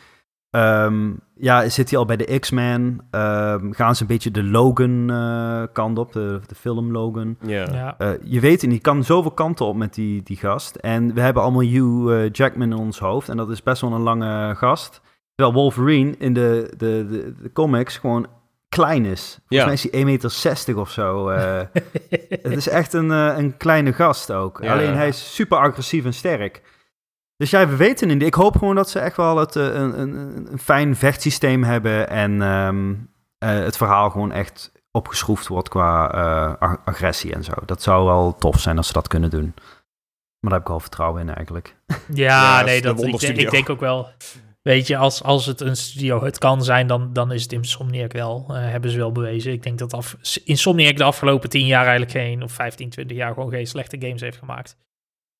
Ehm, 0.49 1.11
ja, 1.35 1.69
zit 1.69 1.89
hij 1.89 1.99
al 1.99 2.05
bij 2.05 2.17
de 2.17 2.39
X-Men? 2.39 3.07
Ehm, 3.11 3.71
gaan 3.71 3.95
ze 3.95 4.01
een 4.01 4.07
beetje 4.07 4.31
de 4.31 4.43
Logan 4.43 5.09
eh, 5.09 5.63
kant 5.73 5.97
op, 5.97 6.11
de, 6.11 6.39
de 6.47 6.55
film 6.55 6.91
Logan? 6.91 7.37
Ja. 7.41 7.65
Ja, 7.71 7.95
Eh, 7.97 8.09
je 8.23 8.39
weet 8.39 8.61
het 8.61 8.69
niet, 8.69 8.81
kan 8.81 9.03
zoveel 9.03 9.31
kanten 9.31 9.65
op 9.65 9.75
met 9.75 9.93
die, 9.93 10.23
die 10.23 10.37
gast. 10.37 10.75
En 10.75 11.13
we 11.13 11.21
hebben 11.21 11.43
allemaal 11.43 11.61
Hugh 11.61 12.11
eh, 12.11 12.31
Jackman 12.31 12.71
in 12.71 12.77
ons 12.77 12.99
hoofd. 12.99 13.29
En 13.29 13.37
dat 13.37 13.49
is 13.49 13.63
best 13.63 13.81
wel 13.81 13.93
een 13.93 14.01
lange 14.01 14.55
gast. 14.55 15.01
Terwijl 15.35 15.57
Wolverine 15.57 16.15
in 16.17 16.33
de, 16.33 16.73
de, 16.77 17.05
de, 17.09 17.33
de 17.41 17.51
comics 17.51 17.97
gewoon 17.97 18.27
klein 18.69 19.05
is. 19.05 19.39
Volgens 19.47 19.59
Ja. 19.59 19.65
mij 19.65 19.73
is 19.73 19.83
hij 19.83 19.91
1,60 19.91 20.05
meter 20.05 20.79
of 20.79 20.89
zo. 20.91 21.29
eh. 21.29 21.61
het 22.29 22.55
is 22.57 22.67
echt 22.69 22.93
een, 22.93 23.11
eh, 23.11 23.37
een 23.37 23.57
kleine 23.57 23.93
gast 23.93 24.31
ook. 24.31 24.59
Ja. 24.61 24.73
Alleen 24.73 24.95
hij 24.95 25.07
is 25.07 25.35
super 25.35 25.57
agressief 25.57 26.05
en 26.05 26.13
sterk. 26.13 26.61
Dus 27.37 27.49
ja, 27.49 27.67
we 27.67 27.75
weten 27.75 28.09
het 28.09 28.17
niet. 28.17 28.27
Ik 28.27 28.33
hoop 28.33 28.57
gewoon 28.57 28.75
dat 28.75 28.89
ze 28.89 28.99
echt 28.99 29.17
wel 29.17 29.37
het, 29.37 29.55
eh, 29.55 29.63
een, 29.63 29.99
een, 29.99 30.13
een, 30.15 30.47
een 30.51 30.59
fijn 30.59 30.95
vechtsysteem 30.95 31.63
hebben. 31.63 32.09
En 32.09 32.41
ehm, 32.41 32.93
eh, 33.37 33.49
het 33.63 33.77
verhaal 33.77 34.09
gewoon 34.09 34.31
echt 34.31 34.71
opgeschroefd 34.91 35.47
wordt 35.47 35.69
qua 35.69 36.11
eh, 36.11 36.53
ag- 36.69 36.77
agressie 36.85 37.33
en 37.33 37.43
zo. 37.43 37.51
Dat 37.65 37.81
zou 37.81 38.05
wel 38.05 38.35
tof 38.35 38.59
zijn 38.59 38.77
als 38.77 38.87
ze 38.87 38.93
dat 38.93 39.07
kunnen 39.07 39.29
doen. 39.29 39.53
Maar 40.39 40.53
daar 40.53 40.53
heb 40.53 40.61
ik 40.61 40.67
wel 40.67 40.79
vertrouwen 40.79 41.21
in 41.21 41.33
eigenlijk. 41.35 41.75
ja, 41.87 42.57
Ja, 42.59 42.61
nee, 42.63 42.65
dat, 42.65 42.75
ik, 42.75 42.83
denk, 42.83 42.97
wonderstudio. 42.97 43.43
ik 43.45 43.51
denk 43.51 43.69
ook 43.69 43.79
wel... 43.79 44.09
Weet 44.69 44.87
je, 44.87 44.97
als, 44.97 45.23
als 45.23 45.45
het 45.45 45.61
een 45.61 45.75
studio 45.75 46.23
het 46.23 46.37
kan 46.37 46.63
zijn, 46.63 46.87
dan, 46.87 47.13
dan 47.13 47.31
is 47.31 47.43
het 47.43 47.51
Insomniac 47.51 48.11
wel. 48.13 48.45
eh, 48.49 48.55
hebben 48.55 48.89
ze 48.91 48.97
wel 48.97 49.11
bewezen. 49.11 49.51
Ik 49.51 49.63
denk 49.63 49.79
dat 49.79 49.93
af, 49.93 50.15
Insomniac 50.43 50.97
de 50.97 51.03
afgelopen 51.03 51.49
10 51.49 51.65
jaar 51.65 51.81
eigenlijk 51.81 52.11
geen, 52.11 52.43
of 52.43 52.51
15, 52.51 52.89
20 52.89 53.17
jaar 53.17 53.33
gewoon 53.33 53.49
geen 53.49 53.67
slechte 53.67 53.97
games 53.99 54.21
heeft 54.21 54.37
gemaakt. 54.37 54.77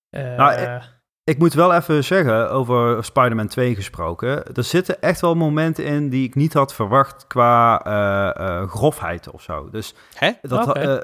Eh, 0.10 0.36
Nou, 0.36 0.54
eh, 0.54 0.84
Ik 1.24 1.38
moet 1.38 1.54
wel 1.54 1.74
even 1.74 2.04
zeggen, 2.04 2.52
over 2.52 3.04
Spider-Man 3.04 3.48
2 3.48 3.76
gesproken. 3.76 4.54
Er 4.54 4.64
zitten 4.64 5.02
echt 5.02 5.22
wel 5.22 5.36
momenten 5.36 5.86
in 5.86 6.10
die 6.10 6.28
ik 6.28 6.36
niet 6.36 6.54
had 6.54 6.74
verwacht 6.74 7.28
qua 7.28 7.82
eh, 7.86 8.46
eh, 8.62 8.70
grofheid 8.70 9.30
of 9.32 9.42
zo. 9.42 9.70
Dus 9.70 9.94
Hè? 10.14 10.32
dat, 10.42 10.76
eh, 10.76 10.98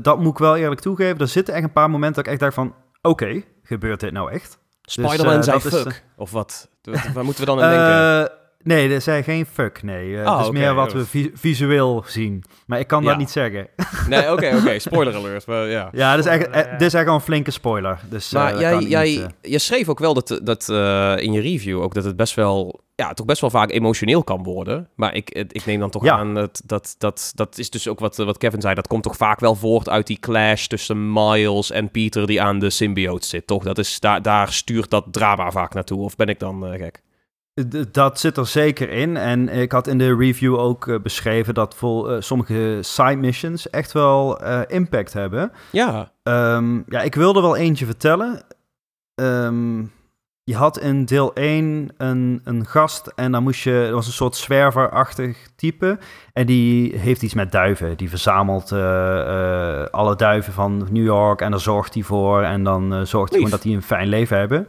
dat 0.00 0.18
moet 0.18 0.32
ik 0.32 0.38
wel 0.38 0.56
eerlijk 0.56 0.80
toegeven. 0.80 1.18
Er 1.18 1.28
zitten 1.28 1.54
echt 1.54 1.64
een 1.64 1.72
paar 1.72 1.90
momenten 1.90 2.14
dat 2.14 2.24
ik 2.24 2.30
echt 2.30 2.40
dacht 2.40 2.54
van... 2.54 2.74
Oké, 3.02 3.42
gebeurt 3.62 4.00
dit 4.00 4.12
nou 4.12 4.30
echt? 4.32 4.58
Spider-Man 4.90 5.36
eh, 5.36 5.42
zei 5.42 5.60
fuck. 5.60 6.04
Of 6.16 6.30
wat? 6.30 6.68
Wat- 6.82 7.12
Waar 7.14 7.24
moeten 7.24 7.44
we 7.44 7.50
dan 7.50 7.62
aan 7.62 7.70
denken? 7.70 8.37
Nee, 8.64 8.90
er 8.94 9.00
zijn 9.00 9.24
geen 9.24 9.46
fuck, 9.46 9.82
nee. 9.82 10.16
Eh, 10.18 10.24
Ah, 10.26 10.32
het 10.32 10.40
is 10.42 10.48
oké, 10.48 10.58
meer 10.58 10.74
wat 10.74 10.92
we 10.92 11.06
vi- 11.06 11.30
visueel 11.34 12.02
zien. 12.06 12.44
Maar 12.66 12.78
ik 12.78 12.86
kan 12.86 13.02
Ja. 13.02 13.08
dat 13.08 13.18
niet 13.18 13.30
zeggen. 13.30 13.68
Nee, 14.08 14.32
oké, 14.32 14.56
oké. 14.60 14.78
Spoiler 14.78 15.14
alert. 15.14 15.46
Maar, 15.46 15.68
ja. 15.68 15.88
Ja, 15.92 16.16
dit 16.16 16.24
is, 16.24 16.30
echt, 16.30 16.48
eh, 16.50 16.70
dit 16.72 16.80
is 16.82 16.94
echt 16.94 17.04
wel 17.04 17.14
een 17.14 17.20
flinke 17.20 17.50
spoiler. 17.50 18.00
Dus, 18.10 18.32
eh, 18.32 18.40
Maar 18.42 18.60
jij, 18.60 18.78
jij, 18.82 19.26
niet, 19.42 19.60
schreef 19.62 19.88
ook 19.88 19.98
wel 19.98 20.14
dat, 20.14 20.40
dat 20.42 20.68
eh, 20.68 21.14
in 21.16 21.32
je 21.32 21.40
review 21.40 21.80
ook 21.82 21.94
dat 21.94 22.04
het 22.04 22.16
best 22.16 22.34
wel, 22.34 22.80
ja, 22.94 23.12
toch 23.12 23.26
best 23.26 23.40
wel 23.40 23.50
vaak 23.50 23.70
emotioneel 23.70 24.24
kan 24.24 24.42
worden. 24.42 24.88
Maar 24.94 25.14
ik, 25.14 25.30
ik 25.30 25.66
neem 25.66 25.80
dan 25.80 25.90
toch 25.90 26.04
Ja. 26.04 26.16
aan 26.18 26.34
dat, 26.34 26.62
dat, 26.66 26.94
dat, 26.98 27.32
dat 27.34 27.58
is 27.58 27.70
dus 27.70 27.88
ook 27.88 27.98
wat, 28.00 28.16
wat 28.16 28.38
Kevin 28.38 28.60
zei. 28.60 28.74
Dat 28.74 28.86
komt 28.86 29.02
toch 29.02 29.16
vaak 29.16 29.40
wel 29.40 29.54
voort 29.54 29.88
uit 29.88 30.06
die 30.06 30.18
clash 30.20 30.66
tussen 30.66 31.12
Miles 31.12 31.70
en 31.70 31.90
Peter 31.90 32.26
die 32.26 32.42
aan 32.42 32.58
de 32.58 32.70
symbiote 32.70 33.26
zit, 33.26 33.46
toch? 33.46 33.62
Dat 33.64 33.78
is, 33.78 34.00
daar, 34.00 34.22
daar 34.22 34.52
stuurt 34.52 34.90
dat 34.90 35.04
drama 35.10 35.50
vaak 35.50 35.74
naartoe. 35.74 36.00
Of 36.02 36.16
ben 36.16 36.26
ik 36.28 36.38
dan 36.38 36.66
eh, 36.66 36.78
gek? 36.80 37.02
Dat 37.92 38.20
zit 38.20 38.36
er 38.36 38.46
zeker 38.46 38.90
in. 38.90 39.16
En 39.16 39.48
ik 39.48 39.72
had 39.72 39.86
in 39.86 39.98
de 39.98 40.16
review 40.16 40.58
ook 40.58 40.88
eh, 40.88 40.98
beschreven 41.02 41.54
dat 41.54 41.74
vol, 41.74 42.10
eh, 42.10 42.20
sommige 42.20 42.78
side 42.80 43.16
missions 43.16 43.70
echt 43.70 43.92
wel 43.92 44.40
eh, 44.40 44.60
impact 44.66 45.12
hebben. 45.12 45.52
Ja, 45.70 46.12
Ehm, 46.22 46.80
ja, 46.86 47.00
ik 47.00 47.14
wilde 47.14 47.40
wel 47.40 47.56
eentje 47.56 47.84
vertellen. 47.84 48.42
Ehm, 49.14 49.78
je 50.44 50.54
had 50.56 50.78
in 50.78 51.04
deel 51.04 51.30
1 51.34 51.90
een, 51.96 52.40
een 52.44 52.66
gast 52.66 53.06
en 53.06 53.32
dan 53.32 53.42
moest 53.42 53.62
je, 53.62 53.84
er 53.86 53.92
was 53.92 54.06
een 54.06 54.12
soort 54.12 54.36
zwerverachtig 54.36 55.48
type. 55.56 55.98
En 56.32 56.46
die 56.46 56.96
heeft 56.96 57.22
iets 57.22 57.34
met 57.34 57.52
duiven. 57.52 57.96
Die 57.96 58.08
verzamelt 58.08 58.72
alle 59.92 60.16
duiven 60.16 60.52
van 60.52 60.88
New 60.90 61.04
York 61.04 61.40
en 61.40 61.50
daar 61.50 61.60
zorgt 61.60 61.94
hij 61.94 62.02
voor. 62.02 62.42
En 62.42 62.64
dan 62.64 63.06
zorgt 63.06 63.30
hij 63.30 63.38
gewoon 63.38 63.50
dat 63.50 63.62
die 63.62 63.76
een 63.76 63.82
fijn 63.82 64.08
leven 64.08 64.38
hebben. 64.38 64.66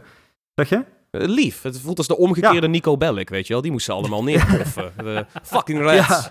Zeg 0.54 0.68
je? 0.68 0.84
Eh, 1.10 1.26
lief. 1.26 1.62
Het 1.62 1.80
voelt 1.80 1.98
als 1.98 2.06
de 2.06 2.16
omgekeerde 2.16 2.68
Nico 2.68 2.96
Bellic, 2.96 3.28
weet 3.28 3.46
je 3.46 3.52
wel? 3.52 3.62
Die 3.62 3.72
moesten 3.72 3.94
allemaal 3.94 4.22
neerpoffen. 4.22 4.92
Fucking 5.42 5.80
rats. 5.80 6.30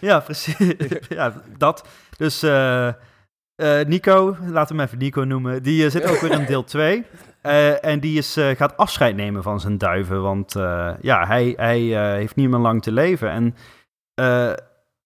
Ja, 0.00 0.20
precies. 0.20 0.56
ja, 1.08 1.42
dat. 1.58 1.84
Dus 2.16 2.42
eh, 2.42 2.88
eh, 2.88 3.86
Nico, 3.86 4.36
laten 4.46 4.76
we 4.76 4.80
hem 4.80 4.80
even 4.80 4.98
Nico 4.98 5.22
noemen, 5.22 5.62
die 5.62 5.90
zit 5.90 6.04
ook 6.06 6.20
weer 6.20 6.30
in 6.30 6.46
deel 6.46 6.64
2. 6.64 7.04
Eh, 7.42 7.84
en 7.84 8.00
die 8.00 8.18
is, 8.18 8.36
gaat 8.56 8.76
afscheid 8.76 9.16
nemen 9.16 9.42
van 9.42 9.60
zijn 9.60 9.78
duiven, 9.78 10.22
want 10.22 10.52
ja, 11.00 11.26
hij, 11.26 11.52
hij 11.56 11.80
heeft 12.16 12.36
niet 12.36 12.48
meer 12.48 12.58
lang 12.58 12.82
te 12.82 12.92
leven. 12.92 13.30
En 13.30 13.54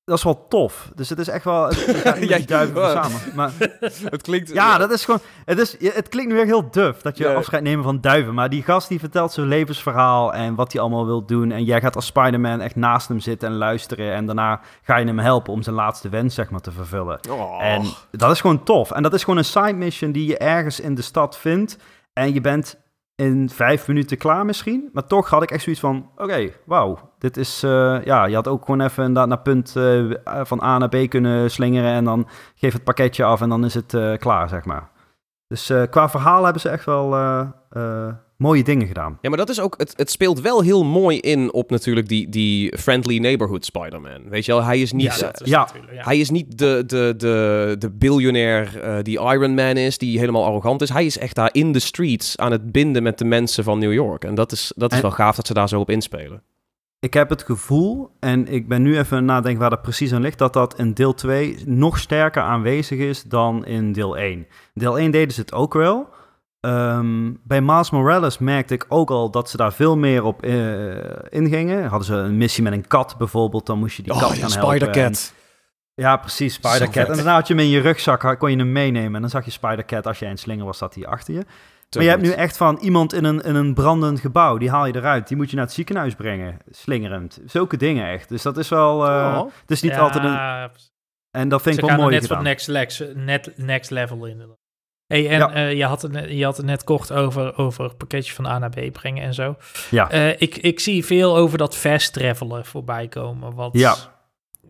dat 0.04 0.18
is 0.18 0.24
wel 0.24 0.46
tof. 0.48 0.90
Dus 0.94 1.08
het 1.08 1.18
is 1.18 1.28
echt 1.28 1.44
wel, 1.44 1.68
het, 1.68 2.18
Ja, 2.28 2.38
duiven 2.38 2.80
ja. 2.80 3.02
samen. 3.02 3.20
Maar 3.34 3.52
Het 4.10 4.22
klinkt... 4.22 4.52
ja, 4.52 4.78
dat 4.78 4.90
is 4.90 5.04
gewoon, 5.04 5.20
het, 5.44 5.58
is, 5.58 5.76
het 5.94 6.08
klinkt 6.08 6.32
nu 6.32 6.38
echt 6.38 6.48
heel 6.48 6.70
duf 6.70 7.00
dat 7.00 7.18
je 7.18 7.34
afscheid 7.34 7.62
neemt 7.62 7.84
van 7.84 8.00
duiven. 8.00 8.34
Maar 8.34 8.48
die 8.48 8.62
gast 8.62 8.88
die 8.88 8.98
vertelt 8.98 9.32
zijn 9.32 9.46
levensverhaal 9.46 10.34
en 10.34 10.54
wat 10.54 10.72
hij 10.72 10.80
allemaal 10.80 11.06
wil 11.06 11.26
doen. 11.26 11.50
En 11.50 11.64
jij 11.64 11.80
gaat 11.80 11.96
als 11.96 12.06
Spider-Man 12.06 12.60
echt 12.60 12.76
naast 12.76 13.08
hem 13.08 13.20
zitten 13.20 13.48
en 13.48 13.56
luisteren. 13.56 14.12
En 14.14 14.26
daarna 14.26 14.60
ga 14.82 14.96
je 14.96 15.06
hem 15.06 15.18
helpen 15.18 15.52
om 15.52 15.62
zijn 15.62 15.76
laatste 15.76 16.08
wens, 16.08 16.34
zeg 16.34 16.50
maar, 16.50 16.60
te 16.60 16.72
vervullen. 16.72 17.20
Oh. 17.30 17.62
En 17.62 17.84
dat 18.10 18.30
is 18.30 18.40
gewoon 18.40 18.62
tof. 18.62 18.90
En 18.90 19.02
dat 19.02 19.14
is 19.14 19.24
gewoon 19.24 19.38
een 19.38 19.44
side 19.44 19.74
mission 19.74 20.12
die 20.12 20.26
je 20.26 20.38
ergens 20.38 20.80
in 20.80 20.94
de 20.94 21.02
stad 21.02 21.38
vindt. 21.38 21.76
En 22.12 22.34
je 22.34 22.40
bent 22.40 22.76
in 23.16 23.48
vijf 23.50 23.88
minuten 23.88 24.18
klaar 24.18 24.44
misschien. 24.44 24.90
Maar 24.92 25.07
toch 25.07 25.31
had 25.31 25.42
ik 25.42 25.50
echt 25.50 25.62
zoiets 25.62 25.81
van, 25.81 26.11
oké, 26.16 26.50
wauw. 26.66 27.12
Dit 27.18 27.37
is, 27.37 27.62
eh, 27.62 28.05
ja, 28.05 28.24
je 28.24 28.35
had 28.35 28.48
ook 28.48 28.64
gewoon 28.64 28.81
even 28.81 29.12
naar 29.12 29.40
punt 29.40 29.77
eh, 29.77 30.11
van 30.24 30.62
A 30.62 30.79
naar 30.79 30.88
B 30.88 31.09
kunnen 31.09 31.50
slingeren. 31.50 31.90
En 31.90 32.05
dan 32.05 32.29
geef 32.55 32.72
het 32.72 32.85
pakketje 32.85 33.24
af 33.24 33.40
en 33.40 33.48
dan 33.48 33.64
is 33.64 33.74
het 33.74 33.94
eh, 33.94 34.16
klaar, 34.16 34.48
zeg 34.48 34.64
maar. 34.64 34.92
Dus 35.46 35.70
eh, 35.70 35.83
qua 35.90 36.09
verhaal 36.09 36.44
hebben 36.44 36.62
ze 36.62 36.68
echt 36.68 36.85
wel 36.85 37.14
eh, 37.14 37.46
eh, 37.70 38.14
mooie 38.44 38.64
dingen 38.64 38.87
gedaan. 38.87 39.18
Ja, 39.20 39.28
maar 39.28 39.38
dat 39.38 39.48
is 39.48 39.61
ook, 39.61 39.74
het, 39.78 39.92
het 39.96 40.11
speelt 40.11 40.40
wel 40.40 40.62
heel 40.62 40.85
mooi 40.85 41.18
in 41.18 41.52
op 41.52 41.70
natuurlijk 41.70 42.09
die, 42.09 42.28
die 42.28 42.78
friendly 42.78 43.18
neighborhood 43.18 43.64
Spider-Man. 43.64 44.28
Weet 44.28 44.44
je 44.44 44.52
wel, 44.52 44.62
hij 44.62 44.80
is 44.80 44.92
niet, 44.92 45.14
ja, 45.14 45.26
dat 45.26 45.40
is 45.40 45.48
ja. 45.48 45.61
natuurlijk, 45.61 45.92
ja. 45.92 46.04
hij 46.04 46.18
is 46.18 46.30
niet 46.30 46.59
de, 46.59 46.83
de, 46.87 47.14
de, 47.16 47.76
de 47.78 47.90
biljonair 47.90 48.80
eh, 48.80 49.02
die 49.02 49.20
Iron 49.20 49.54
Man 49.54 49.76
is, 49.76 49.98
die 49.98 50.18
helemaal 50.18 50.44
arrogant 50.44 50.83
is. 50.83 50.88
Hij 50.88 51.04
is 51.04 51.18
echt 51.18 51.35
daar 51.35 51.50
in 51.52 51.72
de 51.72 51.78
streets 51.78 52.37
aan 52.38 52.52
het 52.52 52.72
binden 52.72 53.02
met 53.02 53.18
de 53.18 53.24
mensen 53.24 53.64
van 53.64 53.78
New 53.78 53.92
York. 53.92 54.24
En 54.24 54.35
dat 54.35 54.52
is, 54.52 54.72
dat 54.76 54.90
is 54.90 54.96
En- 54.96 55.02
wel 55.02 55.12
gaaf 55.12 55.37
dat 55.37 55.46
ze 55.46 55.54
daar 55.54 55.68
zo 55.68 55.80
op 55.80 55.90
inspelen. 55.90 56.42
Ik 57.00 57.14
heb 57.14 57.28
het 57.28 57.42
gevoel, 57.42 58.11
en 58.20 58.46
ik 58.48 58.68
ben 58.68 58.83
nu 58.83 58.98
even 58.98 59.16
aan 59.16 59.22
het 59.22 59.33
nadenken 59.33 59.61
waar 59.61 59.70
dat 59.70 59.83
precies 59.83 60.12
aan 60.12 60.20
ligt, 60.20 60.38
dat 60.38 60.52
dat 60.52 60.78
in 60.78 60.94
deel 60.94 61.14
2 61.14 61.57
nog 61.66 61.98
sterker 61.98 62.42
aanwezig 62.42 62.98
is 62.98 63.22
dan 63.22 63.66
in 63.66 63.92
deel 63.92 64.16
1. 64.16 64.46
Deel 64.74 64.98
1 64.98 65.11
deden 65.11 65.35
ze 65.35 65.40
het 65.40 65.52
ook 65.52 65.74
wel, 65.74 66.09
ehm, 66.64 67.33
bij 67.42 67.61
Miles 67.61 67.90
Morales 67.90 68.38
merkte 68.38 68.74
ik 68.74 68.85
ook 68.88 69.11
al 69.11 69.31
dat 69.31 69.50
ze 69.50 69.57
daar 69.57 69.72
veel 69.72 69.96
meer 69.96 70.22
op 70.24 70.42
eh, 70.42 70.53
ingingen. 71.29 71.85
Hadden 71.87 72.07
ze 72.07 72.14
een 72.14 72.37
missie 72.37 72.62
met 72.62 72.72
een 72.72 72.87
kat 72.87 73.14
bijvoorbeeld, 73.18 73.66
dan 73.66 73.79
moest 73.79 73.96
je 73.96 74.03
die 74.03 74.12
kat 74.12 74.22
Oh, 74.22 74.29
gaan 74.29 74.38
ja, 74.38 74.48
Spider-Cat. 74.48 75.35
Ja, 75.94 76.16
precies, 76.16 76.55
Spider-Cat. 76.55 77.09
En 77.09 77.14
daarna 77.16 77.35
had 77.35 77.46
je 77.48 77.55
hem 77.55 77.62
in 77.62 77.68
je 77.70 77.81
rugzak, 77.81 78.38
kon 78.38 78.50
je 78.50 78.57
hem 78.57 78.72
meenemen. 78.72 79.14
En 79.14 79.20
dan 79.20 79.31
zag 79.31 79.44
je 79.44 79.50
Spider-Cat, 79.50 80.07
als 80.07 80.18
jij 80.18 80.31
een 80.31 80.38
slinger 80.38 80.64
was, 80.64 80.79
zat 80.79 80.94
hij 80.94 81.07
achter 81.07 81.35
je. 81.35 81.40
Te 81.88 81.98
maar 82.00 82.07
je 82.09 82.12
hebt 82.14 82.22
nu 82.22 82.31
echt 82.31 82.57
van 82.57 82.79
iemand 82.81 83.12
in 83.12 83.24
een, 83.24 83.40
in 83.40 83.55
een 83.55 83.74
brandend 83.74 84.20
gebouw, 84.20 84.57
die 84.59 84.70
haal 84.70 84.87
je 84.87 84.96
eruit. 84.96 85.29
Die 85.29 85.37
moet 85.37 85.50
je 85.50 85.57
naar 85.57 85.64
het 85.64 85.74
ziekenhuis 85.74 86.14
brengen, 86.14 86.59
slingerend. 86.70 87.40
Zulke 87.46 87.77
dingen 87.77 88.07
echt. 88.09 88.29
Dus 88.29 88.42
dat 88.42 88.57
is 88.59 88.68
wel... 88.68 89.07
eh, 89.07 89.37
Oh. 89.38 89.50
Het 89.61 89.70
is 89.70 89.83
niet 89.83 89.92
Ja, 89.92 89.98
altijd 90.00 90.24
een... 90.24 90.70
En 91.31 91.48
dat 91.48 91.62
vind 91.62 91.79
ik 91.79 91.85
wel 91.85 91.96
mooi 91.96 92.11
net 92.14 92.20
gedaan. 92.22 92.37
van 92.37 92.46
next, 92.46 92.66
lex, 92.68 93.03
net, 93.14 93.53
next 93.57 93.90
level 93.90 94.24
in. 94.27 94.57
Hey, 95.14 95.29
en 95.29 95.38
Ja. 95.38 95.53
eh, 95.53 95.72
je, 95.72 95.85
had 95.85 96.03
het, 96.03 96.12
net- 96.12 96.31
je 96.31 96.44
had 96.44 96.57
het 96.57 96.66
net 96.66 96.85
kort 96.85 97.12
over, 97.12 97.57
over 97.59 97.85
het 97.85 97.96
pakketje 97.96 98.33
van 98.33 98.46
A 98.46 98.59
naar 98.59 98.70
B 98.70 98.92
brengen 98.92 99.22
en 99.22 99.35
zo. 99.35 99.57
Ja. 99.90 100.11
Eh, 100.11 100.29
ik, 100.29 100.57
ik 100.57 100.81
zie 100.81 101.05
veel 101.05 101.37
over 101.37 101.59
dat 101.59 101.77
fast 101.77 102.12
travelen 102.12 102.64
voorbij 102.64 103.09
komen. 103.09 103.55
Wat 103.55 103.70
Ja. 103.72 103.94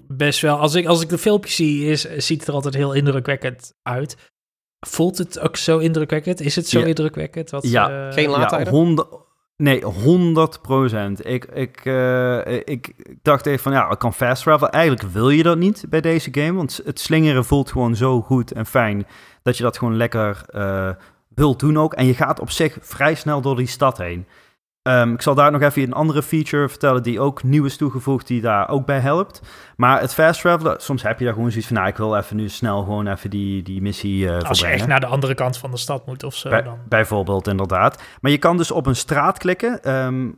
best 0.08 0.40
wel, 0.40 0.56
als 0.58 0.74
ik, 0.74 0.86
als 0.86 1.00
ik 1.02 1.08
de 1.08 1.18
filmpjes 1.18 1.54
zie, 1.54 1.86
is, 1.90 2.00
ziet 2.16 2.38
het 2.38 2.48
er 2.48 2.54
altijd 2.54 2.74
heel 2.74 2.92
indrukwekkend 2.92 3.72
uit. 3.82 4.16
Voelt 4.86 5.18
het 5.18 5.40
ook 5.40 5.56
zo 5.56 5.78
indrukwekkend? 5.78 6.40
Is 6.40 6.56
het 6.56 6.68
zo 6.68 6.78
Ja. 6.80 6.86
indrukwekkend? 6.86 7.50
Wat, 7.50 7.68
Ja. 7.70 8.06
eh, 8.08 8.12
Geen 8.14 8.30
Ja, 8.30 8.38
laadtijden? 8.38 8.72
Nee, 9.56 9.84
100 9.84 10.60
procent. 10.62 11.26
Ik, 11.26 11.44
ik, 11.44 11.80
eh, 11.84 12.56
ik 12.64 12.92
dacht 13.22 13.46
even 13.46 13.62
van, 13.62 13.72
ja, 13.72 13.90
ik 13.90 13.98
kan 13.98 14.14
fast 14.14 14.42
travel. 14.42 14.68
Eigenlijk 14.68 15.12
wil 15.12 15.30
je 15.30 15.42
dat 15.42 15.58
niet 15.58 15.84
bij 15.88 16.00
deze 16.00 16.28
game, 16.32 16.52
want 16.52 16.80
het 16.84 17.00
slingeren 17.00 17.44
voelt 17.44 17.70
gewoon 17.70 17.96
zo 17.96 18.22
goed 18.22 18.52
en 18.52 18.66
fijn 18.66 19.06
dat 19.42 19.56
je 19.56 19.62
dat 19.62 19.78
gewoon 19.78 19.96
lekker 19.96 20.44
eh, 20.48 20.90
wilt 21.28 21.60
doen 21.60 21.78
ook. 21.78 21.94
En 21.94 22.06
je 22.06 22.14
gaat 22.14 22.40
op 22.40 22.50
zich 22.50 22.78
vrij 22.80 23.14
snel 23.14 23.40
door 23.40 23.56
die 23.56 23.66
stad 23.66 23.98
heen. 23.98 24.26
Ehm, 24.84 25.12
ik 25.12 25.22
zal 25.22 25.34
daar 25.34 25.50
nog 25.52 25.62
even 25.62 25.82
een 25.82 25.92
andere 25.92 26.22
feature 26.22 26.68
vertellen 26.68 27.02
die 27.02 27.20
ook 27.20 27.42
nieuw 27.42 27.64
is 27.64 27.76
toegevoegd, 27.76 28.26
die 28.26 28.40
daar 28.40 28.68
ook 28.68 28.86
bij 28.86 28.98
helpt. 28.98 29.40
Maar 29.76 30.00
het 30.00 30.14
fast 30.14 30.40
travelen, 30.40 30.80
soms 30.80 31.02
heb 31.02 31.18
je 31.18 31.24
daar 31.24 31.34
gewoon 31.34 31.50
zoiets 31.50 31.68
van, 31.68 31.76
nou, 31.76 31.88
ik 31.88 31.96
wil 31.96 32.16
even 32.16 32.36
nu 32.36 32.48
snel 32.48 32.82
gewoon 32.82 33.06
even 33.06 33.30
die, 33.30 33.62
die 33.62 33.82
missie 33.82 34.28
eh 34.28 34.48
als 34.48 34.60
je 34.60 34.66
echt 34.66 34.86
naar 34.86 35.00
de 35.00 35.06
andere 35.06 35.34
kant 35.34 35.58
van 35.58 35.70
de 35.70 35.76
stad 35.76 36.06
moet 36.06 36.22
of 36.22 36.34
zo. 36.34 36.48
Bij- 36.48 36.62
dan. 36.62 36.78
Bijvoorbeeld, 36.88 37.48
inderdaad. 37.48 38.02
Maar 38.20 38.30
je 38.30 38.38
kan 38.38 38.56
dus 38.56 38.70
op 38.70 38.86
een 38.86 38.96
straat 38.96 39.38
klikken. 39.38 39.82
Ehm, 39.82 40.30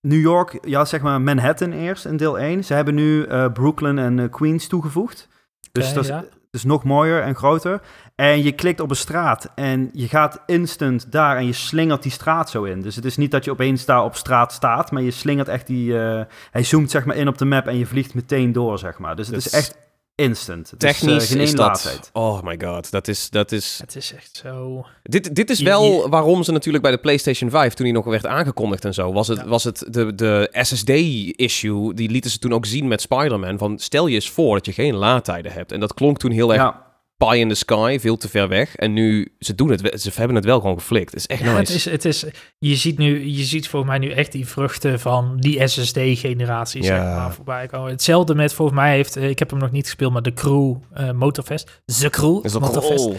New 0.00 0.20
York, 0.20 0.58
ja, 0.62 0.84
zeg 0.84 1.00
maar 1.00 1.20
Manhattan 1.20 1.72
eerst 1.72 2.04
in 2.04 2.16
deel 2.16 2.38
1. 2.38 2.64
Ze 2.64 2.74
hebben 2.74 2.94
nu 2.94 3.24
eh, 3.24 3.52
Brooklyn 3.52 3.98
en 3.98 4.18
eh, 4.18 4.30
Queens 4.30 4.66
toegevoegd. 4.66 5.28
Dus 5.72 5.92
dat 5.94 6.02
is, 6.04 6.08
ja. 6.08 6.24
Dus 6.50 6.64
nog 6.64 6.84
mooier 6.84 7.22
en 7.22 7.34
groter. 7.34 7.80
En 8.14 8.42
je 8.42 8.52
klikt 8.52 8.80
op 8.80 8.90
een 8.90 8.96
straat 8.96 9.50
en 9.54 9.90
je 9.92 10.08
gaat 10.08 10.42
instant 10.46 11.12
daar 11.12 11.36
en 11.36 11.46
je 11.46 11.52
slingert 11.52 12.02
die 12.02 12.12
straat 12.12 12.50
zo 12.50 12.62
in. 12.64 12.80
Dus 12.80 12.96
het 12.96 13.04
is 13.04 13.16
niet 13.16 13.30
dat 13.30 13.44
je 13.44 13.50
opeens 13.50 13.84
daar 13.84 14.04
op 14.04 14.16
straat 14.16 14.52
staat, 14.52 14.90
maar 14.90 15.02
je 15.02 15.10
slingert 15.10 15.48
echt 15.48 15.66
die... 15.66 15.98
eh, 15.98 16.20
hij 16.50 16.62
zoomt 16.62 16.90
zeg 16.90 17.04
maar 17.04 17.16
in 17.16 17.28
op 17.28 17.38
de 17.38 17.44
map 17.44 17.66
en 17.66 17.78
je 17.78 17.86
vliegt 17.86 18.14
meteen 18.14 18.52
door, 18.52 18.78
zeg 18.78 18.98
maar. 18.98 19.16
Dus 19.16 19.26
het 19.26 19.36
is- 19.36 19.52
echt 19.52 19.76
instant. 20.20 20.70
Het 20.70 20.82
is, 20.84 20.88
eh, 20.90 20.96
Technisch 20.98 21.30
is 21.30 21.36
één 21.36 21.46
dat... 21.46 21.66
laadtijd. 21.66 22.10
Oh 22.12 22.42
my 22.42 22.58
god, 22.64 22.90
dat 22.90 23.08
is... 23.08 23.30
Dat 23.30 23.52
is 23.52 23.78
Het 23.80 23.96
is 23.96 24.14
echt 24.14 24.36
zo... 24.42 24.84
Dit, 25.02 25.34
dit 25.34 25.50
is 25.50 25.58
Je- 25.58 25.64
wel 25.64 25.84
je- 25.84 26.08
waarom 26.08 26.42
ze 26.42 26.52
natuurlijk 26.52 26.82
bij 26.82 26.92
de 26.92 26.98
PlayStation 26.98 27.50
5, 27.50 27.74
toen 27.74 27.84
die 27.84 27.94
nog 27.94 28.04
werd 28.04 28.26
aangekondigd 28.26 28.84
en 28.84 28.94
zo, 28.94 29.12
was 29.12 29.28
het, 29.28 29.38
Ja. 29.38 29.46
was 29.46 29.64
het 29.64 29.84
de, 29.88 30.14
de 30.14 30.48
SSD-issue, 30.52 31.94
die 31.94 32.10
lieten 32.10 32.30
ze 32.30 32.38
toen 32.38 32.52
ook 32.52 32.66
zien 32.66 32.88
met 32.88 33.00
Spider-Man, 33.00 33.58
van 33.58 33.78
stel 33.78 34.06
je 34.06 34.14
eens 34.14 34.30
voor 34.30 34.54
dat 34.54 34.66
je 34.66 34.72
geen 34.72 34.94
laadtijden 34.94 35.52
hebt. 35.52 35.72
En 35.72 35.80
dat 35.80 35.94
klonk 35.94 36.18
toen 36.18 36.30
heel 36.30 36.52
erg 36.52 36.60
Ja, 36.62 36.86
pie 37.26 37.38
in 37.38 37.48
the 37.48 37.54
sky, 37.54 37.98
veel 38.00 38.16
te 38.16 38.28
ver 38.28 38.48
weg. 38.48 38.76
En 38.76 38.92
nu, 38.92 39.32
ze 39.38 39.54
doen 39.54 39.70
het, 39.70 40.00
ze 40.02 40.10
hebben 40.14 40.36
het 40.36 40.44
wel 40.44 40.60
gewoon 40.60 40.78
geflikt. 40.78 41.10
Het 41.10 41.20
is 41.20 41.26
echt 41.26 41.40
Ja, 41.42 41.48
het 41.48 41.58
nice. 41.58 41.74
is, 41.74 41.84
het 41.84 42.04
is, 42.04 42.24
je 42.58 42.74
ziet 42.76 42.98
nu, 42.98 43.24
je 43.24 43.42
ziet 43.44 43.68
voor 43.68 43.86
mij 43.86 43.98
nu 43.98 44.10
echt 44.10 44.32
die 44.32 44.46
vruchten 44.46 45.00
van 45.00 45.36
die 45.38 45.68
SSD-generatie 45.68 46.82
zeg 46.84 46.96
Ja. 46.96 47.16
maar, 47.16 47.32
voorbij 47.34 47.66
komen. 47.66 47.90
Hetzelfde 47.90 48.34
met, 48.34 48.54
volgens 48.54 48.78
mij 48.78 48.94
heeft, 48.94 49.16
eh, 49.16 49.28
ik 49.28 49.38
heb 49.38 49.50
hem 49.50 49.58
nog 49.58 49.70
niet 49.70 49.84
gespeeld, 49.84 50.12
maar 50.12 50.22
de 50.22 50.32
Crew 50.32 50.76
eh, 50.92 51.10
Motorfest, 51.10 51.82
The 52.00 52.10
Crew 52.10 52.44
is 52.44 52.58
Motorfest, 52.58 53.08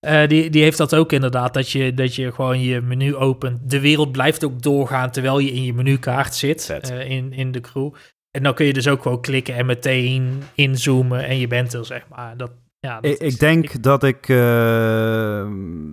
eh, 0.00 0.26
die, 0.28 0.50
die 0.50 0.62
heeft 0.62 0.78
dat 0.78 0.94
ook 0.94 1.12
inderdaad, 1.12 1.54
dat 1.54 1.70
je, 1.70 1.94
dat 1.94 2.14
je 2.14 2.32
gewoon 2.32 2.60
je 2.60 2.80
menu 2.80 3.14
opent. 3.16 3.70
De 3.70 3.80
wereld 3.80 4.12
blijft 4.12 4.44
ook 4.44 4.62
doorgaan 4.62 5.10
terwijl 5.10 5.38
je 5.38 5.52
in 5.52 5.64
je 5.64 5.74
menukaart 5.74 6.34
zit, 6.34 6.68
in, 7.06 7.32
in 7.32 7.52
de 7.52 7.60
Crew. 7.60 7.90
En 8.30 8.42
dan 8.42 8.54
kun 8.54 8.66
je 8.66 8.72
dus 8.72 8.88
ook 8.88 9.02
gewoon 9.02 9.20
klikken 9.20 9.54
en 9.54 9.66
meteen 9.66 10.42
inzoomen 10.54 11.24
en 11.24 11.38
je 11.38 11.46
bent 11.46 11.72
er, 11.72 11.84
zeg 11.84 12.04
maar. 12.08 12.36
Dat, 12.36 12.50
ja, 12.80 12.98
Ik, 13.00 13.18
is- 13.18 13.34
ik 13.34 13.38
denk 13.40 13.82
dat 13.82 14.02
ik 14.04 14.28
eh 14.28 15.46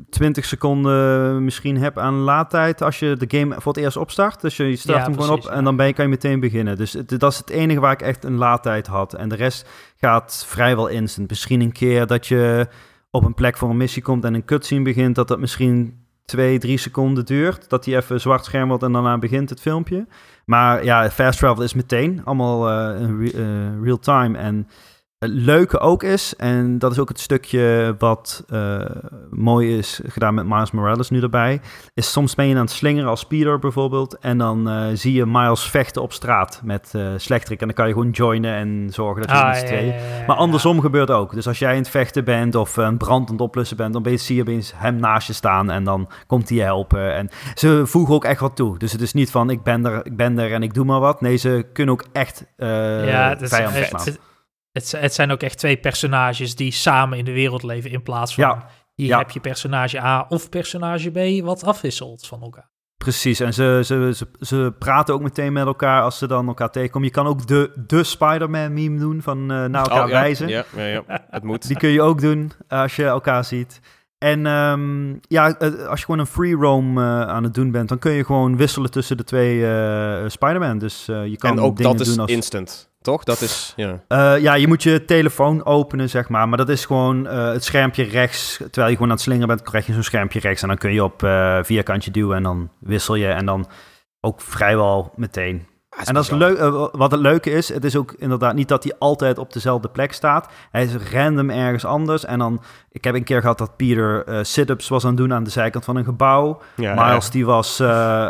20 0.10 0.46
seconden 0.46 1.44
misschien 1.44 1.78
heb 1.78 1.98
aan 1.98 2.14
laadtijd 2.16 2.82
als 2.82 3.00
je 3.00 3.16
de 3.18 3.38
game 3.40 3.56
voor 3.62 3.74
het 3.74 3.82
eerst 3.84 3.98
opstart. 3.98 4.42
Dus 4.42 4.58
je 4.58 4.76
start 4.76 4.98
Ja, 4.98 5.04
hem 5.04 5.14
gewoon 5.14 5.30
op 5.38 5.46
en 5.46 5.64
dan 5.64 5.76
ben 5.76 5.88
je, 5.88 5.94
kan 5.94 6.06
je 6.06 6.12
meteen 6.12 6.40
beginnen. 6.40 6.78
Dus 6.78 6.94
het, 6.94 7.20
dat 7.20 7.32
is 7.32 7.38
het 7.38 7.50
enige 7.50 7.80
waar 7.80 7.92
ik 7.92 8.02
echt 8.02 8.24
een 8.24 8.36
laadtijd 8.38 8.88
had. 8.88 9.14
En 9.14 9.30
de 9.30 9.36
rest 9.36 9.70
gaat 9.98 10.46
vrijwel 10.48 10.88
instant. 10.88 11.30
Misschien 11.30 11.62
een 11.62 11.72
keer 11.72 12.08
dat 12.08 12.28
je 12.28 12.68
op 13.12 13.24
een 13.24 13.34
plek 13.34 13.58
voor 13.58 13.70
een 13.70 13.78
missie 13.78 14.02
komt 14.02 14.24
en 14.26 14.34
een 14.34 14.46
cutscene 14.46 14.82
begint, 14.84 15.16
dat 15.16 15.28
dat 15.28 15.40
misschien 15.40 16.04
twee, 16.26 16.58
drie 16.60 16.78
seconden 16.78 17.26
duurt. 17.26 17.70
Dat 17.70 17.84
die 17.84 17.96
even 17.96 18.22
zwart 18.22 18.46
scherm 18.46 18.68
wordt 18.68 18.84
en 18.84 18.92
daarna 18.92 19.18
begint 19.18 19.50
het 19.50 19.62
filmpje. 19.62 20.08
Maar 20.46 20.84
ja, 20.84 21.10
fast 21.10 21.40
travel 21.40 21.64
is 21.64 21.74
meteen 21.74 22.22
allemaal 22.24 22.70
eh, 22.70 23.00
re- 23.20 23.38
eh, 23.44 23.84
real 23.84 24.00
time. 24.00 24.38
En 24.38 24.68
het 25.26 25.34
leuke 25.46 25.80
ook 25.80 26.04
is, 26.04 26.34
en 26.38 26.80
dat 26.80 26.92
is 26.92 27.00
ook 27.00 27.10
het 27.10 27.20
stukje 27.20 27.96
wat 28.00 28.44
eh, 28.50 28.80
mooi 29.30 29.78
is 29.78 30.02
gedaan 30.08 30.34
met 30.34 30.46
Miles 30.46 30.72
Morales 30.72 31.10
nu 31.10 31.22
erbij, 31.22 31.62
is 31.94 32.12
soms 32.12 32.36
ben 32.36 32.48
je 32.48 32.56
aan 32.56 32.62
het 32.62 32.72
slingeren 32.72 33.10
als 33.10 33.20
speeder 33.20 33.60
bijvoorbeeld, 33.60 34.18
en 34.20 34.38
dan 34.38 34.70
eh, 34.70 34.84
zie 34.94 35.14
je 35.14 35.26
Miles 35.26 35.62
vechten 35.70 36.02
op 36.02 36.14
straat 36.14 36.62
met 36.64 36.94
Slechterik, 37.18 37.60
en 37.62 37.66
dan 37.68 37.76
kan 37.76 37.88
je 37.88 37.94
gewoon 37.94 38.10
joinen 38.10 38.54
en 38.56 38.88
zorgen 38.92 39.22
dat 39.22 39.30
je 39.32 39.36
Ah, 39.44 39.48
met 39.48 39.58
z'n 39.58 39.64
ja, 39.64 39.68
tweeën... 39.70 39.86
ja, 39.86 39.94
ja, 39.94 40.18
ja. 40.20 40.26
Maar 40.28 40.36
andersom 40.36 40.82
gebeurt 40.82 41.12
ook. 41.12 41.34
Dus 41.34 41.48
als 41.48 41.60
jij 41.60 41.72
in 41.72 41.78
het 41.80 41.90
vechten 41.90 42.24
bent 42.24 42.56
of 42.56 42.78
een 42.78 42.98
brand 42.98 43.28
aan 43.28 43.34
het 43.34 43.44
oplussen 43.44 43.78
bent, 43.78 43.94
dan 43.94 44.04
ben 44.04 44.12
je, 44.12 44.18
zie 44.18 44.36
je 44.36 44.42
opeens 44.42 44.74
hem 44.76 44.96
naast 44.96 45.28
je 45.28 45.34
staan 45.34 45.72
en 45.72 45.84
dan 45.84 46.10
komt 46.28 46.50
hij 46.50 46.58
je 46.58 46.64
helpen. 46.64 47.14
En 47.14 47.30
ze 47.56 47.82
voegen 47.86 48.14
ook 48.16 48.24
echt 48.26 48.40
wat 48.40 48.56
toe. 48.56 48.78
Dus 48.80 48.92
het 48.92 49.02
is 49.02 49.14
niet 49.14 49.32
van 49.32 49.50
ik 49.50 49.64
ben 49.64 49.86
er, 49.86 50.06
ik 50.06 50.16
ben 50.18 50.40
er 50.40 50.54
en 50.54 50.64
ik 50.64 50.74
doe 50.74 50.86
maar 50.86 51.00
wat. 51.00 51.22
Nee, 51.22 51.36
ze 51.36 51.66
kunnen 51.74 51.94
ook 51.94 52.04
echt 52.12 52.46
eh 52.58 52.68
ja, 53.08 53.30
het, 53.30 53.42
is- 53.42 53.50
vijanden 53.50 53.80
het, 53.80 54.02
slaan. 54.02 54.16
Het, 54.76 54.92
het, 54.98 55.14
zijn 55.14 55.32
ook 55.32 55.42
echt 55.42 55.58
twee 55.58 55.78
personages 55.78 56.56
die 56.56 56.72
samen 56.72 57.18
in 57.18 57.26
de 57.26 57.32
wereld 57.32 57.64
leven 57.64 57.92
in 57.92 58.04
plaats 58.04 58.34
van 58.34 58.44
Ja, 58.44 58.70
hier 58.96 59.08
ja. 59.08 59.18
heb 59.18 59.32
je 59.32 59.40
personage 59.40 60.02
A 60.02 60.26
of 60.30 60.50
personage 60.50 61.12
B 61.12 61.44
wat 61.44 61.64
afwisselt 61.64 62.28
van 62.28 62.42
elkaar. 62.42 62.70
Precies, 62.98 63.40
en 63.40 63.54
ze, 63.54 63.82
ze, 63.86 64.12
ze, 64.16 64.28
ze 64.40 64.74
praten 64.80 65.14
ook 65.14 65.22
meteen 65.22 65.54
met 65.54 65.66
elkaar 65.66 66.02
als 66.02 66.18
ze 66.18 66.28
dan 66.28 66.48
elkaar 66.48 66.70
tegenkomen. 66.70 67.08
Je 67.08 67.14
kan 67.14 67.28
ook 67.28 67.48
de, 67.48 67.72
de 67.88 68.04
Spider-Man 68.04 68.74
meme 68.74 69.00
doen 69.00 69.22
van 69.22 69.38
eh, 69.40 69.48
naar 69.48 69.82
elkaar 69.82 70.04
oh, 70.04 70.10
ja, 70.10 70.22
wijzen. 70.22 70.48
Ja, 70.48 70.66
ja, 70.76 70.86
ja, 70.86 71.04
het 71.30 71.44
moet. 71.44 71.68
Die 71.68 71.78
kun 71.78 71.90
je 71.90 72.02
ook 72.02 72.22
doen 72.22 72.52
eh, 72.68 72.80
als 72.80 72.96
je 72.96 73.06
elkaar 73.06 73.46
ziet. 73.46 73.80
En 74.18 74.46
ehm, 74.46 75.10
ja, 75.22 75.58
eh, 75.58 75.88
als 75.88 76.00
je 76.00 76.06
gewoon 76.06 76.20
een 76.20 76.26
free 76.26 76.56
roam 76.56 77.00
aan 77.00 77.44
het 77.44 77.54
doen 77.54 77.72
bent, 77.72 77.90
dan 77.90 78.00
kun 78.00 78.12
je 78.12 78.26
gewoon 78.26 78.58
wisselen 78.58 78.92
tussen 78.92 79.18
de 79.18 79.24
twee 79.24 79.66
eh 79.68 80.24
Spider-Man. 80.28 80.78
Dus 80.78 81.06
je 81.06 81.36
kan 81.38 81.52
En 81.52 81.60
ook 81.60 81.78
dingen 81.78 81.92
dat 81.92 82.02
is 82.02 82.08
doen 82.08 82.20
als... 82.20 82.32
instant, 82.32 82.90
toch? 83.06 83.24
Dat 83.24 83.42
is, 83.42 83.74
ja. 83.76 84.04
Eh, 84.08 84.42
ja, 84.42 84.54
je 84.54 84.68
moet 84.68 84.84
je 84.84 85.06
telefoon 85.06 85.66
openen, 85.66 86.10
zeg 86.10 86.30
maar. 86.30 86.50
Maar 86.50 86.58
dat 86.58 86.70
is 86.70 86.86
gewoon 86.86 87.28
eh, 87.28 87.52
het 87.52 87.64
schermpje 87.64 88.04
rechts. 88.04 88.58
Terwijl 88.58 88.88
je 88.88 88.94
gewoon 88.94 89.10
aan 89.10 89.16
het 89.16 89.22
slingeren 89.22 89.48
bent, 89.48 89.62
krijg 89.62 89.86
je 89.86 89.94
zo'n 89.94 90.04
schermpje 90.04 90.40
rechts. 90.40 90.62
En 90.62 90.68
dan 90.68 90.78
kun 90.78 90.94
je 90.94 91.04
op 91.04 91.24
eh, 91.24 91.60
vierkantje 91.64 92.12
duwen 92.12 92.38
en 92.38 92.44
dan 92.44 92.70
wissel 92.80 93.16
je. 93.16 93.28
En 93.28 93.46
dan 93.46 93.68
ook 94.20 94.42
vrijwel 94.42 95.14
meteen. 95.16 95.68
En 96.04 96.14
dat 96.14 96.24
is 96.24 96.30
leuk. 96.30 96.58
eh, 96.58 96.88
wat 96.92 97.12
het 97.12 97.20
leuke 97.22 97.52
is, 97.52 97.70
het 97.74 97.84
is 97.84 97.96
ook 97.96 98.14
inderdaad 98.18 98.54
niet 98.56 98.68
dat 98.68 98.84
hij 98.84 98.94
altijd 99.00 99.38
op 99.38 99.54
dezelfde 99.54 99.88
plek 99.88 100.14
staat. 100.14 100.48
Hij 100.72 100.84
is 100.84 100.92
random 101.12 101.50
ergens 101.50 101.86
anders. 101.86 102.26
En 102.26 102.40
dan, 102.40 102.62
ik 102.92 103.04
heb 103.04 103.16
een 103.16 103.24
keer 103.24 103.42
gehad 103.42 103.58
dat 103.58 103.76
Peter 103.76 104.24
eh, 104.26 104.40
sit-ups 104.42 104.88
was 104.88 105.04
aan 105.04 105.10
het 105.10 105.18
doen 105.18 105.34
aan 105.34 105.44
de 105.44 105.50
zijkant 105.50 105.86
van 105.86 105.96
een 105.96 106.04
gebouw. 106.04 106.62
Ja, 106.76 106.94
Miles, 107.08 107.30
die, 107.30 107.46
was, 107.46 107.80
eh, 107.80 108.26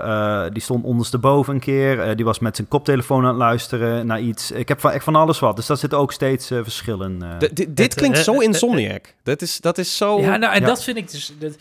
eh, 0.46 0.52
die 0.54 0.62
stond 0.62 0.84
ondersteboven 0.84 1.54
een 1.54 1.60
keer. 1.60 2.00
Eh, 2.00 2.16
die 2.16 2.26
was 2.26 2.40
met 2.40 2.56
zijn 2.56 2.68
koptelefoon 2.68 3.22
aan 3.22 3.28
het 3.28 3.38
luisteren 3.38 4.06
naar 4.06 4.20
iets. 4.22 4.52
Ik 4.52 4.68
heb 4.68 4.80
van, 4.80 4.92
echt 4.92 5.04
van 5.04 5.16
alles 5.16 5.40
wat. 5.40 5.56
Dus 5.56 5.66
daar 5.66 5.78
zit 5.78 5.94
ook 5.94 6.12
steeds 6.12 6.48
verschil 6.48 7.02
in. 7.02 7.24
D- 7.38 7.40
dit- 7.40 7.56
dit 7.56 7.78
Het, 7.80 7.94
klinkt 7.94 8.18
zo 8.18 8.34
Insomniac. 8.40 9.14
Dat 9.24 9.42
is, 9.42 9.60
dat 9.60 9.78
is 9.78 9.98
zo... 9.98 10.20
ja, 10.20 10.38
nou, 10.38 10.54
en 10.54 10.60
ja. 10.62 10.68
dat 10.68 10.84
vind 10.84 10.98
ik 10.98 11.12
dus... 11.12 11.34
Dat, 11.40 11.56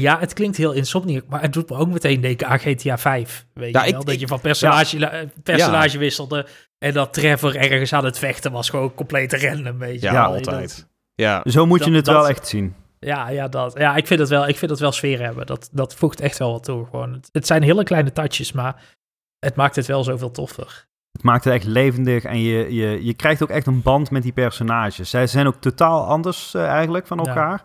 ja, 0.00 0.18
het 0.18 0.32
klinkt 0.32 0.56
heel 0.56 0.72
insomniac, 0.72 1.24
maar 1.28 1.40
het 1.42 1.52
doet 1.52 1.70
me 1.70 1.76
ook 1.76 1.88
meteen 1.88 2.20
denken 2.20 2.46
aan 2.48 2.58
GTA 2.58 2.98
5. 2.98 3.46
Weet 3.54 3.74
Ja, 3.74 3.84
je 3.84 3.90
wel? 3.90 4.00
ik- 4.00 4.06
dat 4.06 4.14
ik- 4.14 4.20
je 4.20 4.26
van 4.26 4.40
personage, 4.40 5.06
eh, 5.06 5.28
personage 5.42 5.98
wisselde 5.98 6.46
en 6.78 6.92
dat 6.92 7.12
Trevor 7.12 7.56
ergens 7.56 7.92
aan 7.92 8.04
het 8.04 8.18
vechten 8.18 8.52
was. 8.52 8.70
Gewoon 8.70 8.94
compleet 8.94 9.32
random, 9.32 9.78
weet 9.78 10.00
je 10.00 10.06
Ja, 10.10 10.24
altijd. 10.24 10.88
Ja, 11.14 11.42
Zo 11.44 11.66
moet 11.66 11.78
je 11.78 11.84
dat- 11.84 11.94
het 11.94 12.04
dat- 12.04 12.14
wel 12.14 12.28
echt 12.28 12.48
zien. 12.48 12.74
Ja, 12.98 13.28
ja, 13.28 13.48
dat. 13.48 13.78
Ja, 13.78 13.96
ik 13.96 14.06
vind 14.06 14.20
het 14.20 14.28
wel, 14.28 14.48
ik 14.48 14.56
vind 14.56 14.70
het 14.70 14.80
wel 14.80 14.92
sfeer 14.92 15.20
hebben. 15.20 15.46
Dat, 15.46 15.68
dat 15.72 15.94
voegt 15.94 16.20
echt 16.20 16.38
wel 16.38 16.52
wat 16.52 16.64
toe. 16.64 16.84
Gewoon. 16.90 17.12
Het, 17.12 17.28
het 17.32 17.46
zijn 17.46 17.62
hele 17.62 17.84
kleine 17.84 18.12
touches, 18.12 18.52
maar 18.52 18.82
het 19.38 19.54
maakt 19.54 19.76
het 19.76 19.86
wel 19.86 20.04
zoveel 20.04 20.30
toffer. 20.30 20.86
Het 21.12 21.22
maakt 21.22 21.44
het 21.44 21.54
echt 21.54 21.64
levendig 21.64 22.24
en 22.24 22.38
je, 22.40 22.74
je, 22.74 23.04
je 23.04 23.14
krijgt 23.14 23.42
ook 23.42 23.48
echt 23.48 23.66
een 23.66 23.82
band 23.82 24.10
met 24.10 24.22
die 24.22 24.32
personages. 24.32 25.10
Zij 25.10 25.26
zijn 25.26 25.46
ook 25.46 25.56
totaal 25.60 26.06
anders 26.06 26.54
eh, 26.54 26.66
eigenlijk 26.66 27.06
van 27.06 27.18
Ja. 27.18 27.24
elkaar. 27.26 27.62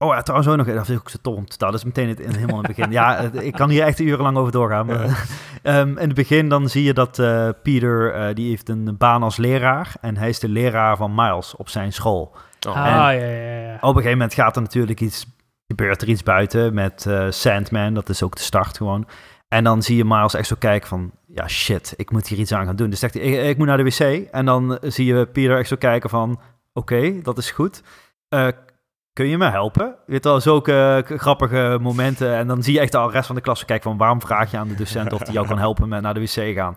Oh 0.00 0.14
ja, 0.14 0.22
trouwens 0.22 0.50
ook 0.50 0.56
nog, 0.56 0.66
dat 0.66 0.88
is 0.88 0.96
ook 0.96 1.10
zo 1.10 1.18
tof 1.22 1.44
Dat 1.44 1.74
is 1.74 1.84
meteen 1.84 2.08
het, 2.08 2.18
helemaal 2.18 2.58
in 2.58 2.64
het 2.64 2.76
begin. 2.76 2.92
ja, 2.92 3.18
ik 3.18 3.52
kan 3.52 3.70
hier 3.70 3.82
echt 3.82 3.98
urenlang 3.98 4.36
over 4.36 4.52
doorgaan. 4.52 4.86
Maar, 4.86 5.26
ehm, 5.62 5.88
in 5.88 6.06
het 6.06 6.14
begin 6.14 6.48
dan 6.48 6.68
zie 6.68 6.82
je 6.82 6.92
dat 6.94 7.18
uh, 7.18 7.48
Peter, 7.62 8.28
uh, 8.28 8.34
die 8.34 8.48
heeft 8.48 8.68
een 8.68 8.96
baan 8.98 9.22
als 9.22 9.36
leraar. 9.36 9.92
En 10.00 10.16
hij 10.16 10.28
is 10.28 10.38
de 10.38 10.48
leraar 10.48 10.96
van 10.96 11.14
Miles 11.14 11.56
op 11.56 11.68
zijn 11.68 11.92
school. 11.92 12.36
Oh. 12.68 12.76
Ah, 12.76 12.84
ja, 12.86 13.10
ja, 13.10 13.26
ja. 13.26 13.74
Op 13.74 13.82
een 13.82 13.88
gegeven 13.88 14.10
moment 14.10 14.34
gaat 14.34 14.56
er 14.56 14.62
natuurlijk 14.62 15.00
iets, 15.00 15.26
gebeurt 15.66 16.02
er 16.02 16.08
iets 16.08 16.22
buiten 16.22 16.74
met 16.74 17.04
uh, 17.08 17.26
Sandman. 17.30 17.94
Dat 17.94 18.08
is 18.08 18.22
ook 18.22 18.36
de 18.36 18.42
start 18.42 18.76
gewoon. 18.76 19.06
En 19.48 19.64
dan 19.64 19.82
zie 19.82 19.96
je 19.96 20.04
Miles 20.04 20.34
echt 20.34 20.48
zo 20.48 20.56
kijken 20.58 20.88
van, 20.88 21.10
ja 21.26 21.48
shit, 21.48 21.94
ik 21.96 22.10
moet 22.10 22.26
hier 22.26 22.38
iets 22.38 22.52
aan 22.52 22.66
gaan 22.66 22.76
doen. 22.76 22.90
Dus 22.90 22.98
zegt 22.98 23.14
hij, 23.14 23.22
ik, 23.22 23.48
ik 23.48 23.58
moet 23.58 23.66
naar 23.66 23.76
de 23.76 23.84
wc. 23.84 24.28
En 24.30 24.44
dan 24.44 24.78
zie 24.82 25.14
je 25.14 25.26
Peter 25.26 25.58
echt 25.58 25.68
zo 25.68 25.76
kijken 25.76 26.10
van, 26.10 26.40
oké, 26.72 27.22
dat 27.22 27.38
is 27.38 27.50
goed. 27.50 27.82
Kun 29.18 29.28
je 29.28 29.38
me 29.38 29.50
helpen? 29.50 29.86
Je 30.06 30.12
weet 30.12 30.24
wel, 30.24 30.40
zulke 30.40 31.04
grappige 31.06 31.78
momenten. 31.80 32.36
En 32.36 32.46
dan 32.46 32.62
zie 32.62 32.74
je 32.74 32.80
echt 32.80 32.92
de 32.92 33.08
rest 33.10 33.26
van 33.26 33.34
de 33.34 33.40
klas 33.40 33.64
kijken 33.64 33.90
van... 33.90 33.98
waarom 33.98 34.20
vraag 34.20 34.50
je 34.50 34.56
aan 34.56 34.68
de 34.68 34.74
docent 34.74 35.12
of 35.12 35.22
die 35.22 35.32
jou 35.32 35.46
kan 35.46 35.58
helpen 35.58 35.88
met 35.88 36.02
naar 36.02 36.14
de 36.14 36.20
wc 36.20 36.54
gaan? 36.54 36.76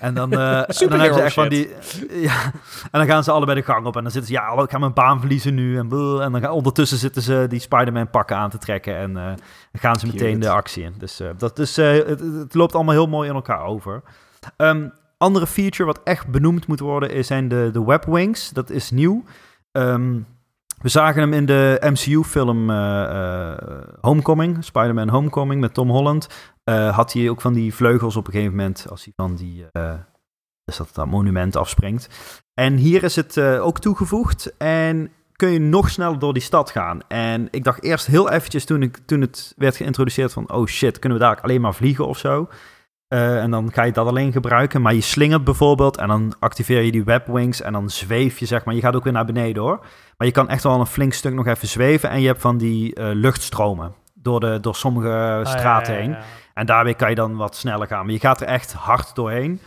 En 0.00 0.14
dan, 0.14 0.32
uh, 0.32 0.56
en 0.56 0.88
dan 0.88 1.00
hebben 1.00 1.18
ze 1.18 1.22
echt 1.22 1.34
van 1.34 1.48
die... 1.48 1.70
Ja, 2.28 2.42
en 2.90 2.98
dan 2.98 3.06
gaan 3.06 3.24
ze 3.24 3.30
allebei 3.30 3.58
de 3.60 3.64
gang 3.64 3.86
op 3.86 3.96
en 3.96 4.02
dan 4.02 4.12
zitten 4.12 4.34
ze... 4.34 4.40
ja, 4.40 4.62
ik 4.62 4.70
ga 4.70 4.78
mijn 4.78 4.92
baan 4.92 5.18
verliezen 5.18 5.54
nu. 5.54 5.78
En, 5.78 5.90
en 6.20 6.32
dan 6.32 6.40
gaan, 6.40 6.50
ondertussen 6.50 6.98
zitten 6.98 7.22
ze 7.22 7.46
die 7.48 7.60
Spider-Man 7.60 8.10
pakken 8.10 8.36
aan 8.36 8.50
te 8.50 8.58
trekken... 8.58 8.96
en 8.96 9.10
uh, 9.10 9.32
gaan 9.72 9.98
ze 9.98 10.06
meteen 10.06 10.40
de 10.40 10.50
actie 10.50 10.82
in. 10.82 10.94
Dus, 10.98 11.20
uh, 11.20 11.28
dat 11.38 11.58
is, 11.58 11.76
het, 11.76 12.20
het, 12.20 12.54
loopt 12.54 12.74
allemaal 12.74 12.94
heel 12.94 13.08
mooi 13.08 13.28
in 13.28 13.34
elkaar 13.34 13.64
over. 13.64 14.02
Um, 14.56 14.92
andere 15.18 15.46
feature 15.46 15.84
wat 15.84 16.00
echt 16.04 16.28
benoemd 16.28 16.66
moet 16.66 16.80
worden... 16.80 17.24
zijn 17.24 17.48
de, 17.48 17.70
de 17.72 17.84
webwings. 17.84 18.50
Dat 18.50 18.70
is 18.70 18.90
nieuw. 18.90 19.24
Um, 19.72 20.26
we 20.80 20.88
zagen 20.88 21.20
hem 21.20 21.32
in 21.32 21.46
de 21.46 21.78
MCU-film 21.80 22.70
uh, 22.70 22.76
uh, 22.76 23.52
Homecoming, 24.00 24.64
Spider-Man 24.64 25.08
Homecoming 25.08 25.60
met 25.60 25.74
Tom 25.74 25.90
Holland. 25.90 26.28
Uh, 26.64 26.96
had 26.96 27.12
hij 27.12 27.30
ook 27.30 27.40
van 27.40 27.52
die 27.52 27.74
vleugels 27.74 28.16
op 28.16 28.26
een 28.26 28.32
gegeven 28.32 28.56
moment 28.56 28.86
als 28.90 29.04
hij 29.04 29.12
van 29.16 29.36
die 29.36 29.66
dus 30.64 30.76
dat, 30.76 30.90
dat 30.92 31.06
monument 31.06 31.56
afspringt. 31.56 32.08
En 32.54 32.76
hier 32.76 33.02
is 33.02 33.16
het 33.16 33.40
ook 33.40 33.78
toegevoegd 33.78 34.56
en 34.56 35.10
kun 35.40 35.50
je 35.50 35.58
nog 35.58 35.90
sneller 35.90 36.18
door 36.18 36.32
die 36.32 36.42
stad 36.42 36.70
gaan. 36.70 37.00
En 37.08 37.48
ik 37.50 37.64
dacht 37.64 37.82
eerst 37.82 38.06
heel 38.06 38.30
eventjes 38.30 38.64
toen, 38.64 38.82
ik, 38.82 38.98
toen 39.06 39.20
het 39.20 39.54
werd 39.56 39.76
geïntroduceerd 39.76 40.32
van... 40.32 40.52
oh 40.52 40.66
shit, 40.66 40.98
kunnen 40.98 41.18
we 41.18 41.24
daar 41.24 41.40
alleen 41.40 41.60
maar 41.60 41.74
vliegen 41.74 42.06
of 42.06 42.18
zo? 42.18 42.48
Uh, 43.12 43.42
en 43.42 43.50
dan 43.50 43.72
ga 43.72 43.82
je 43.82 43.92
dat 43.92 44.06
alleen 44.06 44.32
gebruiken. 44.32 44.82
Maar 44.82 44.94
je 44.94 45.00
slingert 45.00 45.44
bijvoorbeeld 45.44 45.96
en 45.96 46.08
dan 46.08 46.34
activeer 46.38 46.82
je 46.82 46.92
die 46.92 47.04
webwings 47.04 47.62
en 47.62 47.72
dan 47.72 47.90
zweef 47.90 48.38
je, 48.38 48.46
zeg 48.46 48.64
maar. 48.64 48.74
Je 48.74 48.80
gaat 48.80 48.94
ook 48.94 49.04
weer 49.04 49.12
naar 49.12 49.24
beneden 49.24 49.62
hoor. 49.62 49.78
Maar 50.16 50.26
je 50.26 50.32
kan 50.32 50.48
echt 50.48 50.62
wel 50.62 50.80
een 50.80 50.86
flink 50.86 51.12
stuk 51.12 51.34
nog 51.34 51.46
even 51.46 51.68
zweven. 51.68 52.10
En 52.10 52.20
je 52.20 52.26
hebt 52.26 52.40
van 52.40 52.58
die 52.58 52.98
uh, 52.98 53.10
luchtstromen 53.12 53.94
door, 54.14 54.40
de, 54.40 54.58
door 54.60 54.74
sommige 54.74 55.08
ah, 55.08 55.46
straten 55.46 55.94
heen. 55.94 56.16
En 56.54 56.66
daarmee 56.66 56.94
kan 56.94 57.08
je 57.08 57.14
dan 57.14 57.36
wat 57.36 57.56
sneller 57.56 57.86
gaan. 57.86 58.04
Maar 58.04 58.14
je 58.14 58.20
gaat 58.20 58.40
er 58.40 58.46
echt 58.46 58.72
hard 58.72 59.14
doorheen. 59.14 59.60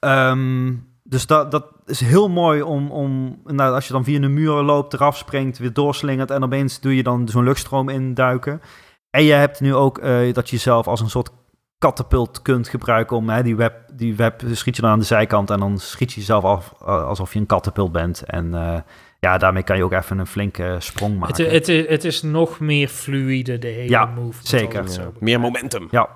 Um, 0.00 0.88
dus 1.02 1.26
dat, 1.26 1.50
dat 1.50 1.66
is 1.86 2.00
heel 2.00 2.28
mooi 2.28 2.62
om, 2.62 2.90
om 2.90 3.40
nou, 3.44 3.74
als 3.74 3.86
je 3.86 3.92
dan 3.92 4.04
via 4.04 4.20
een 4.20 4.34
muur 4.34 4.52
loopt, 4.52 4.94
eraf 4.94 5.16
springt, 5.16 5.58
weer 5.58 5.72
doorslingert. 5.72 6.30
En 6.30 6.44
opeens 6.44 6.80
doe 6.80 6.96
je 6.96 7.02
dan 7.02 7.28
zo'n 7.28 7.44
luchtstroom 7.44 7.88
induiken. 7.88 8.60
En 9.10 9.22
je 9.22 9.32
hebt 9.32 9.60
nu 9.60 9.74
ook 9.74 9.98
uh, 9.98 10.32
dat 10.32 10.48
je 10.48 10.56
jezelf 10.56 10.86
als 10.86 11.00
een 11.00 11.10
soort 11.10 11.30
katapult 11.80 12.42
kunt 12.42 12.68
gebruiken 12.68 13.16
om 13.16 13.28
hè, 13.28 13.42
die 13.42 13.56
web, 13.56 13.74
die 13.92 14.16
web 14.16 14.42
schiet 14.52 14.76
je 14.76 14.82
dan 14.82 14.90
aan 14.90 14.98
de 14.98 15.04
zijkant 15.04 15.50
en 15.50 15.60
dan 15.60 15.78
schiet 15.78 16.12
je 16.12 16.20
jezelf 16.20 16.44
af 16.44 16.74
eh, 16.80 17.04
alsof 17.06 17.32
je 17.32 17.38
een 17.38 17.46
katapult 17.46 17.92
bent. 17.92 18.22
En 18.22 18.46
uh, 18.46 18.76
ja, 19.20 19.38
daarmee 19.38 19.62
kan 19.62 19.76
je 19.76 19.84
ook 19.84 19.92
even 19.92 20.18
een 20.18 20.26
flinke 20.26 20.76
sprong 20.78 21.18
maken. 21.18 21.50
Het, 21.50 21.66
het, 21.66 21.88
het 21.88 22.04
is 22.04 22.22
nog 22.22 22.60
meer 22.60 22.88
fluide, 22.88 23.58
de 23.58 23.66
hele 23.66 23.88
ja, 23.88 24.06
move. 24.06 24.46
Zeker. 24.46 24.90
Ja. 24.90 25.10
Meer 25.18 25.40
momentum. 25.40 25.88
Ja. 25.90 26.08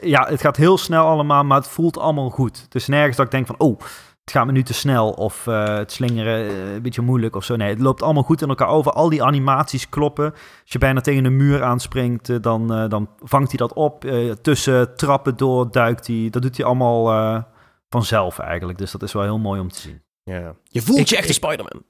Ja, 0.00 0.26
het 0.28 0.40
gaat 0.40 0.56
heel 0.56 0.78
snel 0.78 1.04
allemaal, 1.04 1.44
maar 1.44 1.58
het 1.58 1.68
voelt 1.68 1.98
allemaal 1.98 2.30
goed. 2.30 2.62
Het 2.62 2.74
is 2.74 2.86
nergens 2.86 3.16
dat 3.16 3.26
ik 3.26 3.32
denk 3.32 3.46
van, 3.46 3.58
oh, 3.58 3.80
het 4.26 4.34
gaat 4.34 4.46
me 4.46 4.52
nu 4.52 4.62
te 4.62 4.74
snel 4.74 5.10
of 5.10 5.46
uh, 5.46 5.76
het 5.76 5.92
slingeren 5.92 6.44
uh, 6.44 6.74
een 6.74 6.82
beetje 6.82 7.02
moeilijk 7.02 7.36
of 7.36 7.44
zo. 7.44 7.56
Nee, 7.56 7.68
het 7.68 7.78
loopt 7.78 8.02
allemaal 8.02 8.22
goed 8.22 8.42
in 8.42 8.48
elkaar 8.48 8.68
over. 8.68 8.92
Al 8.92 9.08
die 9.08 9.22
animaties 9.22 9.88
kloppen. 9.88 10.32
Als 10.32 10.72
je 10.72 10.78
bijna 10.78 11.00
tegen 11.00 11.24
een 11.24 11.36
muur 11.36 11.62
aanspringt, 11.62 12.28
uh, 12.28 12.36
dan, 12.40 12.88
dan 12.88 13.10
vangt 13.22 13.48
hij 13.48 13.58
dat 13.58 13.72
op. 13.72 14.04
tussen 14.42 14.96
trappen 14.96 15.36
door 15.36 15.70
duikt 15.70 16.06
hij. 16.06 16.28
Dat 16.30 16.42
doet 16.42 16.56
hij 16.56 16.66
allemaal 16.66 17.44
vanzelf 17.88 18.38
eigenlijk. 18.38 18.78
Dus 18.78 18.90
dat 18.90 19.02
is 19.02 19.12
wel 19.12 19.22
heel 19.22 19.38
mooi 19.38 19.60
om 19.60 19.68
te 19.68 19.80
zien. 19.80 20.02
Ja. 20.22 20.54
Je 20.62 20.82
voelt 20.82 20.98
ik, 20.98 21.06
je 21.06 21.16
echt 21.16 21.28
een 21.28 21.34
Spider-Man. 21.34 21.82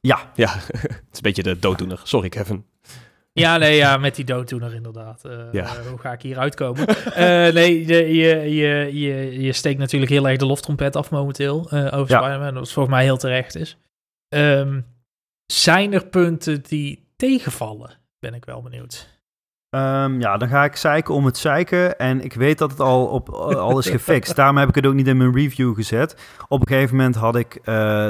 Ja. 0.00 0.30
Ja, 0.34 0.52
het 0.54 0.82
is 0.82 1.16
een 1.16 1.22
beetje 1.22 1.42
de 1.42 1.58
dooddoener. 1.58 2.00
Sorry, 2.04 2.28
Kevin. 2.28 2.64
Ja, 3.32 3.56
nee, 3.56 3.76
ja, 3.76 3.96
met 3.96 4.14
die 4.14 4.24
dooddoener 4.24 4.74
inderdaad. 4.74 5.22
Uh, 5.26 5.52
ja. 5.52 5.64
uh, 5.64 5.86
hoe 5.88 5.98
ga 5.98 6.12
ik 6.12 6.22
hier 6.22 6.38
uitkomen? 6.38 6.88
uh, 6.88 7.14
nee, 7.52 7.86
je, 7.86 8.14
je, 8.14 8.54
je, 8.54 8.98
je, 8.98 9.40
je 9.40 9.52
steekt 9.52 9.78
natuurlijk 9.78 10.10
heel 10.10 10.28
erg 10.28 10.38
de 10.38 10.46
loftrompet 10.46 10.96
af 10.96 11.10
momenteel 11.10 11.70
over 11.70 12.10
ja. 12.10 12.18
Spider-Man, 12.18 12.54
wat 12.54 12.72
volgens 12.72 12.94
mij 12.94 13.04
heel 13.04 13.16
terecht 13.16 13.54
is. 13.54 13.78
Um, 14.34 14.86
zijn 15.52 15.92
er 15.92 16.06
punten 16.06 16.62
die 16.62 17.08
tegenvallen? 17.16 17.90
Ben 18.18 18.34
ik 18.34 18.44
wel 18.44 18.62
benieuwd. 18.62 19.08
Um, 19.76 20.20
ja, 20.20 20.36
dan 20.36 20.48
ga 20.48 20.64
ik 20.64 20.76
zeiken 20.76 21.14
om 21.14 21.24
het 21.24 21.38
zeiken. 21.38 21.98
En 21.98 22.20
ik 22.20 22.32
weet 22.32 22.58
dat 22.58 22.70
het 22.70 22.80
al, 22.80 23.06
op, 23.06 23.28
al 23.28 23.78
is 23.78 23.88
gefixt. 23.88 24.36
Daarom 24.36 24.56
heb 24.56 24.68
ik 24.68 24.74
het 24.74 24.86
ook 24.86 24.94
niet 24.94 25.06
in 25.06 25.16
mijn 25.16 25.34
review 25.34 25.74
gezet. 25.74 26.16
Op 26.48 26.60
een 26.60 26.68
gegeven 26.68 26.96
moment 26.96 27.14
had 27.14 27.36
ik 27.36 27.60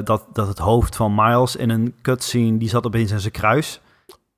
dat, 0.04 0.26
dat 0.32 0.48
het 0.48 0.58
hoofd 0.58 0.96
van 0.96 1.14
Miles 1.14 1.56
in 1.56 1.70
een 1.70 1.94
cutscene... 2.02 2.58
die 2.58 2.68
zat 2.68 2.86
opeens 2.86 3.10
in 3.10 3.20
zijn 3.20 3.32
kruis. 3.32 3.80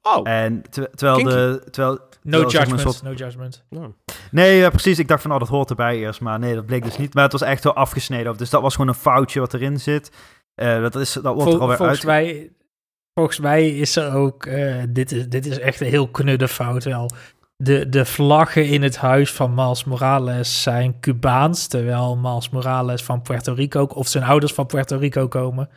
Oh. 0.02 0.28
En 0.28 0.62
terwijl 0.70 1.22
de. 1.22 1.62
Terwijl, 1.70 1.98
no 2.22 2.40
judgment, 2.40 2.80
soort... 2.80 3.02
no 3.02 3.12
judgment. 3.12 3.64
Nee, 4.30 4.56
ja, 4.56 4.70
precies. 4.70 4.98
Ik 4.98 5.08
dacht 5.08 5.22
van, 5.22 5.32
oh, 5.32 5.38
dat 5.38 5.48
hoort 5.48 5.70
erbij 5.70 5.98
eerst. 5.98 6.20
Maar 6.20 6.38
nee, 6.38 6.54
dat 6.54 6.66
bleek 6.66 6.84
dus 6.84 6.96
niet. 6.96 7.14
Maar 7.14 7.22
het 7.22 7.32
was 7.32 7.42
echt 7.42 7.64
wel 7.64 7.74
afgesneden. 7.74 8.36
Dus 8.36 8.50
dat 8.50 8.62
was 8.62 8.74
gewoon 8.74 8.88
een 8.88 8.94
foutje 8.94 9.40
wat 9.40 9.54
erin 9.54 9.80
zit. 9.80 10.10
Uh, 10.62 10.80
dat, 10.80 10.94
is, 10.94 11.12
dat 11.12 11.34
wordt 11.34 11.42
Vol, 11.42 11.52
er 11.52 11.60
alweer 11.60 11.76
volgens 11.76 12.06
uit. 12.06 12.06
Mij, 12.06 12.52
volgens 13.14 13.38
mij 13.38 13.68
is 13.68 13.96
er 13.96 14.14
ook... 14.14 14.46
Uh, 14.46 14.82
dit, 14.88 15.12
is, 15.12 15.28
dit 15.28 15.46
is 15.46 15.58
echt 15.58 15.80
een 15.80 15.86
heel 15.86 16.08
knudde 16.08 16.48
fout 16.48 16.84
wel. 16.84 17.10
De, 17.56 17.88
de 17.88 18.04
vlaggen 18.04 18.66
in 18.66 18.82
het 18.82 18.96
huis 18.96 19.32
van 19.32 19.54
Miles 19.54 19.84
Morales 19.84 20.62
zijn 20.62 21.00
Cubaans. 21.00 21.66
Terwijl 21.66 22.16
Miles 22.16 22.50
Morales 22.50 23.02
van 23.02 23.22
Puerto 23.22 23.52
Rico... 23.52 23.82
Of 23.82 24.08
zijn 24.08 24.24
ouders 24.24 24.52
van 24.52 24.66
Puerto 24.66 24.96
Rico 24.96 25.28
komen. 25.28 25.68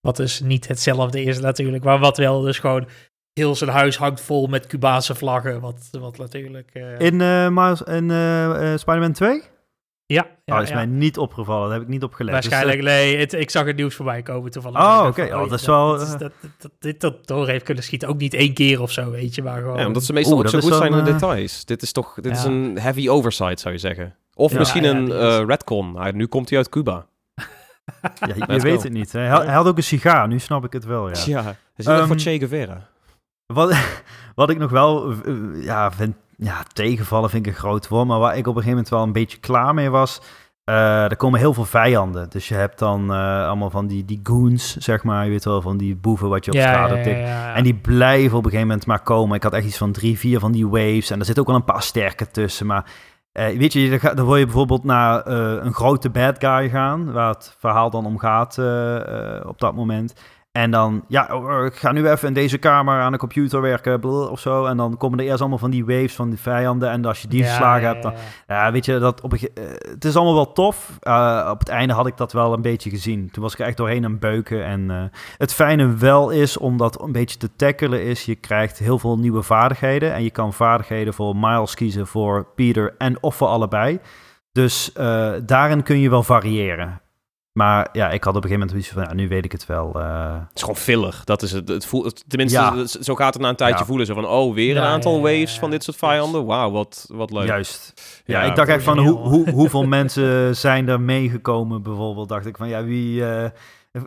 Wat 0.00 0.16
dus 0.16 0.40
niet 0.40 0.68
hetzelfde 0.68 1.22
is 1.22 1.40
natuurlijk. 1.40 1.84
Maar 1.84 1.98
wat 1.98 2.16
wel 2.16 2.40
dus 2.40 2.58
gewoon 2.58 2.88
heel 3.32 3.54
zijn 3.54 3.70
huis 3.70 3.96
hangt 3.96 4.20
vol 4.20 4.46
met 4.46 4.66
Cubaanse 4.66 5.14
vlaggen. 5.14 5.60
Wat, 5.60 5.88
wat 5.90 6.18
natuurlijk. 6.18 6.70
Uh... 6.72 7.00
In, 7.00 7.20
uh, 7.20 7.48
Miles, 7.48 7.82
in 7.82 8.08
uh, 8.08 8.76
Spider-Man 8.76 9.12
2? 9.12 9.42
Ja, 10.06 10.26
ja, 10.44 10.56
oh, 10.56 10.62
is 10.62 10.72
mij 10.72 10.86
niet 10.86 11.18
opgevallen. 11.18 11.62
Dat 11.62 11.72
heb 11.72 11.82
ik 11.82 11.88
niet 11.88 12.02
opgelet. 12.02 12.32
Waarschijnlijk, 12.32 12.76
dus, 12.76 12.86
nee. 12.86 13.16
Het, 13.16 13.32
ik 13.32 13.50
zag 13.50 13.66
het 13.66 13.76
nieuws 13.76 13.94
voorbij 13.94 14.22
komen 14.22 14.50
toevallig. 14.50 14.78
Oh, 14.78 14.98
oké. 14.98 15.08
Okay. 15.08 15.32
Oh, 15.32 15.48
dat 15.48 15.60
is 15.60 15.66
wel... 15.66 15.98
Dat, 15.98 16.18
dat, 16.18 16.32
dat, 16.58 16.70
dit 16.78 17.00
dat 17.00 17.26
door 17.26 17.48
heeft 17.48 17.64
kunnen 17.64 17.84
schieten. 17.84 18.08
Ook 18.08 18.18
niet 18.18 18.34
één 18.34 18.54
keer 18.54 18.80
of 18.80 18.90
zo, 18.90 19.10
weet 19.10 19.34
je. 19.34 19.42
Maar 19.42 19.60
gewoon... 19.60 19.78
Ja, 19.78 19.86
omdat 19.86 20.04
ze 20.04 20.12
meestal 20.12 20.36
Oeh, 20.36 20.44
ook 20.44 20.50
zo 20.50 20.60
goed 20.60 20.74
zijn 20.74 20.92
in 20.92 21.04
de 21.04 21.12
details. 21.12 21.64
Dit 21.64 21.82
is 21.82 21.92
toch 21.92 22.14
dit 22.14 22.36
is 22.36 22.44
een 22.44 22.78
heavy 22.78 23.08
oversight, 23.08 23.60
zou 23.60 23.74
je 23.74 23.80
zeggen. 23.80 24.16
Of 24.34 24.58
misschien 24.58 24.84
een 24.84 25.08
uh, 25.08 25.46
redcon. 25.46 25.96
Ah, 25.96 26.14
nu 26.14 26.26
komt 26.26 26.48
hij 26.48 26.58
uit 26.58 26.68
Cuba. 26.68 27.06
ja, 28.26 28.54
je, 28.54 28.60
weet 28.60 28.82
het 28.82 28.92
niet. 28.92 29.12
Hè. 29.12 29.20
Hij, 29.20 29.54
had 29.54 29.66
ook 29.66 29.76
een 29.76 29.82
sigaar. 29.82 30.28
Nu 30.28 30.38
snap 30.38 30.64
ik 30.64 30.72
het 30.72 30.84
wel, 30.84 31.08
ja. 31.08 31.22
Ja, 31.26 31.42
hij 31.42 31.56
is 31.76 31.86
um, 31.86 32.06
voor 32.06 32.18
Che 32.18 32.38
Guevara. 32.38 32.90
Wat, 33.52 33.76
wat 34.34 34.50
ik 34.50 34.58
nog 34.58 34.70
wel 34.70 35.12
uh, 35.12 35.64
ja, 35.64 35.92
vind, 35.92 36.14
ja, 36.36 36.62
tegenvallen 36.72 37.30
vind 37.30 37.46
ik 37.46 37.52
een 37.52 37.58
groot 37.58 37.88
woord, 37.88 38.06
maar 38.06 38.18
waar 38.18 38.36
ik 38.36 38.46
op 38.46 38.56
een 38.56 38.62
gegeven 38.62 38.70
moment 38.70 38.88
wel 38.88 39.02
een 39.02 39.12
beetje 39.12 39.38
klaar 39.38 39.74
mee 39.74 39.90
was, 39.90 40.20
uh, 40.64 41.10
er 41.10 41.16
komen 41.16 41.38
heel 41.38 41.54
veel 41.54 41.64
vijanden. 41.64 42.30
Dus 42.30 42.48
je 42.48 42.54
hebt 42.54 42.78
dan 42.78 43.10
uh, 43.10 43.46
allemaal 43.46 43.70
van 43.70 43.86
die, 43.86 44.04
die 44.04 44.20
goons, 44.22 44.76
zeg 44.76 45.02
maar. 45.02 45.24
Je 45.24 45.30
weet 45.30 45.44
wel, 45.44 45.62
van 45.62 45.76
die 45.76 45.96
boeven 45.96 46.28
wat 46.28 46.44
je 46.44 46.50
op 46.50 46.56
ja, 46.56 46.68
straat 46.68 46.90
hebt. 46.90 47.06
ja, 47.06 47.12
ja, 47.12 47.54
En 47.54 47.62
die 47.62 47.74
blijven 47.74 48.36
op 48.36 48.44
een 48.44 48.50
gegeven 48.50 48.66
moment 48.66 48.86
maar 48.86 49.02
komen. 49.02 49.36
Ik 49.36 49.42
had 49.42 49.52
echt 49.52 49.66
iets 49.66 49.78
van 49.78 49.92
drie, 49.92 50.18
vier 50.18 50.38
van 50.38 50.52
die 50.52 50.68
waves. 50.68 51.10
En 51.10 51.18
er 51.18 51.24
zitten 51.24 51.42
ook 51.42 51.50
wel 51.50 51.58
een 51.58 51.64
paar 51.64 51.82
sterke 51.82 52.30
tussen. 52.30 52.66
Maar 52.66 52.84
uh, 53.32 53.58
weet 53.58 53.72
je, 53.72 53.98
dan 54.14 54.26
wil 54.26 54.36
je 54.36 54.44
bijvoorbeeld 54.44 54.84
naar 54.84 55.26
een 55.26 55.74
grote 55.74 56.10
bad 56.10 56.36
guy 56.38 56.68
gaan. 56.68 57.12
Waar 57.12 57.28
het 57.28 57.56
verhaal 57.58 57.90
dan 57.90 58.06
om 58.06 58.18
gaat 58.18 58.58
op 59.46 59.58
dat 59.60 59.74
moment. 59.74 60.14
En 60.52 60.70
dan, 60.70 61.04
ja, 61.08 61.28
oh, 61.32 61.64
ik 61.64 61.74
ga 61.74 61.92
nu 61.92 62.08
even 62.08 62.28
in 62.28 62.34
deze 62.34 62.58
kamer 62.58 63.00
aan 63.00 63.12
de 63.12 63.18
computer 63.18 63.60
werken, 63.60 64.30
of 64.30 64.40
zo. 64.40 64.64
En 64.64 64.76
dan 64.76 64.96
komen 64.96 65.18
er 65.18 65.24
eerst 65.24 65.40
allemaal 65.40 65.58
van 65.58 65.70
die 65.70 65.84
waves 65.84 66.14
van 66.14 66.28
die 66.28 66.38
vijanden. 66.38 66.90
En 66.90 67.04
als 67.04 67.22
je 67.22 67.28
die 67.28 67.44
verslagen 67.44 67.86
hebt, 67.86 68.02
dan, 68.02 68.14
ja, 68.46 68.72
weet 68.72 68.84
je, 68.84 68.98
dat 68.98 69.20
op, 69.20 69.34
uh, 69.34 69.40
het 69.88 70.04
is 70.04 70.16
allemaal 70.16 70.34
wel 70.34 70.52
tof. 70.52 70.98
Uh, 71.02 71.48
op 71.50 71.58
het 71.58 71.68
einde 71.68 71.94
had 71.94 72.06
ik 72.06 72.16
dat 72.16 72.32
wel 72.32 72.52
een 72.52 72.62
beetje 72.62 72.90
gezien. 72.90 73.30
Toen 73.30 73.42
was 73.42 73.52
ik 73.52 73.58
echt 73.58 73.76
doorheen 73.76 74.04
aan 74.04 74.18
beuken. 74.18 74.64
En 74.64 74.80
uh, 74.90 75.02
het 75.38 75.54
fijne 75.54 75.96
wel 75.96 76.30
is, 76.30 76.56
om 76.56 76.76
dat 76.76 77.02
een 77.02 77.12
beetje 77.12 77.38
te 77.38 77.56
tackelen, 77.56 78.02
is 78.02 78.24
je 78.24 78.34
krijgt 78.34 78.78
heel 78.78 78.98
veel 78.98 79.18
nieuwe 79.18 79.42
vaardigheden. 79.42 80.12
En 80.12 80.22
je 80.22 80.30
kan 80.30 80.52
vaardigheden 80.52 81.14
voor 81.14 81.36
Miles 81.36 81.74
kiezen, 81.74 82.06
voor 82.06 82.46
Peter 82.54 82.94
en 82.98 83.22
of 83.22 83.34
voor 83.34 83.48
allebei. 83.48 84.00
Dus 84.52 84.92
daarin 85.44 85.82
kun 85.82 85.98
je 85.98 86.10
wel 86.10 86.22
variëren. 86.22 87.01
Maar 87.52 87.88
ja, 87.92 88.10
ik 88.10 88.24
had 88.24 88.36
op 88.36 88.42
een 88.44 88.48
gegeven 88.50 88.66
moment 88.68 88.70
zoiets 88.70 88.88
van, 88.88 89.02
ja, 89.02 89.22
nu 89.22 89.28
weet 89.28 89.44
ik 89.44 89.52
het 89.52 89.66
wel. 89.66 89.92
eh. 89.94 90.32
Het 90.32 90.50
is 90.54 90.60
gewoon 90.60 90.76
filler. 90.76 91.20
Dat 91.24 91.42
is 91.42 91.52
het. 91.52 91.68
het 91.68 91.86
voelt, 91.86 92.24
tenminste, 92.28 92.58
Ja. 92.58 92.86
zo 92.86 93.14
gaat 93.14 93.32
het 93.34 93.42
na 93.42 93.48
een 93.48 93.56
tijdje 93.56 93.78
Ja. 93.78 93.84
voelen. 93.84 94.06
Zo 94.06 94.14
van, 94.14 94.26
oh, 94.26 94.54
weer 94.54 94.76
een 94.76 94.82
aantal 94.82 95.20
waves 95.20 95.54
ja. 95.54 95.60
van 95.60 95.70
dit 95.70 95.84
soort 95.84 95.96
vijanden. 95.96 96.44
Wauw, 96.46 96.70
wat, 96.70 97.06
wat 97.12 97.30
leuk. 97.30 97.46
Juist. 97.46 97.92
Ja, 98.24 98.42
Ja, 98.42 98.48
ik 98.50 98.54
dacht 98.56 98.68
echt 98.68 98.84
van, 98.84 98.98
hoe, 98.98 99.16
hoe, 99.18 99.50
hoeveel 99.50 99.86
mensen 99.98 100.56
zijn 100.56 100.88
er 100.88 101.00
meegekomen 101.00 101.82
bijvoorbeeld? 101.82 102.28
Dacht 102.28 102.46
ik 102.46 102.56
van, 102.56 102.68
ja, 102.68 102.84
wie... 102.84 103.24
eh 103.26 103.50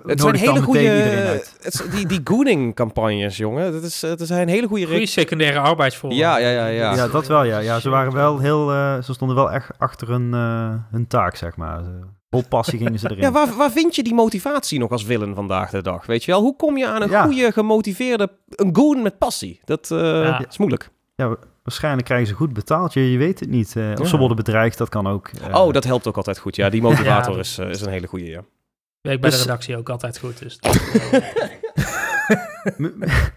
Het 0.06 0.22
zijn 0.22 0.36
hele 0.36 0.62
goede... 0.62 1.44
die 1.92 2.08
die 2.08 2.22
gooning-campagnes, 2.24 3.38
jongen. 3.38 3.72
Dat, 3.72 3.84
is, 3.84 4.02
het 4.02 4.22
zijn 4.28 4.48
hele 4.48 4.68
goede... 4.68 4.86
Goede 4.86 5.06
secundaire 5.06 5.60
arbeidsvorm. 5.60 6.14
Ja, 6.14 6.38
ja, 6.38 6.50
ja, 6.50 6.66
ja. 6.66 6.96
Ja, 6.96 7.08
dat 7.08 7.28
wel, 7.28 7.44
ja. 7.44 7.60
ja 7.60 7.80
ze 7.80 7.90
waren 7.90 8.14
wel 8.14 8.40
heel... 8.40 8.72
eh, 8.72 9.02
ze 9.02 9.14
stonden 9.14 9.36
wel 9.38 9.52
echt 9.52 9.70
achter 9.78 10.08
hun, 10.08 10.34
eh, 10.34 10.74
hun 10.92 11.08
taak, 11.08 11.36
zeg 11.36 11.56
maar. 11.56 11.82
Vol 12.40 12.48
passie 12.50 12.78
gingen 12.80 13.00
ze 13.00 13.06
erin. 13.12 13.22
Ja, 13.24 13.32
waar, 13.32 13.56
waar 13.58 13.72
vind 13.72 13.96
je 13.96 14.04
die 14.04 14.14
motivatie 14.14 14.80
nog 14.80 14.92
als 14.92 15.06
villain 15.06 15.36
vandaag 15.36 15.70
de 15.70 15.82
dag? 15.82 16.06
Weet 16.06 16.24
je 16.24 16.32
wel? 16.32 16.42
Hoe 16.42 16.56
kom 16.56 16.78
je 16.78 16.88
aan 16.88 17.02
een 17.02 17.10
Ja. 17.10 17.24
goede, 17.24 17.52
gemotiveerde... 17.52 18.32
Een 18.50 18.76
goon 18.76 19.02
met 19.02 19.18
passie? 19.18 19.60
Dat 19.66 19.92
eh, 19.92 19.98
Ja. 20.00 20.46
is 20.50 20.58
moeilijk. 20.58 20.90
Waarschijnlijk 21.64 22.06
krijgen 22.06 22.28
ze 22.28 22.34
goed 22.34 22.54
betaald. 22.54 22.94
Je, 22.94 23.12
je 23.12 23.18
weet 23.18 23.40
het 23.40 23.50
niet. 23.50 23.76
eh, 23.76 23.92
of 23.92 24.00
Ja. 24.00 24.06
ze 24.06 24.18
worden 24.18 24.36
bedreigd, 24.38 24.78
dat 24.78 24.90
kan 24.90 25.08
ook. 25.08 25.28
eh. 25.28 25.56
oh, 25.62 25.74
dat 25.74 25.84
helpt 25.84 26.08
ook 26.08 26.18
altijd 26.18 26.38
goed. 26.38 26.56
Ja, 26.56 26.70
die 26.70 26.82
motivator 26.90 27.34
Ja. 27.34 27.40
is, 27.40 27.58
is 27.58 27.82
een 27.82 27.90
hele 27.92 28.08
goede, 28.08 28.26
ja. 28.26 28.44
Werkt 29.02 29.22
bij 29.22 29.30
Dus- 29.30 29.40
de 29.40 29.46
redactie 29.46 29.78
ook 29.78 29.90
altijd 29.90 30.18
goed. 30.20 30.40
Dus 30.40 30.60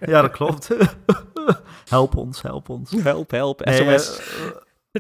ja, 0.01 0.21
dat 0.23 0.31
klopt. 0.31 0.69
help 1.89 2.17
ons, 2.17 2.43
help 2.43 2.69
ons. 2.69 2.91
Help, 3.03 3.31
help, 3.31 3.65
Nee, 3.65 3.99
SOS. 3.99 4.21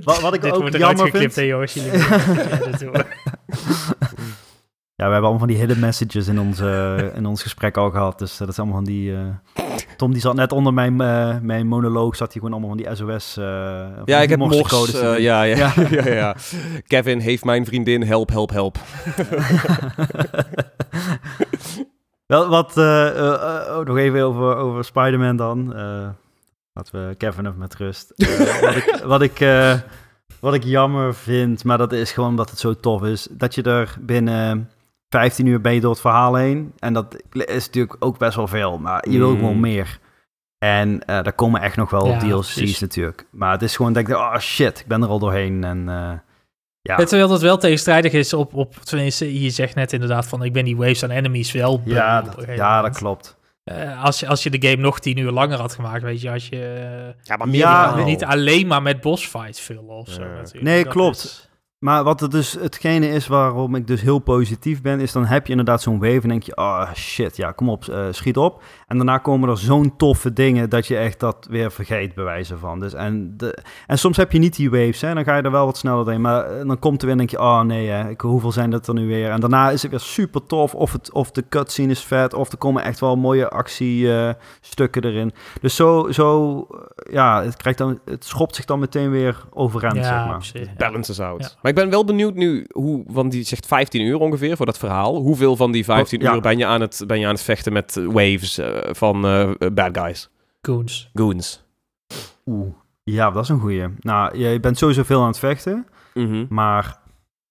Wat- 0.05 0.21
wat 0.21 0.35
ik 0.35 0.43
dit 0.43 0.53
ook 0.53 0.61
wordt 0.61 0.75
eruit 0.75 0.97
jammer 0.99 1.21
vind- 1.21 1.35
ja, 1.35 1.59
dit. 2.71 2.89
Ja, 4.99 5.07
we 5.07 5.13
hebben 5.13 5.31
allemaal 5.31 5.47
van 5.47 5.57
die 5.57 5.67
hidden 5.67 5.79
messages 5.79 6.29
in, 6.29 6.41
onze, 6.41 7.13
in 7.15 7.27
ons 7.27 7.43
gesprek 7.43 7.77
al 7.77 7.91
gehad. 7.91 8.19
Dus 8.19 8.37
dat 8.37 8.49
is 8.49 8.59
allemaal 8.59 8.77
van 8.77 8.85
die... 8.85 9.15
eh, 9.15 9.65
Tom 9.97 10.13
die 10.13 10.21
zat 10.21 10.35
net 10.35 10.53
onder 10.53 10.75
mijn, 10.75 11.01
eh, 11.01 11.37
mijn 11.41 11.67
monoloog, 11.67 12.17
zat 12.17 12.33
hij 12.33 12.43
gewoon 12.43 12.53
allemaal 12.53 12.77
van 12.77 12.79
die 12.79 12.95
SOS... 12.95 13.37
eh, 13.37 13.45
van 13.95 14.03
ja, 14.05 14.21
ik 14.21 14.29
heb 14.29 14.39
mors. 14.39 14.55
morsecodes 14.57 14.95
te 14.95 15.01
doen. 15.01 15.21
ja, 15.21 15.43
ja, 15.43 15.57
Ja. 15.57 15.73
ja. 16.05 16.09
ja, 16.09 16.37
Kevin 16.87 17.19
heeft 17.19 17.45
mijn 17.45 17.65
vriendin. 17.67 18.03
Help, 18.03 18.31
help, 18.31 18.51
help. 18.51 18.79
Wel, 22.27 22.49
wat, 22.49 22.77
oh, 22.77 23.85
nog 23.85 23.97
even 23.97 24.23
over, 24.23 24.57
over 24.57 24.85
Spider-Man 24.85 25.37
dan. 25.37 25.75
Laten 26.73 27.09
we 27.09 27.15
Kevin 27.15 27.47
even 27.47 27.59
met 27.59 27.75
rust. 27.75 28.13
Wat 28.17 28.77
ik, 28.77 29.01
wat, 29.13 29.23
ik, 29.23 29.39
wat 30.41 30.55
ik 30.55 30.65
jammer 30.65 31.15
vind, 31.15 31.65
maar 31.65 31.79
dat 31.79 31.93
is 31.93 32.13
gewoon 32.13 32.29
omdat 32.29 32.51
het 32.51 32.59
zo 32.59 32.75
tof 32.75 33.03
is, 33.05 33.29
dat 33.31 33.55
je 33.55 33.63
er 33.63 33.97
binnen 34.01 34.71
15 35.09 35.47
uur 35.47 35.61
ben 35.61 35.75
je 35.75 35.81
door 35.81 35.91
het 35.91 36.01
verhaal 36.01 36.35
heen. 36.35 36.73
En 36.79 36.93
dat 36.93 37.23
is 37.33 37.67
natuurlijk 37.67 37.97
ook 37.99 38.19
best 38.19 38.37
wel 38.37 38.47
veel, 38.47 38.79
maar 38.79 39.09
je 39.11 39.19
wil 39.19 39.31
Mm. 39.31 39.39
gewoon 39.39 39.61
meer. 39.61 39.99
En 40.59 41.05
eh 41.05 41.23
daar 41.23 41.33
komen 41.33 41.61
echt 41.61 41.77
nog 41.77 41.91
wel 41.91 42.07
Ja, 42.07 42.19
DLC's 42.19 42.55
precies. 42.55 42.81
natuurlijk. 42.81 43.27
Maar 43.31 43.53
het 43.53 43.63
is 43.63 43.77
gewoon 43.77 43.93
dat 43.93 44.03
ik 44.03 44.09
denk, 44.09 44.21
oh 44.21 44.39
shit, 44.39 44.81
ik 44.81 44.87
ben 44.87 45.03
er 45.03 45.09
al 45.09 45.19
doorheen. 45.19 45.65
En 45.65 45.89
eh, 45.89 46.13
ja, 46.81 46.97
Terwijl 46.97 47.29
dat 47.29 47.41
wel 47.43 47.59
tegenstrijdig 47.59 48.13
is 48.13 48.33
op, 48.33 48.55
op, 48.55 48.75
tenminste, 48.75 49.43
je 49.43 49.51
zegt 49.51 49.75
net 49.75 49.93
inderdaad 49.93 50.27
van, 50.27 50.43
ik 50.45 50.53
ben 50.53 50.65
die 50.65 50.77
waves 50.77 51.03
aan 51.05 51.11
enemies 51.11 51.53
wel 51.53 51.83
ja, 51.85 52.23
dat, 52.23 52.45
ja, 52.57 52.83
dat 52.83 52.97
klopt. 52.97 53.37
Eh, 53.65 54.05
als, 54.05 54.21
je, 54.21 54.27
als 54.29 54.43
je 54.43 54.51
de 54.51 54.69
game 54.69 54.83
nog 54.83 55.01
tien 55.01 55.17
uur 55.19 55.31
langer 55.31 55.59
had 55.59 55.75
gemaakt, 55.75 56.03
weet 56.03 56.21
je, 56.21 56.31
als 56.31 56.49
je 56.49 57.15
Ja, 57.23 57.37
maar 57.37 57.49
meer 57.49 57.59
ja, 57.59 58.05
niet 58.05 58.25
alleen 58.25 58.67
maar 58.67 58.83
met 58.83 59.01
bossfights 59.01 59.61
vullen 59.61 59.89
of 59.89 60.09
zo 60.09 60.23
Ja. 60.23 60.29
natuurlijk. 60.29 60.65
Nee, 60.65 60.85
Dat 60.85 60.93
klopt. 60.93 61.17
is- 61.17 61.48
Maar 61.79 62.05
wat 62.05 62.21
het 62.21 62.31
dus 62.31 62.53
hetgene 62.53 63.09
is 63.09 63.27
waarom 63.27 63.75
ik 63.75 63.87
dus 63.87 64.01
heel 64.01 64.19
positief 64.19 64.83
ben, 64.83 65.01
is 65.01 65.13
dan 65.13 65.25
heb 65.25 65.45
je 65.45 65.51
inderdaad 65.51 65.83
zo'n 65.83 65.99
wave 65.99 66.21
en 66.23 66.29
denk 66.29 66.43
je, 66.43 66.57
oh 66.57 66.93
shit, 66.95 67.37
ja, 67.37 67.53
kom 67.53 67.69
op, 67.69 67.85
eh, 67.85 68.07
schiet 68.11 68.37
op. 68.37 68.63
En 68.89 68.97
daarna 68.97 69.19
komen 69.19 69.49
er 69.49 69.59
zo'n 69.59 69.97
toffe 69.97 70.33
dingen 70.33 70.71
dat 70.71 70.87
je 70.87 70.97
echt 70.97 71.21
dat 71.21 71.47
weer 71.51 71.73
vergeet, 71.73 72.15
bij 72.15 72.25
wijze 72.25 72.57
van. 72.59 72.81
Dus 72.81 72.95
en, 72.95 73.35
de, 73.37 73.59
en 73.87 73.99
soms 73.99 74.17
heb 74.17 74.33
je 74.33 74.39
niet 74.39 74.57
die 74.57 74.71
waves, 74.71 75.01
hè, 75.01 75.15
dan 75.15 75.25
ga 75.25 75.37
je 75.37 75.43
er 75.43 75.51
wel 75.51 75.65
wat 75.65 75.77
sneller 75.77 76.05
doorheen. 76.05 76.21
Maar 76.21 76.45
eh, 76.45 76.67
dan 76.67 76.79
komt 76.79 77.01
er 77.01 77.03
weer 77.03 77.11
en 77.11 77.19
denk 77.27 77.31
je, 77.31 77.39
oh 77.39 77.61
nee, 77.61 77.89
hè, 77.89 78.09
ik, 78.11 78.21
hoeveel 78.21 78.53
zijn 78.53 78.71
dat 78.71 78.87
er 78.87 78.95
nu 78.95 79.07
weer? 79.07 79.31
En 79.31 79.41
daarna 79.41 79.71
is 79.71 79.83
het 79.83 79.91
weer 79.91 80.01
super 80.01 80.47
tof, 80.47 80.75
of, 80.75 80.93
het, 80.93 81.13
of 81.13 81.31
de 81.31 81.45
cutscene 81.49 81.91
is 81.91 82.05
vet, 82.05 82.35
of 82.35 82.53
er 82.53 82.59
komen 82.59 82.83
echt 82.83 83.01
wel 83.01 83.17
mooie 83.17 83.49
actiestukken 83.49 85.05
erin. 85.05 85.33
Dus 85.61 85.77
zo, 85.77 86.09
zo 86.13 86.61
eh, 86.71 87.13
ja, 87.13 87.43
het, 87.45 87.57
krijgt 87.57 87.79
dan, 87.79 87.99
het 88.05 88.25
schopt 88.25 88.55
zich 88.57 88.65
dan 88.65 88.79
meteen 88.79 89.11
weer 89.11 89.37
overeind, 89.51 89.97
Ja, 89.97 90.03
zeg 90.03 90.27
maar. 90.27 90.37
precies, 90.37 90.67
ja. 90.67 90.75
balances 90.77 91.21
out. 91.21 91.43
Ja. 91.43 91.49
Maar 91.63 91.71
ik 91.71 91.77
ben 91.79 91.91
wel 91.91 92.05
benieuwd 92.05 92.35
nu, 92.35 92.67
hoe, 92.73 93.03
want 93.07 93.31
die 93.33 93.43
zegt 93.45 93.67
15 93.67 94.03
uur 94.03 94.19
ongeveer 94.19 94.57
voor 94.57 94.67
dat 94.67 94.79
verhaal. 94.79 95.17
Hoeveel 95.17 95.57
van 95.57 95.73
die 95.73 95.85
15 95.85 96.19
Oh, 96.19 96.25
ja. 96.25 96.35
uur 96.35 96.41
ben 96.41 96.59
je, 96.59 96.67
aan 96.67 96.81
het, 96.81 97.03
ben 97.07 97.19
je 97.21 97.27
aan 97.27 97.33
het 97.35 97.43
vechten 97.43 97.73
met 97.73 97.97
eh, 97.97 98.05
waves 98.05 98.59
eh, 98.59 98.77
van 98.91 99.27
eh, 99.27 99.51
bad 99.73 99.99
guys? 99.99 100.29
Goons. 100.63 101.11
Goons. 101.15 101.65
Oeh, 102.47 102.69
ja, 103.03 103.31
dat 103.31 103.43
is 103.43 103.49
een 103.49 103.61
goeie. 103.61 103.85
Nou, 104.01 104.39
je 104.39 104.61
bent 104.61 104.79
sowieso 104.79 105.03
veel 105.03 105.21
aan 105.21 105.27
het 105.27 105.39
vechten, 105.39 105.87
Mhm. 106.15 106.47
maar 106.49 106.99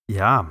ja. 0.05 0.45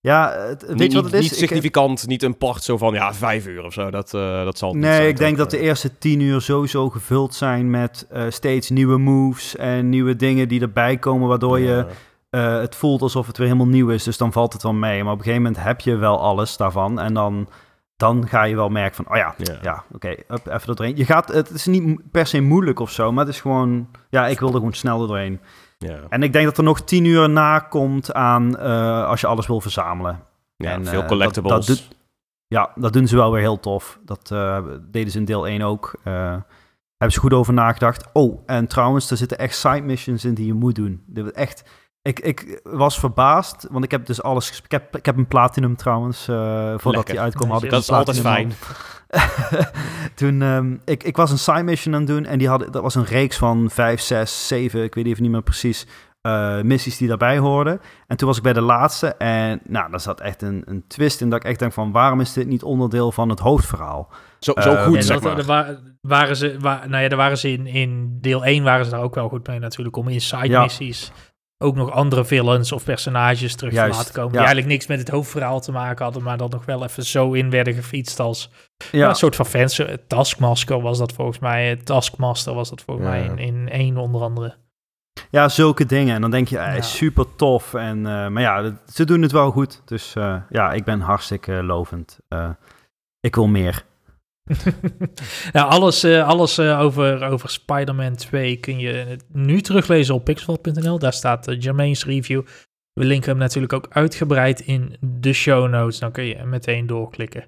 Ja, 0.00 0.30
het, 0.48 0.62
weet 0.66 0.76
niet, 0.78 0.92
je 0.92 0.96
wat 1.02 1.04
het 1.04 1.14
is? 1.14 1.20
Niet 1.22 1.32
Ik- 1.32 1.38
significant, 1.38 2.06
niet 2.06 2.22
een 2.22 2.38
part 2.38 2.62
zo 2.62 2.76
van 2.78 2.94
ja, 2.94 3.14
vijf 3.14 3.46
uur 3.46 3.64
of 3.64 3.72
zo. 3.72 3.90
Dat, 3.90 4.14
eh, 4.14 4.44
dat 4.44 4.58
zal 4.58 4.68
het 4.68 4.78
niet 4.78 4.86
zijn, 4.86 5.00
nee, 5.00 5.08
ik 5.08 5.16
denk 5.16 5.36
dat 5.36 5.50
de 5.50 5.58
eerste 5.58 5.98
tien 5.98 6.20
uur 6.20 6.40
sowieso 6.40 6.90
gevuld 6.90 7.34
zijn 7.34 7.70
met 7.70 8.06
eh, 8.10 8.22
steeds 8.28 8.70
nieuwe 8.70 8.98
moves 8.98 9.56
en 9.56 9.88
nieuwe 9.88 10.16
dingen 10.16 10.48
die 10.48 10.60
erbij 10.60 10.96
komen, 10.96 11.28
waardoor 11.28 11.58
je 11.58 11.86
eh, 12.30 12.58
het 12.60 12.74
voelt 12.74 13.02
alsof 13.02 13.26
het 13.26 13.36
weer 13.38 13.46
helemaal 13.46 13.68
nieuw 13.68 13.88
is. 13.88 14.02
Dus 14.04 14.16
dan 14.16 14.32
valt 14.32 14.52
het 14.52 14.62
wel 14.62 14.72
mee. 14.72 15.02
Maar 15.04 15.12
op 15.12 15.18
een 15.18 15.24
gegeven 15.24 15.44
moment 15.46 15.64
heb 15.64 15.80
je 15.80 15.96
wel 15.96 16.20
alles 16.20 16.56
daarvan 16.56 17.00
en 17.00 17.14
dan, 17.14 17.48
dan 18.04 18.28
ga 18.28 18.42
je 18.42 18.54
wel 18.56 18.68
merken 18.68 18.94
van, 19.04 19.08
oh 19.08 19.16
ja, 19.16 19.34
Ja. 19.38 19.58
ja, 19.62 19.84
oké, 19.92 20.08
even 20.08 20.50
er 20.50 20.76
doorheen. 20.76 20.96
Je 20.96 21.04
gaat, 21.04 21.28
het 21.32 21.50
is 21.50 21.66
niet 21.66 22.10
per 22.10 22.26
se 22.26 22.40
moeilijk 22.40 22.80
of 22.80 22.90
zo, 22.90 23.12
maar 23.12 23.24
het 23.24 23.34
is 23.34 23.40
gewoon, 23.40 23.88
ja, 24.10 24.26
ik 24.26 24.38
wil 24.40 24.48
er 24.48 24.54
gewoon 24.54 24.72
snel 24.72 25.06
doorheen. 25.06 25.40
Ja. 25.78 25.98
En 26.08 26.22
ik 26.22 26.32
denk 26.32 26.44
dat 26.44 26.58
er 26.58 26.64
nog 26.64 26.80
tien 26.80 27.04
uur 27.04 27.30
na 27.30 27.58
komt 27.58 28.12
aan 28.12 28.56
eh, 28.58 29.06
als 29.06 29.20
je 29.20 29.26
alles 29.26 29.46
wil 29.46 29.60
verzamelen. 29.60 30.20
Ja, 30.56 30.70
En, 30.70 30.86
veel 30.86 31.02
eh, 31.02 31.08
collectibles. 31.08 31.52
Dat, 31.52 31.66
dat 31.66 31.76
doet- 31.76 31.96
ja, 32.46 32.70
dat 32.74 32.92
doen 32.92 33.06
ze 33.08 33.16
wel 33.16 33.32
weer 33.32 33.40
heel 33.40 33.60
tof. 33.60 33.98
Dat 34.04 34.30
eh, 34.30 34.58
deden 34.90 35.10
ze 35.12 35.18
in 35.18 35.24
deel 35.24 35.46
1 35.46 35.62
ook. 35.62 35.94
Hebben 36.02 36.42
ze 37.08 37.20
goed 37.20 37.32
over 37.32 37.52
nagedacht. 37.52 38.08
Oh, 38.12 38.42
en 38.46 38.66
trouwens, 38.66 39.10
er 39.10 39.16
zitten 39.16 39.38
echt 39.38 39.56
side 39.56 39.80
missions 39.82 40.24
in 40.24 40.34
die 40.34 40.46
je 40.46 40.54
moet 40.54 40.74
doen. 40.74 41.02
Dit 41.06 41.30
echt... 41.32 41.64
Ik, 42.04 42.20
ik 42.20 42.60
was 42.62 42.98
verbaasd, 42.98 43.66
want 43.70 43.84
ik 43.84 43.90
heb 43.90 44.06
dus 44.06 44.22
alles... 44.22 44.60
Ik 44.64 44.70
heb, 44.70 44.96
ik 44.96 45.06
heb 45.06 45.16
een 45.16 45.26
platinum 45.26 45.76
trouwens, 45.76 46.28
eh, 46.28 46.36
voordat 46.68 46.84
Lekker. 46.94 47.14
die 47.14 47.20
uitkwam. 47.22 47.50
Had 47.50 47.62
ik 47.62 47.70
dat 47.70 47.82
is 47.82 47.88
een 47.88 47.94
altijd 47.94 48.20
platinum 48.22 48.50
fijn. 48.52 48.74
Toen, 50.14 50.42
ehm, 50.42 50.76
ik, 50.84 51.02
ik 51.02 51.16
was 51.16 51.30
een 51.30 51.38
side 51.38 51.62
mission 51.62 51.94
aan 51.94 52.00
het 52.00 52.08
doen 52.10 52.24
en 52.24 52.38
die 52.38 52.48
hadden, 52.48 52.72
dat 52.72 52.82
was 52.82 52.94
een 52.94 53.04
reeks 53.04 53.36
van 53.36 53.70
5, 53.70 54.00
6, 54.00 54.46
7, 54.48 54.82
ik 54.82 54.94
weet 54.94 55.06
even 55.06 55.22
niet 55.22 55.30
meer 55.32 55.42
precies, 55.42 55.86
eh, 56.20 56.60
missies 56.60 56.96
die 56.96 57.08
daarbij 57.08 57.38
hoorden. 57.38 57.80
En 58.06 58.16
toen 58.16 58.28
was 58.28 58.36
ik 58.36 58.42
bij 58.42 58.52
de 58.52 58.60
laatste 58.60 59.06
en 59.14 59.60
nou, 59.68 59.90
daar 59.90 60.00
zat 60.00 60.20
echt 60.20 60.42
een, 60.42 60.62
een 60.66 60.84
twist 60.88 61.20
in 61.20 61.30
dat 61.30 61.38
ik 61.44 61.48
echt 61.50 61.58
denk 61.58 61.72
van, 61.72 61.92
waarom 61.92 62.20
is 62.20 62.32
dit 62.32 62.46
niet 62.46 62.62
onderdeel 62.62 63.12
van 63.12 63.28
het 63.28 63.38
hoofdverhaal? 63.40 64.08
Zo, 64.38 64.52
zo 64.60 64.74
Eh, 64.74 64.84
goed, 64.84 65.04
zeg 65.04 65.20
dat, 65.20 65.22
maar. 65.22 65.38
er 65.38 65.44
wa- 65.44 65.78
waren 66.00 66.36
ze, 66.36 66.56
wa- 66.60 66.82
nou 66.86 67.02
ja, 67.02 67.08
daar 67.08 67.18
waren 67.18 67.38
ze 67.38 67.52
in, 67.52 67.66
in 67.66 68.18
deel 68.20 68.44
1 68.44 68.64
waren 68.64 68.84
ze 68.84 68.90
daar 68.90 69.02
ook 69.02 69.14
wel 69.14 69.28
goed 69.28 69.46
mee 69.46 69.58
natuurlijk, 69.58 69.96
om 69.96 70.08
in 70.08 70.20
side 70.20 70.48
Ja. 70.48 70.68
Ook 71.58 71.74
nog 71.76 71.90
andere 71.90 72.24
villains 72.24 72.72
of 72.72 72.84
personages 72.84 73.54
terug 73.54 73.72
Juist, 73.72 73.90
te 73.92 73.96
laten 73.98 74.12
komen. 74.14 74.28
ja. 74.32 74.36
Die 74.36 74.46
eigenlijk 74.46 74.68
niks 74.68 74.86
met 74.86 74.98
het 74.98 75.08
hoofdverhaal 75.08 75.60
te 75.60 75.72
maken 75.72 76.04
hadden, 76.04 76.22
maar 76.22 76.36
dat 76.36 76.50
nog 76.50 76.64
wel 76.64 76.84
even 76.84 77.04
zo 77.04 77.32
in 77.32 77.50
werden 77.50 77.74
gefietst 77.74 78.20
als 78.20 78.50
ja. 78.92 79.08
Een 79.08 79.14
soort 79.14 79.36
van 79.36 79.46
fans. 79.46 79.78
Eh, 79.78 79.94
Taskmaster 80.06 80.80
was 80.80 80.98
dat 80.98 81.12
volgens 81.12 81.38
mij. 81.38 81.70
eh, 81.72 81.78
Taskmaster 81.78 82.54
was 82.54 82.70
dat 82.70 82.82
volgens 82.82 83.06
Ja. 83.06 83.12
mij 83.12 83.24
in, 83.24 83.38
in 83.38 83.68
één 83.68 83.96
onder 83.96 84.20
andere. 84.22 84.54
ja, 85.30 85.48
zulke 85.48 85.86
dingen. 85.86 86.14
En 86.14 86.20
dan 86.20 86.30
denk 86.30 86.48
je, 86.48 86.58
eh, 86.58 86.82
super 86.82 87.36
tof. 87.36 87.74
En, 87.74 87.96
eh, 88.06 88.28
maar 88.28 88.42
ja, 88.42 88.72
ze 88.92 89.04
doen 89.04 89.22
het 89.22 89.32
wel 89.32 89.50
goed. 89.50 89.82
Dus 89.84 90.14
eh, 90.14 90.36
ja, 90.50 90.72
ik 90.72 90.84
ben 90.84 91.00
hartstikke 91.00 91.52
lovend. 91.52 92.18
Eh, 92.28 92.50
ik 93.20 93.34
wil 93.34 93.46
meer. 93.46 93.84
nou, 95.52 95.70
alles, 95.70 96.02
eh, 96.02 96.28
alles 96.28 96.58
eh, 96.58 96.80
over, 96.80 97.22
over 97.22 97.50
Spider-Man 97.50 98.16
2 98.16 98.56
kun 98.56 98.78
je 98.78 99.16
nu 99.32 99.60
teruglezen 99.60 100.14
op 100.14 100.24
pixel.nl. 100.24 100.98
Daar 100.98 101.12
staat 101.12 101.48
uh, 101.48 101.94
review. 102.04 102.42
We 102.92 103.04
linken 103.04 103.30
hem 103.30 103.38
natuurlijk 103.38 103.72
ook 103.72 103.86
uitgebreid 103.90 104.60
in 104.60 104.96
de 105.00 105.32
show 105.32 105.68
notes. 105.68 105.98
Dan 105.98 106.12
kun 106.12 106.24
je 106.24 106.44
meteen 106.44 106.86
doorklikken. 106.86 107.44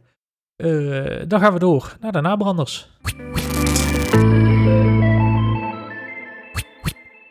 Dan 1.29 1.41
gaan 1.41 1.53
we 1.53 1.59
door 1.59 1.97
naar 2.01 2.13
de 2.13 2.21
nabranders. 2.21 2.89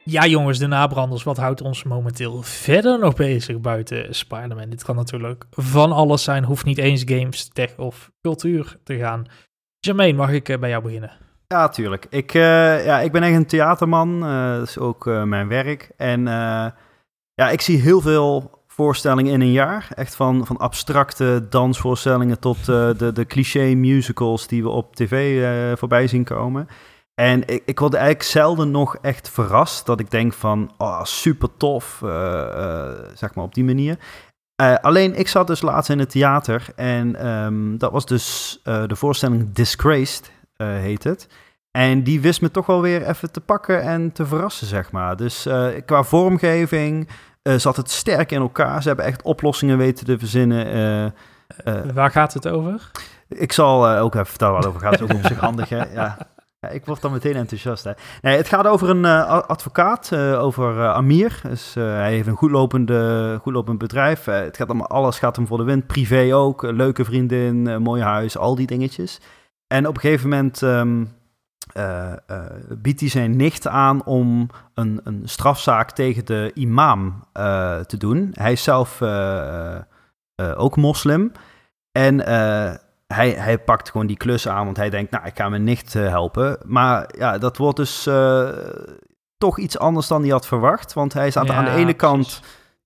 Ja, 0.03 0.26
jongens, 0.26 0.59
de 0.59 0.68
nabranders. 0.68 1.24
Wat 1.24 1.38
houdt 1.38 1.61
ons 1.61 1.84
momenteel 1.84 2.41
verder 2.41 2.99
nog 2.99 3.16
bezig 3.16 3.59
buiten 3.59 4.16
Spider-Man? 4.16 4.70
Dit 4.70 4.84
kan 4.84 4.95
natuurlijk 4.95 5.45
van 5.49 5.91
alles 5.91 6.24
zijn. 6.24 6.43
Hoeft 6.43 6.66
niet 6.66 6.78
eens 6.78 7.03
games, 7.05 7.47
tech 7.47 7.78
of 7.78 8.11
cultuur 8.22 8.78
te 8.84 8.97
gaan. 8.97 9.26
Jermaine, 9.86 10.18
mag 10.18 10.32
ik 10.32 10.50
eh, 10.50 10.58
bij 10.58 10.70
jou 10.70 10.84
beginnen? 10.84 11.12
Ja, 11.48 11.70
tuurlijk. 11.70 12.08
Ik, 12.10 12.34
eh, 12.34 12.86
ja, 12.86 13.00
ik 13.00 13.12
ben 13.12 13.24
echt 13.24 13.36
een 13.36 13.46
theaterman. 13.46 14.24
eh, 14.24 14.54
dat 14.54 14.68
is 14.68 14.80
ook 14.80 15.06
mijn 15.06 15.48
werk. 15.48 15.92
En 15.98 16.24
ja, 17.34 17.50
ik 17.50 17.62
zie 17.62 17.82
heel 17.82 18.02
veel 18.02 18.64
voorstellingen 18.68 19.34
in 19.34 19.42
een 19.42 19.52
jaar. 19.52 19.88
Echt 19.96 20.16
van, 20.16 20.46
van 20.46 20.58
abstracte 20.58 21.48
dansvoorstellingen 21.50 22.40
tot 22.40 22.58
uh, 22.58 22.66
de, 22.66 23.12
de 23.14 23.26
cliché 23.26 23.74
musicals 23.74 24.48
die 24.48 24.64
we 24.64 24.70
op 24.70 24.96
tv 24.96 25.42
uh, 25.42 25.78
voorbij 25.78 26.08
zien 26.08 26.24
komen. 26.24 26.68
En 27.14 27.48
ik, 27.48 27.62
ik 27.66 27.80
word 27.80 27.94
eigenlijk 27.94 28.24
zelden 28.24 28.72
nog 28.72 28.98
echt 28.98 29.30
verrast 29.30 29.86
dat 29.86 30.00
ik 30.00 30.12
denk 30.12 30.34
van, 30.34 30.74
oh, 30.78 31.04
super 31.04 31.58
tof, 31.58 32.02
uh, 32.04 32.90
zeg 33.14 33.36
maar 33.36 33.46
op 33.46 33.54
die 33.54 33.64
manier. 33.64 33.98
Alleen, 34.82 35.16
ik 35.16 35.28
zat 35.28 35.47
dus 35.47 35.62
laatst 35.62 35.89
in 35.89 35.99
het 35.99 36.10
theater 36.10 36.66
en 36.76 37.28
um, 37.28 37.78
dat 37.78 37.91
was 37.91 38.06
dus 38.06 38.60
de 38.64 38.95
voorstelling 38.95 39.53
Disgraced, 39.53 40.32
heet 40.58 41.03
het. 41.03 41.28
En 41.72 42.03
die 42.03 42.22
wist 42.22 42.41
me 42.41 42.51
toch 42.51 42.66
wel 42.66 42.82
weer 42.82 43.08
even 43.08 43.32
te 43.32 43.41
pakken 43.41 43.82
en 43.82 44.12
te 44.12 44.26
verrassen, 44.26 44.68
zeg 44.68 44.91
maar. 44.91 45.16
Dus 45.16 45.47
qua 45.86 46.03
vormgeving, 46.03 47.10
zat 47.41 47.76
het 47.76 47.91
sterk 47.91 48.32
in 48.32 48.41
elkaar. 48.41 48.82
Ze 48.82 48.88
hebben 48.88 49.06
echt 49.06 49.22
oplossingen 49.22 49.78
weten 49.78 50.06
te 50.06 50.20
verzinnen. 50.20 51.14
Waar 51.93 52.12
gaat 52.12 52.34
het 52.34 52.47
over? 52.47 52.91
Ik 53.28 53.51
zal 53.51 53.89
ook 53.89 54.14
even 54.14 54.26
vertellen 54.26 54.53
waar 54.53 54.64
het 54.64 54.72
over 54.72 54.82
gaat. 54.82 54.99
Het 54.99 55.10
is 55.10 55.16
ook 55.16 55.24
op 55.24 55.30
zich 55.34 55.39
handig, 55.39 55.70
hè? 55.70 55.93
Ja. 55.93 56.18
Ik 56.72 56.86
word 56.86 57.01
dan 57.01 57.11
meteen 57.11 57.36
enthousiast, 57.36 57.84
hè? 57.84 57.91
Nee, 58.22 58.38
het 58.38 58.47
gaat 58.47 58.68
over 58.68 58.89
een 58.89 59.05
advocaat, 59.05 60.16
over 60.16 60.88
Amir. 60.88 61.39
Dus, 61.43 61.74
hij 61.74 62.11
heeft 62.11 62.28
een 62.28 62.36
goedlopende, 62.36 63.39
goedlopend 63.41 63.78
bedrijf. 63.78 64.26
het 64.26 64.57
gaat 64.57 64.68
allemaal, 64.68 64.88
alles 64.88 65.20
gaat 65.20 65.36
hem 65.36 65.47
voor 65.47 65.57
de 65.57 65.63
wind. 65.63 65.88
Privé 65.88 66.36
ook, 66.36 66.61
leuke 66.61 67.05
vriendin, 67.05 67.82
mooi 67.82 68.01
huis, 68.01 68.38
al 68.38 68.55
die 68.55 68.68
dingetjes. 68.68 69.22
En 69.68 69.88
op 69.88 69.95
een 69.95 70.01
gegeven 70.01 70.30
moment... 70.30 70.61
Uh, 71.78 72.13
biedt 72.78 72.99
hij 72.99 73.09
zijn 73.09 73.36
nicht 73.36 73.68
aan 73.68 74.05
om 74.05 74.49
een, 74.74 75.01
een 75.03 75.22
strafzaak 75.24 75.91
tegen 75.91 76.26
de 76.26 76.51
imam 76.53 77.24
te 77.88 77.95
doen. 77.97 78.30
Hij 78.34 78.51
is 78.51 78.63
zelf 78.63 79.01
ook 80.55 80.76
moslim. 80.76 81.32
En 81.91 82.20
hij, 83.16 83.30
hij 83.30 83.59
pakt 83.59 83.89
gewoon 83.89 84.07
die 84.07 84.18
klus 84.18 84.47
aan, 84.47 84.66
want 84.66 84.78
hij 84.78 84.89
denkt, 84.89 85.11
nou, 85.11 85.26
ik 85.26 85.38
ga 85.38 85.49
mijn 85.49 85.63
nicht 85.63 85.93
helpen. 85.93 86.57
Maar 86.66 87.09
ja, 87.18 87.38
dat 87.38 87.57
wordt 87.57 87.78
dus 87.78 88.07
toch 89.38 89.59
iets 89.59 89.80
anders 89.80 90.07
dan 90.07 90.22
hij 90.22 90.32
had 90.32 90.47
verwacht. 90.47 90.93
Want 90.93 91.13
hij 91.13 91.30
staat 91.30 91.47
ja, 91.47 91.53
aan 91.53 91.66
de 91.66 91.72
ene 91.72 91.82
precies. 91.82 91.97
kant 91.97 92.41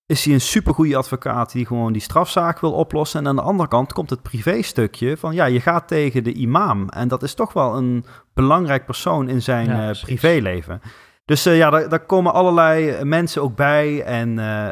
is 0.05 0.25
hij 0.25 0.34
een 0.34 0.41
supergoeie 0.41 0.97
advocaat 0.97 1.51
die 1.51 1.65
gewoon 1.65 1.93
die 1.93 2.01
strafzaak 2.01 2.59
wil 2.59 2.71
oplossen. 2.71 3.19
En 3.19 3.27
aan 3.27 3.36
de 3.36 3.41
andere 3.41 3.69
kant 3.69 3.93
komt 3.93 4.09
het 4.09 4.21
privéstukje 4.21 5.17
van 5.17 5.34
ja, 5.34 5.45
je 5.45 5.61
gaat 5.61 5.88
tegen 5.88 6.23
de 6.23 6.34
imam. 6.34 6.89
En 6.89 7.07
dat 7.07 7.23
is 7.23 7.34
toch 7.34 7.53
wel 7.53 7.75
een 7.75 8.05
belangrijk 8.34 8.86
persoon 8.86 9.30
in 9.30 9.41
zijn 9.41 9.67
ja, 9.67 9.89
uh, 9.89 10.01
privéleven. 10.01 10.82
Dus 11.25 11.47
uh, 11.47 11.57
ja, 11.57 11.69
daar, 11.69 11.89
daar, 11.89 12.05
komen 12.05 12.34
allerlei 12.34 13.03
mensen 13.03 13.41
ook 13.41 13.55
bij. 13.55 14.03
En 14.03 14.30
uh, 14.30 14.67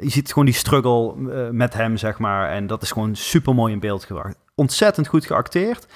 je 0.00 0.10
ziet 0.10 0.28
gewoon 0.28 0.44
die 0.44 0.54
struggle 0.54 1.14
met 1.52 1.74
hem, 1.74 1.96
zeg 1.96 2.18
maar. 2.18 2.50
En 2.50 2.66
dat 2.66 2.82
is 2.82 2.90
gewoon 2.90 3.14
super 3.14 3.54
mooi 3.54 3.72
in 3.72 3.80
beeld 3.80 4.04
gebracht. 4.04 4.45
Ontzettend 4.60 5.06
goed 5.06 5.26
geacteerd. 5.26 5.86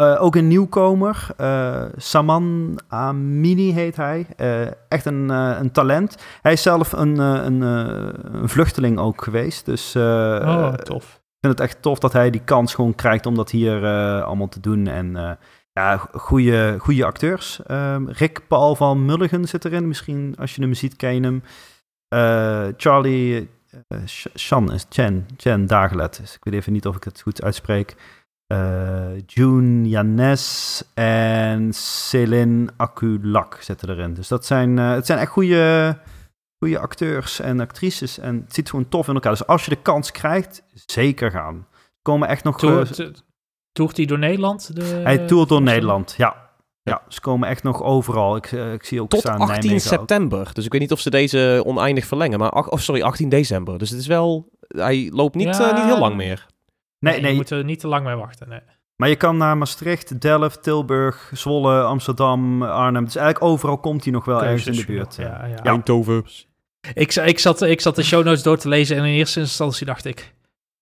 Uh, 0.00 0.22
ook 0.22 0.36
een 0.36 0.48
nieuwkomer, 0.48 1.26
uh, 1.40 1.84
Saman 1.96 2.78
Amini 2.88 3.72
heet 3.72 3.96
hij. 3.96 4.26
Uh, 4.36 4.66
echt 4.88 5.04
een, 5.04 5.28
een 5.28 5.70
talent. 5.70 6.16
Hij 6.42 6.52
is 6.52 6.62
zelf 6.62 6.92
een, 6.92 7.18
een, 7.18 7.60
een 7.60 8.48
vluchteling 8.48 8.98
ook 8.98 9.22
geweest. 9.22 9.64
Dus 9.64 9.96
oh, 9.96 10.72
tof. 10.72 11.04
ik 11.04 11.38
vind 11.40 11.58
het 11.58 11.60
echt 11.60 11.82
tof 11.82 11.98
dat 11.98 12.12
hij 12.12 12.30
die 12.30 12.44
kans 12.44 12.74
gewoon 12.74 12.94
krijgt 12.94 13.26
om 13.26 13.34
dat 13.34 13.50
hier 13.50 13.86
allemaal 14.22 14.48
te 14.48 14.60
doen. 14.60 14.86
En 14.86 15.38
ja, 15.72 15.96
goede, 16.12 16.76
goede 16.78 17.04
acteurs. 17.04 17.60
Ehm, 17.66 18.08
Rick 18.08 18.46
Paul 18.48 18.74
van 18.74 19.04
Mulligen 19.04 19.48
zit 19.48 19.64
erin. 19.64 19.88
Misschien 19.88 20.34
als 20.38 20.54
je 20.54 20.62
hem 20.62 20.74
ziet, 20.74 20.96
ken 20.96 21.14
je 21.14 21.20
hem. 21.20 21.42
Charlie 22.76 23.48
Chan 24.34 24.72
is 24.72 24.86
Chen, 24.88 25.26
Chen 25.36 25.66
Dagelet. 25.66 26.16
Dus 26.20 26.34
ik 26.34 26.44
weet 26.44 26.54
even 26.54 26.72
niet 26.72 26.86
of 26.86 26.96
ik 26.96 27.04
het 27.04 27.20
goed 27.20 27.42
uitspreek 27.42 27.96
uh, 28.52 29.18
June 29.26 29.88
Janes 29.88 30.82
en 30.94 31.72
Céline 31.72 32.68
Akulak 32.76 33.58
zitten 33.60 33.88
erin. 33.88 34.14
Dus 34.14 34.28
dat 34.28 34.46
zijn, 34.46 34.76
het 34.76 35.06
zijn 35.06 35.18
echt 35.18 35.30
goede, 35.30 35.98
goede 36.58 36.78
acteurs 36.78 37.40
en 37.40 37.60
actrices. 37.60 38.18
En 38.18 38.40
het 38.44 38.54
zit 38.54 38.70
gewoon 38.70 38.88
tof 38.88 39.08
in 39.08 39.14
elkaar. 39.14 39.32
Dus 39.32 39.46
als 39.46 39.64
je 39.64 39.70
de 39.70 39.82
kans 39.82 40.10
krijgt, 40.10 40.62
zeker 40.72 41.30
gaan. 41.30 41.66
Er 41.72 42.02
komen 42.02 42.28
echt 42.28 42.44
nog... 42.44 42.58
Toert, 42.58 43.24
toert 43.72 43.96
hij 43.96 44.06
door 44.06 44.18
Nederland? 44.18 44.74
De, 44.76 44.84
hij 44.84 45.26
toert 45.26 45.48
door 45.48 45.62
Nederland, 45.62 46.14
ja. 46.16 46.47
Ja, 46.88 47.02
ze 47.08 47.20
komen 47.20 47.48
echt 47.48 47.62
nog 47.62 47.82
overal. 47.82 48.36
Ik, 48.36 48.52
ik 48.52 48.84
zie 48.84 49.02
ook 49.02 49.10
Tot 49.10 49.20
staan 49.20 49.40
18 49.40 49.54
Nijmegen 49.54 49.80
september. 49.80 50.38
Ook. 50.38 50.54
Dus 50.54 50.64
ik 50.64 50.72
weet 50.72 50.80
niet 50.80 50.92
of 50.92 51.00
ze 51.00 51.10
deze 51.10 51.62
oneindig 51.66 52.06
verlengen. 52.06 52.38
Maar, 52.38 52.50
of 52.50 52.80
sorry, 52.80 53.02
18 53.02 53.28
december. 53.28 53.78
Dus 53.78 53.90
het 53.90 54.00
is 54.00 54.06
wel... 54.06 54.48
Hij 54.68 55.10
loopt 55.12 55.34
niet, 55.34 55.56
ja, 55.56 55.72
niet 55.72 55.84
heel 55.84 55.98
lang 55.98 56.16
meer. 56.16 56.46
Nee, 56.98 57.12
nee, 57.12 57.22
nee. 57.22 57.30
Je 57.30 57.36
moet 57.36 57.50
er 57.50 57.64
niet 57.64 57.80
te 57.80 57.88
lang 57.88 58.04
mee 58.04 58.14
wachten. 58.14 58.48
Nee. 58.48 58.60
Maar 58.96 59.08
je 59.08 59.16
kan 59.16 59.36
naar 59.36 59.56
Maastricht, 59.56 60.20
Delft, 60.20 60.62
Tilburg, 60.62 61.30
Zwolle, 61.34 61.82
Amsterdam, 61.82 62.62
Arnhem. 62.62 63.04
Dus 63.04 63.16
eigenlijk 63.16 63.52
overal 63.52 63.78
komt 63.78 64.04
hij 64.04 64.12
nog 64.12 64.24
wel 64.24 64.44
ergens 64.44 64.66
in 64.66 64.72
de 64.72 64.84
buurt. 64.84 65.16
Ja, 65.16 65.46
ja. 65.46 65.62
Eindhoven. 65.62 66.24
Ik, 66.94 67.14
ik, 67.14 67.38
zat, 67.38 67.62
ik 67.62 67.80
zat 67.80 67.96
de 67.96 68.02
show 68.02 68.24
notes 68.24 68.42
door 68.42 68.56
te 68.56 68.68
lezen 68.68 68.96
en 68.96 69.04
in 69.04 69.12
eerste 69.12 69.40
instantie 69.40 69.86
dacht 69.86 70.04
ik... 70.04 70.34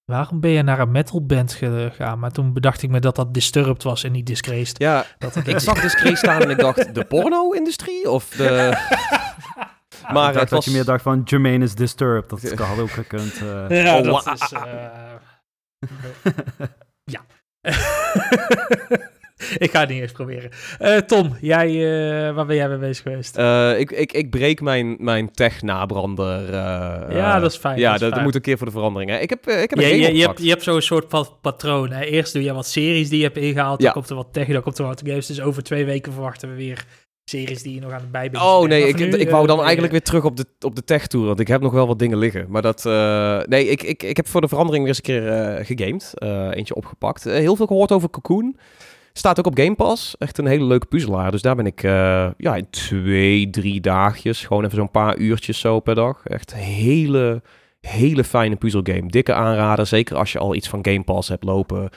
Waarom 0.07 0.41
ben 0.41 0.51
je 0.51 0.63
naar 0.63 0.79
een 0.79 0.91
metalband 0.91 1.53
gegaan? 1.53 2.19
Maar 2.19 2.31
toen 2.31 2.53
bedacht 2.53 2.83
ik 2.83 2.91
me 2.91 3.01
dat 3.01 3.17
dat 3.17 3.35
Disturbed 3.35 3.83
was 3.83 4.05
en 4.05 4.13
niet 4.13 4.27
Disgraced. 4.27 4.79
Ja, 4.79 5.05
dat 5.19 5.37
ik 5.37 5.59
zag 5.59 5.81
Disgraced 5.81 6.19
staan 6.19 6.43
en 6.43 6.51
ik 6.51 6.59
dacht, 6.59 6.95
de 6.95 7.05
porno-industrie? 7.05 8.11
Of 8.11 8.29
de... 8.29 8.45
maar 10.13 10.33
ik 10.33 10.41
het 10.41 10.51
was... 10.51 10.51
dat 10.51 10.65
je 10.65 10.71
meer 10.71 10.85
dacht 10.85 11.03
van 11.03 11.23
Jermaine 11.25 11.65
is 11.65 11.75
Disturbed. 11.75 12.31
Dat 12.31 12.59
had 12.69 12.79
ook 12.79 12.91
gekund. 12.91 13.41
Uh... 13.43 13.83
Ja, 13.85 13.99
oh, 13.99 14.05
dat 14.25 14.41
is... 14.41 14.53
Uh... 14.53 14.61
ja. 17.15 17.21
ik 19.59 19.70
ga 19.70 19.80
het 19.80 19.89
niet 19.89 20.01
eens 20.01 20.12
proberen. 20.12 20.51
Uh, 20.80 20.97
Tom, 20.97 21.37
jij, 21.41 21.70
uh, 21.70 22.34
waar 22.34 22.47
ben 22.47 22.57
jij 22.57 22.68
mee 22.68 22.78
bezig 22.78 23.03
geweest? 23.03 23.39
Uh, 23.39 23.78
ik, 23.78 23.91
ik, 23.91 24.12
ik 24.12 24.30
breek 24.30 24.61
mijn, 24.61 24.97
mijn 24.99 25.30
tech-nabrander. 25.30 26.53
ja, 27.14 27.41
dat 27.41 27.51
is 27.51 27.57
fijn. 27.57 27.78
Ja, 27.78 27.99
dat, 27.99 28.22
moet 28.22 28.34
een 28.34 28.41
keer 28.41 28.57
voor 28.57 28.66
de 28.66 28.72
verandering. 28.72 29.11
Hè. 29.11 29.18
Ik 29.18 29.30
heb, 29.30 29.47
ik 29.47 29.70
heb 29.70 29.78
ja, 29.78 29.87
je, 29.87 30.14
je, 30.14 30.26
hebt, 30.26 30.43
je 30.43 30.49
hebt 30.49 30.62
zo'n 30.62 30.80
soort 30.80 31.09
pat 31.09 31.41
patroon. 31.41 31.91
Hè. 31.91 32.05
Eerst 32.05 32.32
doe 32.32 32.43
je 32.43 32.53
wat 32.53 32.66
series 32.66 33.09
die 33.09 33.18
je 33.18 33.24
hebt 33.24 33.37
ingehaald. 33.37 33.78
Ja. 33.78 33.84
Dan 33.84 33.95
komt 33.95 34.11
er 34.11 34.16
wat 34.16 34.32
tech, 34.32 34.49
dan 34.49 34.62
komt 34.62 34.78
er 34.78 34.84
wat 34.84 35.03
games. 35.07 35.26
Dus 35.26 35.41
over 35.41 35.62
twee 35.62 35.84
weken 35.84 36.12
verwachten 36.12 36.49
we 36.49 36.55
weer 36.55 36.84
series 37.24 37.62
die 37.62 37.74
je 37.74 37.80
nog 37.80 37.93
aan 37.93 38.01
het 38.01 38.11
bijbenen 38.11 38.47
Oh 38.47 38.68
nee, 38.68 38.89
ik, 38.89 38.99
nu, 38.99 39.07
ik 39.07 39.30
wou 39.30 39.47
dan 39.47 39.62
eigenlijk 39.62 39.93
weer 39.93 40.03
terug 40.03 40.24
op 40.24 40.37
de, 40.37 40.47
op 40.61 40.76
de 40.76 40.84
tech 40.84 41.07
tour, 41.07 41.26
want 41.26 41.41
ik 41.41 41.49
heb 41.49 41.61
nog 41.61 41.72
wel 41.72 41.87
wat 41.87 41.99
dingen 41.99 42.18
liggen. 42.18 42.47
Maar 42.49 42.62
dat, 42.62 42.84
nee, 43.49 43.68
ik, 43.68 43.82
ik, 43.82 44.03
ik 44.03 44.16
heb 44.16 44.28
voor 44.28 44.41
de 44.41 44.49
verandering 44.49 44.84
weer 44.84 44.95
eens 44.95 45.09
een 45.09 45.64
keer 45.64 45.64
gegamed, 45.64 46.12
eentje 46.55 46.74
opgepakt. 46.74 47.24
heel 47.24 47.57
veel 47.57 47.66
gehoord 47.66 47.93
over 47.93 48.11
Cocoon. 48.11 48.57
Staat 49.19 49.39
ook 49.39 49.47
op 49.47 49.59
Game 49.59 49.75
Pass. 49.75 50.17
Echt 50.19 50.39
een 50.39 50.47
hele 50.47 50.64
leuke 50.64 50.87
puzzelaar. 50.87 51.31
Dus 51.31 51.43
daar 51.43 51.57
ben 51.57 51.67
ik 51.67 51.83
ja, 52.37 52.57
in 52.57 52.71
twee, 52.71 53.51
drie 53.51 53.81
dagjes, 53.81 54.47
gewoon 54.47 54.64
even 54.64 54.77
zo'n 54.77 54.91
paar 54.91 55.17
uurtjes 55.17 55.59
zo 55.59 55.81
per 55.81 55.95
dag. 55.95 56.21
Echt 56.25 56.55
hele, 56.55 57.43
hele 57.81 58.25
fijne 58.25 58.57
puzzelgame. 58.57 59.09
Dikke 59.09 59.35
aanrader, 59.35 59.87
zeker 59.87 60.17
als 60.17 60.33
je 60.33 60.39
al 60.39 60.55
iets 60.55 60.69
van 60.69 60.79
Game 60.83 61.03
Pass 61.03 61.29
hebt 61.29 61.45
lopen. 61.45 61.91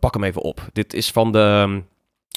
pak 0.00 0.14
hem 0.14 0.24
even 0.24 0.42
op. 0.42 0.68
Dit 0.72 0.94
is 0.94 1.10
van 1.10 1.32
de 1.32 1.82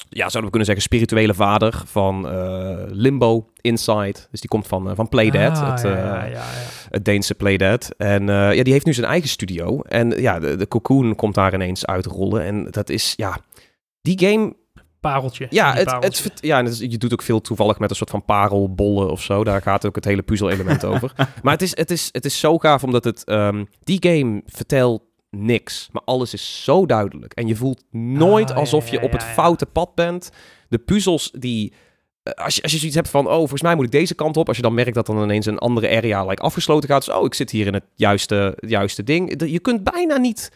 ja, 0.08 0.28
zouden 0.28 0.42
we 0.42 0.50
kunnen 0.50 0.64
zeggen, 0.64 0.84
spirituele 0.84 1.34
vader 1.34 1.82
van 1.86 2.34
uh, 2.34 2.78
Limbo 2.86 3.46
Inside. 3.60 4.16
Dus 4.30 4.40
die 4.40 4.48
komt 4.48 4.66
van, 4.66 4.88
uh, 4.88 4.92
van 4.94 5.08
Playdead, 5.08 5.56
ah, 5.56 5.70
het, 5.70 5.82
ja, 5.82 5.96
ja, 5.96 6.24
ja, 6.24 6.44
het 6.90 7.04
Deense 7.04 7.34
Playdead. 7.34 7.90
En 7.96 8.26
ja, 8.26 8.62
die 8.62 8.72
heeft 8.72 8.86
nu 8.86 8.92
zijn 8.92 9.06
eigen 9.06 9.28
studio. 9.28 9.80
En 9.80 10.20
ja, 10.20 10.38
de, 10.38 10.56
de 10.56 10.68
Cocoon 10.68 11.14
komt 11.14 11.34
daar 11.34 11.54
ineens 11.54 11.86
uitrollen. 11.86 12.42
En 12.42 12.66
dat 12.70 12.88
is, 12.88 13.12
ja, 13.16 13.38
die 14.16 14.28
game... 14.28 14.56
Pareltje. 15.00 15.46
Ja, 15.50 15.74
het, 15.74 15.90
het, 16.00 16.32
ja 16.40 16.62
het 16.62 16.72
is, 16.72 16.78
je 16.78 16.98
doet 16.98 17.12
ook 17.12 17.22
veel 17.22 17.40
toevallig 17.40 17.78
met 17.78 17.90
een 17.90 17.96
soort 17.96 18.10
van 18.10 18.24
parelbollen 18.24 19.10
of 19.10 19.22
zo. 19.22 19.44
Daar 19.44 19.62
gaat 19.62 19.86
ook 19.86 19.94
het 19.94 20.04
hele 20.04 20.22
puzzel-element 20.22 20.84
over. 20.92 21.12
Maar 21.42 21.52
het 21.52 21.62
is, 21.62 21.76
het, 21.76 21.90
is, 21.90 22.08
het 22.12 22.24
is 22.24 22.40
zo 22.40 22.58
gaaf, 22.58 22.82
omdat 22.84 23.04
het... 23.04 23.30
Um, 23.30 23.66
die 23.84 23.98
game 24.08 24.42
vertelt 24.46 25.02
niks. 25.30 25.88
Maar 25.92 26.02
alles 26.04 26.32
is 26.32 26.64
zo 26.64 26.86
duidelijk. 26.86 27.32
En 27.32 27.46
je 27.46 27.56
voelt 27.56 27.84
nooit 27.90 28.50
Ah, 28.50 28.56
alsof 28.56 28.88
ja, 28.88 28.92
je 28.98 29.06
op 29.06 29.12
het 29.12 29.22
ja, 29.22 29.28
foute 29.28 29.66
pad 29.66 29.94
bent. 29.94 30.30
De 30.68 30.78
puzzels 30.78 31.30
die... 31.38 31.72
eh, 32.22 32.32
Als 32.44 32.54
je, 32.54 32.62
als 32.62 32.72
je 32.72 32.78
zoiets 32.78 32.96
hebt 32.96 33.10
van, 33.10 33.26
oh, 33.26 33.34
volgens 33.34 33.62
mij 33.62 33.74
moet 33.74 33.84
ik 33.84 33.90
deze 33.90 34.14
kant 34.14 34.36
op. 34.36 34.48
Als 34.48 34.56
je 34.56 34.62
dan 34.62 34.74
merkt 34.74 34.94
dat 34.94 35.06
dan 35.06 35.22
ineens 35.22 35.46
een 35.46 35.58
andere 35.58 35.96
area 35.96 36.24
like, 36.26 36.42
afgesloten 36.42 36.88
gaat. 36.88 37.04
Dus, 37.04 37.14
oh, 37.14 37.24
ik 37.24 37.34
zit 37.34 37.50
hier 37.50 37.66
in 37.66 37.74
het 37.74 37.84
juiste, 37.94 38.56
juiste 38.66 39.02
ding. 39.02 39.50
Je 39.50 39.60
kunt 39.60 39.84
bijna 39.84 40.16
niet... 40.16 40.52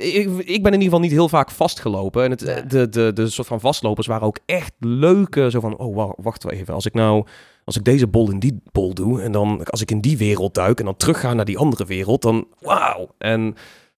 Ik, 0.00 0.28
ik 0.38 0.62
ben 0.62 0.72
in 0.72 0.80
ieder 0.80 0.82
geval 0.82 1.00
niet 1.00 1.10
heel 1.10 1.28
vaak 1.28 1.50
vastgelopen. 1.50 2.24
En 2.24 2.30
het, 2.30 2.40
Ja. 2.40 2.60
de, 2.60 2.88
de, 2.88 3.12
de 3.12 3.28
soort 3.28 3.46
van 3.48 3.60
vastlopers 3.60 4.06
waren 4.06 4.26
ook 4.26 4.38
echt 4.46 4.72
leuke. 4.78 5.50
Zo 5.50 5.60
van, 5.60 5.76
oh, 5.76 5.96
wa- 5.96 6.14
wacht 6.16 6.42
wel 6.42 6.52
even. 6.52 6.74
Als 6.74 6.86
ik 6.86 6.94
nou... 6.94 7.24
Als 7.64 7.76
ik 7.78 7.84
deze 7.84 8.06
bol 8.06 8.30
in 8.30 8.38
die 8.38 8.60
bol 8.72 8.94
doe... 8.94 9.22
En 9.22 9.32
dan 9.32 9.64
als 9.64 9.80
ik 9.80 9.90
in 9.90 10.00
die 10.00 10.16
wereld 10.18 10.54
duik... 10.54 10.78
En 10.78 10.84
dan 10.84 10.96
terug 10.96 11.20
ga 11.20 11.34
naar 11.34 11.44
die 11.44 11.58
andere 11.58 11.84
wereld... 11.84 12.22
Dan 12.22 12.46
wauw. 12.60 13.14
En 13.18 13.54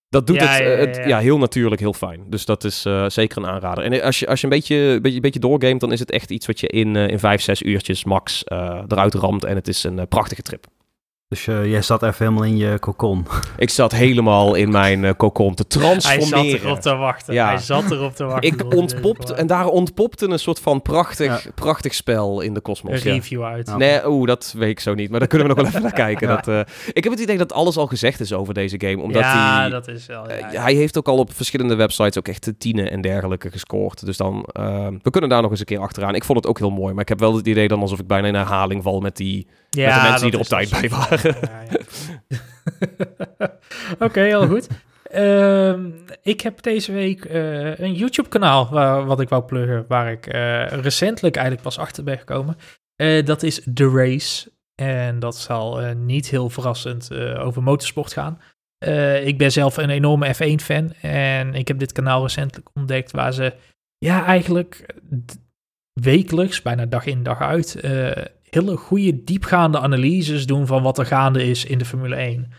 dat 0.09 0.26
doet 0.26 0.36
Ja, 0.36 0.46
het, 0.46 0.59
ja, 0.59 0.64
eh, 0.64 0.70
ja, 0.80 0.86
het 0.86 0.96
ja. 0.96 1.07
ja, 1.07 1.18
heel 1.18 1.38
natuurlijk, 1.38 1.80
heel 1.80 1.92
fijn. 1.92 2.20
Dus 2.28 2.44
dat 2.44 2.64
is 2.64 2.84
eh, 2.84 3.09
zeker 3.09 3.38
een 3.38 3.46
aanrader. 3.48 3.84
En 3.84 4.03
als 4.03 4.18
je, 4.18 4.26
als 4.26 4.40
je 4.40 4.46
een 4.46 4.53
beetje, 4.53 4.76
een 4.76 5.00
beetje, 5.03 5.16
een 5.16 5.22
beetje 5.22 5.40
doorgamet, 5.40 5.80
dan 5.80 5.92
is 5.92 6.00
het 6.00 6.11
echt 6.11 6.30
iets 6.30 6.46
wat 6.46 6.61
je 6.61 6.66
in, 6.66 6.96
eh, 6.96 7.09
in 7.09 7.18
vijf, 7.18 7.42
zes 7.42 7.62
uurtjes 7.62 8.05
max 8.05 8.42
eruit 8.88 9.14
ramt. 9.14 9.44
En 9.44 9.55
het 9.55 9.68
is 9.68 9.84
een 9.84 10.09
prachtige 10.09 10.42
trip. 10.42 10.66
Dus 11.33 11.47
uh, 11.47 11.66
jij 11.66 11.83
zat 11.83 12.03
even 12.03 12.14
helemaal 12.18 12.45
in 12.45 12.57
je 12.57 12.78
kokon. 12.78 13.26
Ik 13.57 13.70
zat 13.70 13.93
helemaal 13.93 14.55
in 14.55 14.70
mijn 14.70 15.03
uh, 15.03 15.11
kokon 15.16 15.55
te 15.55 15.66
transformeren. 15.66 16.39
Hij 16.39 16.51
zat 16.51 16.64
erop 16.64 16.80
te 16.80 16.95
wachten. 16.95 17.35
Ja. 17.35 17.47
Hij 17.47 17.59
zat 17.59 17.91
erop 17.91 18.14
te 18.14 18.24
wachten. 18.24 18.51
Ik 18.51 18.74
ontpopte, 18.74 19.35
en 19.35 19.47
daar 19.47 19.66
ontpopte 19.66 20.28
een 20.28 20.39
soort 20.39 20.61
van 20.61 20.83
prachtig, 20.83 21.45
ja. 21.45 21.51
prachtig 21.55 21.95
spel 21.95 22.41
in 22.41 22.55
de 22.55 22.61
kosmos. 22.61 23.05
Een 23.05 23.12
review 23.12 23.43
uit. 23.43 23.76
Nee, 23.76 24.09
oeh, 24.09 24.26
dat 24.26 24.55
weet 24.57 24.70
ik 24.70 24.80
zo 24.80 24.95
niet. 24.95 25.11
Maar 25.11 25.18
daar 25.18 25.28
kunnen 25.28 25.49
we 25.49 25.55
nog 25.55 25.62
wel 25.62 25.72
even 25.72 25.83
naar 25.83 25.99
kijken. 26.07 26.28
Dat, 26.28 26.49
uh, 26.49 26.61
ik 26.93 27.05
heb 27.05 27.12
het 27.12 27.22
idee 27.22 27.39
dat 27.39 27.53
alles 27.53 27.76
al 27.76 27.87
gezegd 27.87 28.20
is 28.20 28.33
over 28.33 28.55
deze 28.55 28.80
game. 28.80 29.03
Omdat 29.03 29.22
ja, 29.22 29.61
hij, 29.61 29.68
dat 29.68 29.89
is 29.89 30.07
wel. 30.07 30.24
hij 30.47 30.74
heeft 30.74 30.99
ook 30.99 31.09
al 31.09 31.18
op 31.18 31.33
verschillende 31.33 31.74
websites 31.74 32.18
ook 32.18 32.28
echt 32.28 32.45
de 32.45 32.57
tienen 32.57 32.91
en 32.91 33.01
dergelijke 33.01 33.51
gescoord. 33.51 34.05
Dus 34.07 34.16
dan, 34.16 34.49
we 35.03 35.11
kunnen 35.11 35.30
daar 35.30 35.43
nog 35.43 35.51
eens 35.51 35.61
een 35.61 35.66
keer 35.66 35.80
achteraan. 35.80 36.14
Ik 36.14 36.24
vond 36.24 36.39
het 36.39 36.47
ook 36.47 36.59
heel 36.59 36.70
mooi. 36.70 36.93
Maar 36.93 37.03
ik 37.03 37.09
heb 37.09 37.18
wel 37.18 37.37
het 37.37 37.47
idee 37.47 37.68
dan 37.68 37.80
alsof 37.80 37.99
ik 37.99 38.07
bijna 38.07 38.26
in 38.26 38.35
herhaling 38.35 38.83
val 38.83 39.01
met 39.01 39.16
die 39.16 39.47
ja, 39.77 39.95
met 39.95 40.03
de 40.03 40.09
mensen 40.09 40.31
die 40.31 40.33
er 40.33 40.39
op 40.39 40.47
tijd 40.47 40.70
bij 40.70 40.89
waren. 40.89 41.37
Oké, 44.07 44.20
heel 44.20 44.47
goed. 44.47 44.68
Uh, 45.14 45.75
ik 46.23 46.41
heb 46.41 46.62
deze 46.62 46.93
week 46.93 47.25
uh, 47.25 47.79
een 47.79 47.95
YouTube-kanaal 47.95 48.70
wat 49.07 49.20
ik 49.20 49.29
wou 49.29 49.43
pluggen, 49.43 49.85
waar 49.89 50.11
ik 50.11 50.35
uh, 50.35 50.66
recentelijk 50.66 51.37
eigenlijk 51.37 51.66
pas 51.66 51.79
achter 51.79 52.05
ben 52.05 52.18
gekomen. 52.18 52.57
Uh, 52.97 53.25
dat 53.25 53.43
is 53.43 53.66
The 53.75 53.91
Race. 53.91 54.51
En 54.75 55.18
dat 55.18 55.37
zal 55.37 55.95
niet 55.95 56.29
heel 56.29 56.51
verrassend 56.51 57.14
over 57.14 57.62
motorsport 57.62 58.12
gaan. 58.12 58.41
ik 59.25 59.39
ben 59.39 59.53
zelf 59.53 59.77
een 59.77 59.91
enorme 59.91 60.35
F1-fan 60.35 60.93
en 61.01 61.55
ik 61.55 61.68
heb 61.68 61.79
dit 61.79 61.93
kanaal 61.93 62.23
recentelijk 62.23 62.68
ontdekt 62.75 63.11
waar 63.11 63.33
ze 63.33 63.55
ja, 63.99 64.25
eigenlijk 64.25 64.87
wekelijks, 65.93 66.62
bijna 66.62 66.87
dag 66.87 67.07
in 67.07 67.23
dag 67.23 67.41
uit, 67.41 67.81
hele 68.55 68.76
goede 68.76 69.24
diepgaande 69.24 69.78
analyses 69.78 70.46
doen 70.46 70.66
van 70.66 70.82
wat 70.82 70.98
er 70.98 71.07
gaande 71.07 71.44
is 71.44 71.64
in 71.64 71.78
de 71.78 71.84
Formule 71.84 72.16
1. 72.16 72.53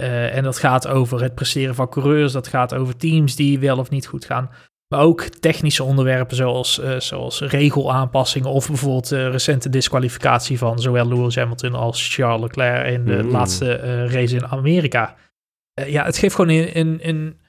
Uh, 0.00 0.36
en 0.36 0.42
dat 0.42 0.58
gaat 0.58 0.88
over 0.88 1.22
het 1.22 1.34
presteren 1.34 1.74
van 1.74 1.88
coureurs, 1.88 2.32
dat 2.32 2.48
gaat 2.48 2.74
over 2.74 2.96
teams 2.96 3.36
die 3.36 3.58
wel 3.58 3.78
of 3.78 3.90
niet 3.90 4.06
goed 4.06 4.24
gaan. 4.24 4.50
Maar 4.94 5.00
ook 5.00 5.22
technische 5.22 5.84
onderwerpen 5.84 6.36
zoals, 6.36 6.78
uh, 6.78 7.00
zoals 7.00 7.40
regelaanpassingen 7.40 8.50
of 8.50 8.66
bijvoorbeeld 8.66 9.08
de 9.08 9.30
recente 9.30 9.68
disqualificatie 9.68 10.58
van 10.58 10.78
zowel 10.78 11.08
Lewis 11.08 11.36
Hamilton 11.36 11.74
als 11.74 12.14
Charles 12.14 12.40
Leclerc 12.40 12.86
in 12.86 13.04
de 13.04 13.22
mm. 13.22 13.30
laatste 13.30 14.06
race 14.06 14.36
in 14.36 14.46
Amerika. 14.46 15.16
ja, 15.86 16.04
het 16.04 16.18
geeft 16.18 16.34
gewoon 16.34 16.50
een, 16.50 16.78
een, 16.78 16.98
een, 17.08 17.40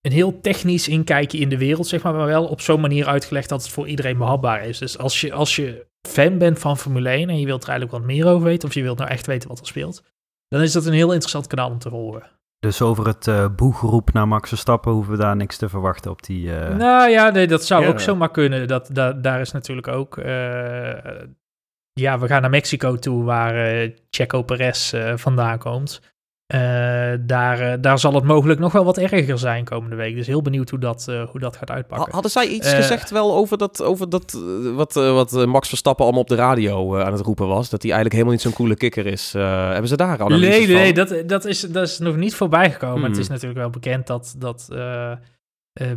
een, 0.00 0.12
heel 0.12 0.40
technisch 0.40 0.88
inkijkje 0.88 1.38
in 1.38 1.48
de 1.48 1.58
wereld, 1.58 1.86
zeg 1.86 2.02
maar, 2.02 2.14
maar 2.14 2.26
wel 2.26 2.46
op 2.46 2.60
zo'n 2.60 2.80
manier 2.80 3.06
uitgelegd 3.06 3.48
dat 3.48 3.62
het 3.62 3.70
voor 3.70 3.88
iedereen 3.88 4.18
behapbaar 4.18 4.66
is. 4.66 4.78
Dus 4.78 4.98
als 4.98 5.20
je, 5.20 5.32
als 5.32 5.56
je 5.56 5.87
fan 6.08 6.38
bent 6.38 6.58
van 6.58 6.78
Formule 6.78 7.08
1 7.08 7.28
en 7.28 7.40
je 7.40 7.46
wilt 7.46 7.62
er 7.62 7.68
eigenlijk 7.68 7.98
wat 7.98 8.08
meer 8.08 8.26
over 8.26 8.46
weten, 8.46 8.68
of 8.68 8.74
je 8.74 8.82
wilt 8.82 8.98
nou 8.98 9.10
echt 9.10 9.26
weten 9.26 9.48
wat 9.48 9.60
er 9.60 9.66
speelt, 9.66 10.02
dan 10.48 10.60
is 10.60 10.72
dat 10.72 10.86
een 10.86 10.92
heel 10.92 11.12
interessant 11.12 11.46
kanaal 11.46 11.70
om 11.70 11.78
te 11.78 11.90
volgen. 11.90 12.30
Dus 12.58 12.82
over 12.82 13.06
het 13.06 13.26
uh, 13.26 13.48
boegeroep 13.56 14.12
naar 14.12 14.28
Max 14.28 14.48
Verstappen 14.48 14.92
hoeven 14.92 15.12
we 15.12 15.18
daar 15.18 15.36
niks 15.36 15.56
te 15.56 15.68
verwachten 15.68 16.10
op 16.10 16.22
die... 16.22 16.46
Uh... 16.46 16.76
Nou 16.76 17.10
ja, 17.10 17.30
nee, 17.30 17.46
dat 17.46 17.64
zou 17.64 17.86
ook 17.86 18.00
zomaar 18.00 18.30
kunnen. 18.30 18.68
Dat, 18.68 18.88
dat, 18.92 19.22
daar 19.22 19.40
is 19.40 19.52
natuurlijk 19.52 19.88
ook... 19.88 20.16
Uh, 20.16 20.24
ja, 21.92 22.18
we 22.18 22.26
gaan 22.26 22.40
naar 22.40 22.50
Mexico 22.50 22.96
toe, 22.96 23.24
waar 23.24 23.88
Checo 24.10 24.42
Perez 24.42 24.94
vandaan 25.14 25.58
komt. 25.58 26.00
Uh, 26.54 26.60
daar, 27.20 27.60
uh, 27.60 27.74
daar 27.80 27.98
zal 27.98 28.14
het 28.14 28.24
mogelijk 28.24 28.60
nog 28.60 28.72
wel 28.72 28.84
wat 28.84 28.98
erger 28.98 29.38
zijn 29.38 29.64
komende 29.64 29.96
week. 29.96 30.14
Dus 30.14 30.26
heel 30.26 30.42
benieuwd 30.42 30.70
hoe 30.70 30.78
dat, 30.78 31.06
uh, 31.10 31.22
hoe 31.28 31.40
dat 31.40 31.56
gaat 31.56 31.70
uitpakken. 31.70 32.12
Hadden 32.12 32.30
zij 32.30 32.46
iets 32.46 32.72
gezegd 32.72 33.10
wel 33.10 33.34
over 33.34 33.58
dat, 33.58 33.82
over 33.82 34.08
dat 34.08 34.32
wat, 34.74 34.94
wat 34.94 35.46
Max 35.46 35.68
Verstappen 35.68 36.04
allemaal 36.04 36.22
op 36.22 36.28
de 36.28 36.34
radio 36.34 36.98
aan 36.98 37.12
het 37.12 37.20
roepen 37.20 37.46
was? 37.46 37.70
Dat 37.70 37.82
hij 37.82 37.92
eigenlijk 37.92 38.12
helemaal 38.12 38.32
niet 38.32 38.42
zo'n 38.42 38.52
coole 38.52 38.76
kikker 38.76 39.06
is. 39.06 39.32
hebben 39.32 39.88
ze 39.88 39.96
daar 39.96 40.22
al 40.22 40.28
Nee, 40.28 40.66
nee, 40.66 40.92
dat, 40.92 41.22
dat, 41.26 41.44
is, 41.44 41.60
dat 41.60 41.88
is 41.88 41.98
nog 41.98 42.16
niet 42.16 42.34
voorbij 42.34 42.70
gekomen. 42.70 43.00
Hmm. 43.00 43.10
Het 43.10 43.18
is 43.18 43.28
natuurlijk 43.28 43.60
wel 43.60 43.70
bekend 43.70 44.06
dat, 44.06 44.34
dat 44.38 44.66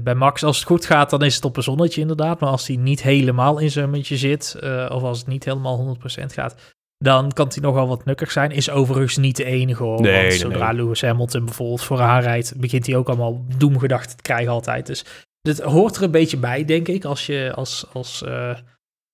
bij 0.02 0.16
Max, 0.16 0.43
als 0.43 0.58
het 0.58 0.68
goed 0.68 0.86
gaat, 0.86 1.10
dan 1.10 1.24
is 1.24 1.36
het 1.36 1.45
op 1.45 1.58
een 1.58 1.64
zonnetje 1.64 2.02
inderdaad. 2.02 2.39
Maar 2.39 2.49
als 2.49 2.68
hij 2.68 2.76
niet 2.76 3.02
helemaal 3.02 3.60
in 3.60 3.72
zijn 3.72 3.89
muntje 3.89 4.18
zit, 4.18 4.56
of 4.89 5.04
als 5.04 5.18
het 5.18 5.28
niet 5.28 5.45
helemaal 5.45 5.97
100% 6.22 6.26
gaat, 6.26 6.56
dan 7.02 7.32
kan 7.32 7.47
hij 7.47 7.62
nogal 7.62 7.88
wat 7.88 8.06
nukkig 8.06 8.32
zijn. 8.32 8.52
Is 8.52 8.70
overigens 8.70 9.18
niet 9.18 9.36
de 9.36 9.43
enige 9.43 9.84
hoor. 9.84 10.02
Nee, 10.02 10.22
want 10.22 10.34
zodra 10.34 10.72
Lewis 10.72 11.02
Hamilton 11.02 11.45
bijvoorbeeld 11.45 11.84
voor 11.84 11.99
haar 11.99 12.22
rijdt, 12.22 12.60
begint 12.60 12.86
hij 12.86 12.95
ook 12.95 13.08
allemaal 13.08 13.45
doemgedachten 13.58 14.18
te 14.18 14.22
krijgen 14.22 14.52
altijd. 14.52 14.86
Dus 14.86 15.06
dit 15.41 15.60
hoort 15.62 15.95
er 15.95 16.04
een 16.04 16.12
beetje 16.12 16.38
bij, 16.38 16.66
denk 16.66 16.88
ik, 16.88 17.06
als 17.06 17.26
je 17.26 17.52
als, 17.56 17.86
als 17.93 18.24
uh, 18.28 18.56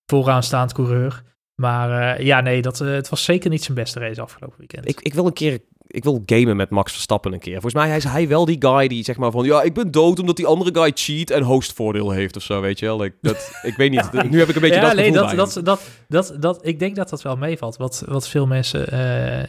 vooraanstaand 0.06 0.72
coureur. 0.72 1.22
Maar 1.62 2.18
uh, 2.18 2.26
ja, 2.26 2.40
nee, 2.40 2.62
dat, 2.62 2.80
uh, 2.80 2.92
het 2.92 3.08
was 3.08 3.24
zeker 3.24 3.50
niet 3.50 3.64
zijn 3.64 3.76
beste 3.76 4.00
race 4.00 4.20
afgelopen 4.20 4.58
weekend. 4.58 4.88
Ik, 4.88 5.00
ik 5.00 5.14
wil 5.14 5.26
een 5.26 5.32
keer 5.32 5.60
ik 5.88 6.04
wil 6.04 6.22
gamen 6.26 6.56
met 6.56 6.70
Max 6.70 6.92
Verstappen 6.92 7.32
een 7.32 7.38
keer. 7.38 7.60
Volgens 7.60 7.74
mij 7.74 7.96
is 7.96 8.04
hij 8.04 8.28
wel 8.28 8.44
die 8.44 8.56
guy 8.58 8.88
die 8.88 9.04
zeg 9.04 9.16
maar 9.16 9.30
van... 9.30 9.44
Ja, 9.44 9.62
ik 9.62 9.74
ben 9.74 9.90
dood 9.90 10.18
omdat 10.18 10.36
die 10.36 10.46
andere 10.46 10.74
guy 10.74 10.90
cheat 10.94 11.30
en 11.30 11.42
hostvoordeel 11.42 12.10
heeft 12.10 12.36
of 12.36 12.42
zo, 12.42 12.60
weet 12.60 12.78
je 12.78 12.86
wel. 12.86 12.98
dat, 13.20 13.60
ik 13.62 13.76
weet 13.76 13.90
niet, 13.90 14.12
nu 14.30 14.38
heb 14.38 14.48
ik 14.48 14.54
een 14.54 14.60
beetje 14.60 14.76
ja, 14.76 14.86
dat 14.86 14.94
nee, 14.94 15.12
dat, 15.12 15.30
dat, 15.30 15.60
dat, 15.64 15.82
dat, 16.08 16.36
dat, 16.40 16.66
Ik 16.66 16.78
denk 16.78 16.96
dat 16.96 17.08
dat 17.08 17.22
wel 17.22 17.36
meevalt. 17.36 17.76
Wat, 17.76 18.02
wat 18.06 18.28
veel 18.28 18.46
mensen 18.46 18.94
uh, 18.94 19.44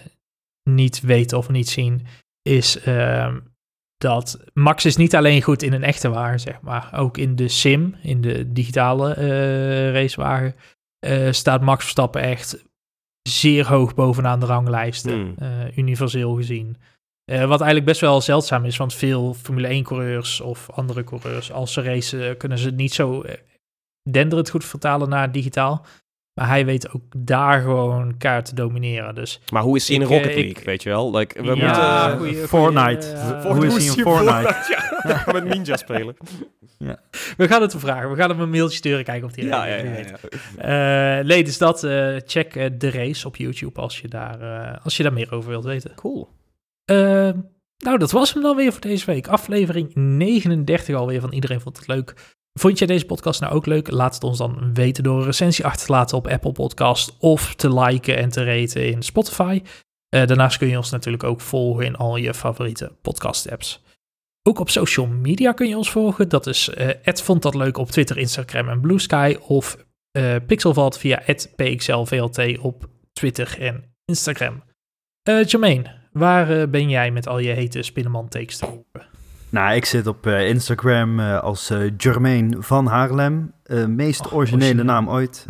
niet 0.63 1.01
weten 1.01 1.37
of 1.37 1.49
niet 1.49 1.69
zien, 1.69 2.05
is 2.41 2.85
uh, 2.87 3.35
dat 3.97 4.39
Max 4.53 4.85
is 4.85 4.95
niet 4.95 5.15
alleen 5.15 5.41
goed 5.41 5.63
in 5.63 5.73
een 5.73 5.83
echte 5.83 6.09
wagen, 6.09 6.39
zeg 6.39 6.61
maar. 6.61 6.89
Ook 6.95 7.17
in 7.17 7.35
de 7.35 7.47
sim, 7.47 7.95
in 8.01 8.21
de 8.21 8.51
digitale 8.53 9.15
uh, 9.17 9.93
racewagen, 9.93 10.55
uh, 11.05 11.31
staat 11.31 11.61
Max 11.61 11.81
Verstappen 11.81 12.21
echt 12.21 12.68
zeer 13.22 13.67
hoog 13.67 13.95
bovenaan 13.95 14.39
de 14.39 14.45
ranglijsten, 14.45 15.11
hmm. 15.11 15.36
uh, 15.41 15.78
universeel 15.78 16.36
gezien. 16.36 16.78
Uh, 17.32 17.39
wat 17.39 17.59
eigenlijk 17.59 17.86
best 17.86 18.01
wel 18.01 18.22
zeldzaam 18.22 18.65
is, 18.65 18.78
want 18.78 18.93
veel 18.93 19.34
Formule 19.34 19.82
1-coureurs 19.82 20.41
of 20.41 20.70
andere 20.72 21.03
coureurs, 21.03 21.51
als 21.51 21.74
ze 21.74 21.82
racen, 21.82 22.38
kunnen 22.38 22.57
ze 22.57 22.65
het 22.65 22.76
niet 22.76 22.93
zo 22.93 23.24
uh, 23.24 23.32
denderend 24.11 24.49
goed 24.49 24.65
vertalen 24.65 25.09
naar 25.09 25.32
digitaal. 25.32 25.86
Maar 26.34 26.47
hij 26.47 26.65
weet 26.65 26.93
ook 26.93 27.03
daar 27.17 27.61
gewoon 27.61 28.17
kaart 28.17 28.45
te 28.45 28.55
domineren. 28.55 29.15
Dus 29.15 29.39
maar 29.51 29.61
hoe 29.61 29.76
is 29.76 29.88
hij 29.88 29.97
in 29.97 30.03
Rocket 30.03 30.36
League, 30.36 30.63
weet 30.63 30.84
je 30.84 30.89
wel? 30.89 31.15
Like, 31.15 31.41
we 31.41 31.55
ja, 31.55 32.07
moeten... 32.07 32.17
Goeie, 32.17 32.47
Fortnite. 32.47 33.17
hoe 33.43 33.65
is 33.65 33.74
hij 33.74 33.95
in 33.95 34.01
Fortnite? 34.01 34.55
ja, 34.70 34.88
met 35.33 35.43
Ninja 35.43 35.77
spelen. 35.77 36.15
Ja. 36.77 36.99
We 37.37 37.47
gaan 37.47 37.61
het 37.61 37.75
vragen. 37.77 38.09
We 38.09 38.15
gaan 38.15 38.29
hem 38.29 38.39
een 38.39 38.49
mailtje 38.49 38.77
sturen, 38.77 39.03
kijken 39.03 39.27
of 39.27 39.35
hij 39.35 39.43
ja, 39.43 39.65
ja, 39.65 39.75
ja, 39.75 40.17
ja. 40.57 41.19
Uh, 41.19 41.25
nee, 41.25 41.43
dus 41.43 41.57
dat, 41.57 41.83
uh, 41.83 42.15
check 42.25 42.55
uh, 42.55 42.65
de 42.77 42.91
race 42.91 43.27
op 43.27 43.35
YouTube 43.35 43.79
als 43.79 43.99
je, 43.99 44.07
daar, 44.07 44.79
als 44.83 44.97
je 44.97 45.03
daar 45.03 45.13
meer 45.13 45.31
over 45.31 45.49
wilt 45.49 45.63
weten. 45.63 45.95
Cool. 45.95 46.29
nou, 47.77 47.97
dat 47.97 48.11
was 48.11 48.33
hem 48.33 48.43
dan 48.43 48.55
weer 48.55 48.71
voor 48.71 48.81
deze 48.81 49.05
week. 49.05 49.27
Aflevering 49.27 49.95
39 49.95 50.95
alweer 50.95 51.21
van 51.21 51.33
Iedereen 51.33 51.61
Vond 51.61 51.77
Het 51.77 51.87
Leuk. 51.87 52.37
Vond 52.59 52.79
je 52.79 52.87
deze 52.87 53.05
podcast 53.05 53.41
nou 53.41 53.53
ook 53.53 53.65
leuk? 53.65 53.91
Laat 53.91 54.13
het 54.13 54.23
ons 54.23 54.37
dan 54.37 54.73
weten 54.73 55.03
door 55.03 55.19
een 55.19 55.25
recensie 55.25 55.65
achter 55.65 55.85
te 55.85 55.91
laten 55.91 56.17
op 56.17 56.27
Apple 56.27 56.51
Podcast 56.51 57.15
of 57.19 57.55
te 57.55 57.73
liken 57.73 58.17
en 58.17 58.29
te 58.29 58.43
raten 58.43 58.87
in 58.87 59.01
Spotify. 59.01 59.61
daarnaast 60.09 60.57
kun 60.57 60.67
je 60.67 60.77
ons 60.77 60.89
natuurlijk 60.89 61.23
ook 61.23 61.41
volgen 61.41 61.85
in 61.85 61.95
al 61.95 62.15
je 62.15 62.33
favoriete 62.33 62.91
podcast 63.01 63.51
apps. 63.51 63.81
Ook 64.43 64.59
op 64.59 64.69
social 64.69 65.07
media 65.07 65.51
kun 65.51 65.67
je 65.67 65.77
ons 65.77 65.91
volgen. 65.91 66.29
Dat 66.29 66.47
is 66.47 66.69
uh, 66.77 66.89
vond 67.03 67.41
dat 67.41 67.55
leuk 67.55 67.77
op 67.77 67.91
Twitter, 67.91 68.17
Instagram 68.17 68.69
en 68.69 68.81
Blue 68.81 68.99
Sky. 68.99 69.37
Of 69.41 69.77
uh, 70.17 70.35
Pixelvalt 70.47 70.97
via 70.97 71.23
pxlvlt 71.55 72.59
op 72.59 72.89
Twitter 73.13 73.57
en 73.59 73.83
Instagram. 74.05 74.63
Uh, 75.29 75.43
Jermaine, 75.43 75.95
waar 76.11 76.69
ben 76.69 76.89
jij 76.89 77.11
met 77.11 77.27
al 77.27 77.39
je 77.39 77.51
hete 77.51 77.81
Spinnenman 77.81 78.27
takes 78.27 78.57
te 78.57 78.65
roepen? 78.65 79.07
Nou, 79.49 79.75
ik 79.75 79.85
zit 79.85 80.07
op 80.07 80.27
Instagram 80.27 81.19
als 81.19 81.71
Jermaine 81.97 82.61
van 82.61 82.85
Haarlem. 82.85 83.53
meest 83.87 84.31
originele 84.31 84.83
naam 84.83 85.09
ooit. 85.09 85.45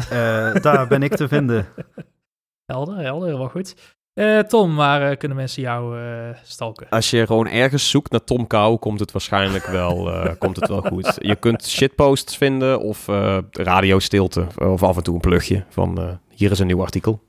daar 0.61 0.87
ben 0.87 1.03
ik 1.03 1.15
te 1.15 1.27
vinden. 1.27 1.67
Helder, 2.71 2.97
helder, 2.97 3.27
heel 3.27 3.49
goed. 3.49 3.98
Uh, 4.19 4.39
Tom, 4.39 4.75
waar 4.75 5.11
uh, 5.11 5.17
kunnen 5.17 5.37
mensen 5.37 5.61
jou 5.61 5.99
uh, 5.99 6.29
stalken? 6.43 6.89
Als 6.89 7.09
je 7.09 7.25
gewoon 7.25 7.47
ergens 7.47 7.89
zoekt 7.89 8.11
naar 8.11 8.23
Tom 8.23 8.47
Kou, 8.47 8.77
komt 8.77 8.99
het 8.99 9.11
waarschijnlijk 9.11 9.65
wel, 9.65 10.11
komt 10.39 10.55
het 10.55 10.67
wel 10.67 10.81
goed. 10.81 11.17
Je 11.19 11.35
kunt 11.35 11.67
shitposts 11.67 12.37
vinden 12.37 12.79
of 12.79 13.07
radiostilte 13.51 14.47
of 14.57 14.83
af 14.83 14.97
en 14.97 15.03
toe 15.03 15.13
een 15.13 15.21
plugje 15.21 15.65
van 15.69 16.19
hier 16.29 16.51
is 16.51 16.59
een 16.59 16.67
nieuw 16.67 16.81
artikel. 16.81 17.23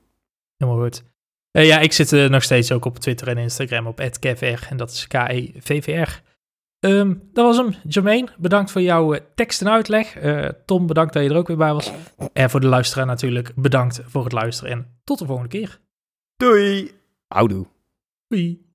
Helemaal 0.57 0.83
goed. 0.83 1.03
ja, 1.51 1.79
ik 1.79 1.93
zit 1.93 2.31
nog 2.31 2.43
steeds 2.43 2.73
ook 2.73 2.85
op 2.85 2.99
Twitter 2.99 3.29
en 3.29 3.39
Instagram 3.39 3.87
op 3.87 4.11
@kevr 4.19 4.67
en 4.69 4.77
dat 4.77 4.91
is 4.91 5.07
K-E-V-V-R. 5.07 6.23
Um, 6.87 7.23
dat 7.33 7.45
was 7.45 7.57
hem. 7.57 7.75
Jermaine, 7.89 8.29
bedankt 8.39 8.71
voor 8.71 8.83
jouw 8.83 9.17
tekst 9.35 9.61
en 9.61 9.71
uitleg. 9.71 10.17
Tom, 10.67 10.87
bedankt 10.87 11.13
dat 11.13 11.23
je 11.23 11.29
er 11.29 11.37
ook 11.37 11.49
weer 11.49 11.57
bij 11.57 11.73
was. 11.73 11.93
En 12.33 12.51
voor 12.51 12.61
de 12.61 12.69
luisteraar 12.69 13.07
natuurlijk, 13.07 13.53
bedankt 13.55 14.01
voor 14.05 14.25
het 14.25 14.33
luisteren 14.33 14.73
en 14.73 14.87
tot 15.05 15.19
de 15.19 15.27
volgende 15.27 15.51
keer. 15.51 15.81
Doei. 16.41 16.91
Houdoe. 17.31 17.67
Doei. 18.31 18.70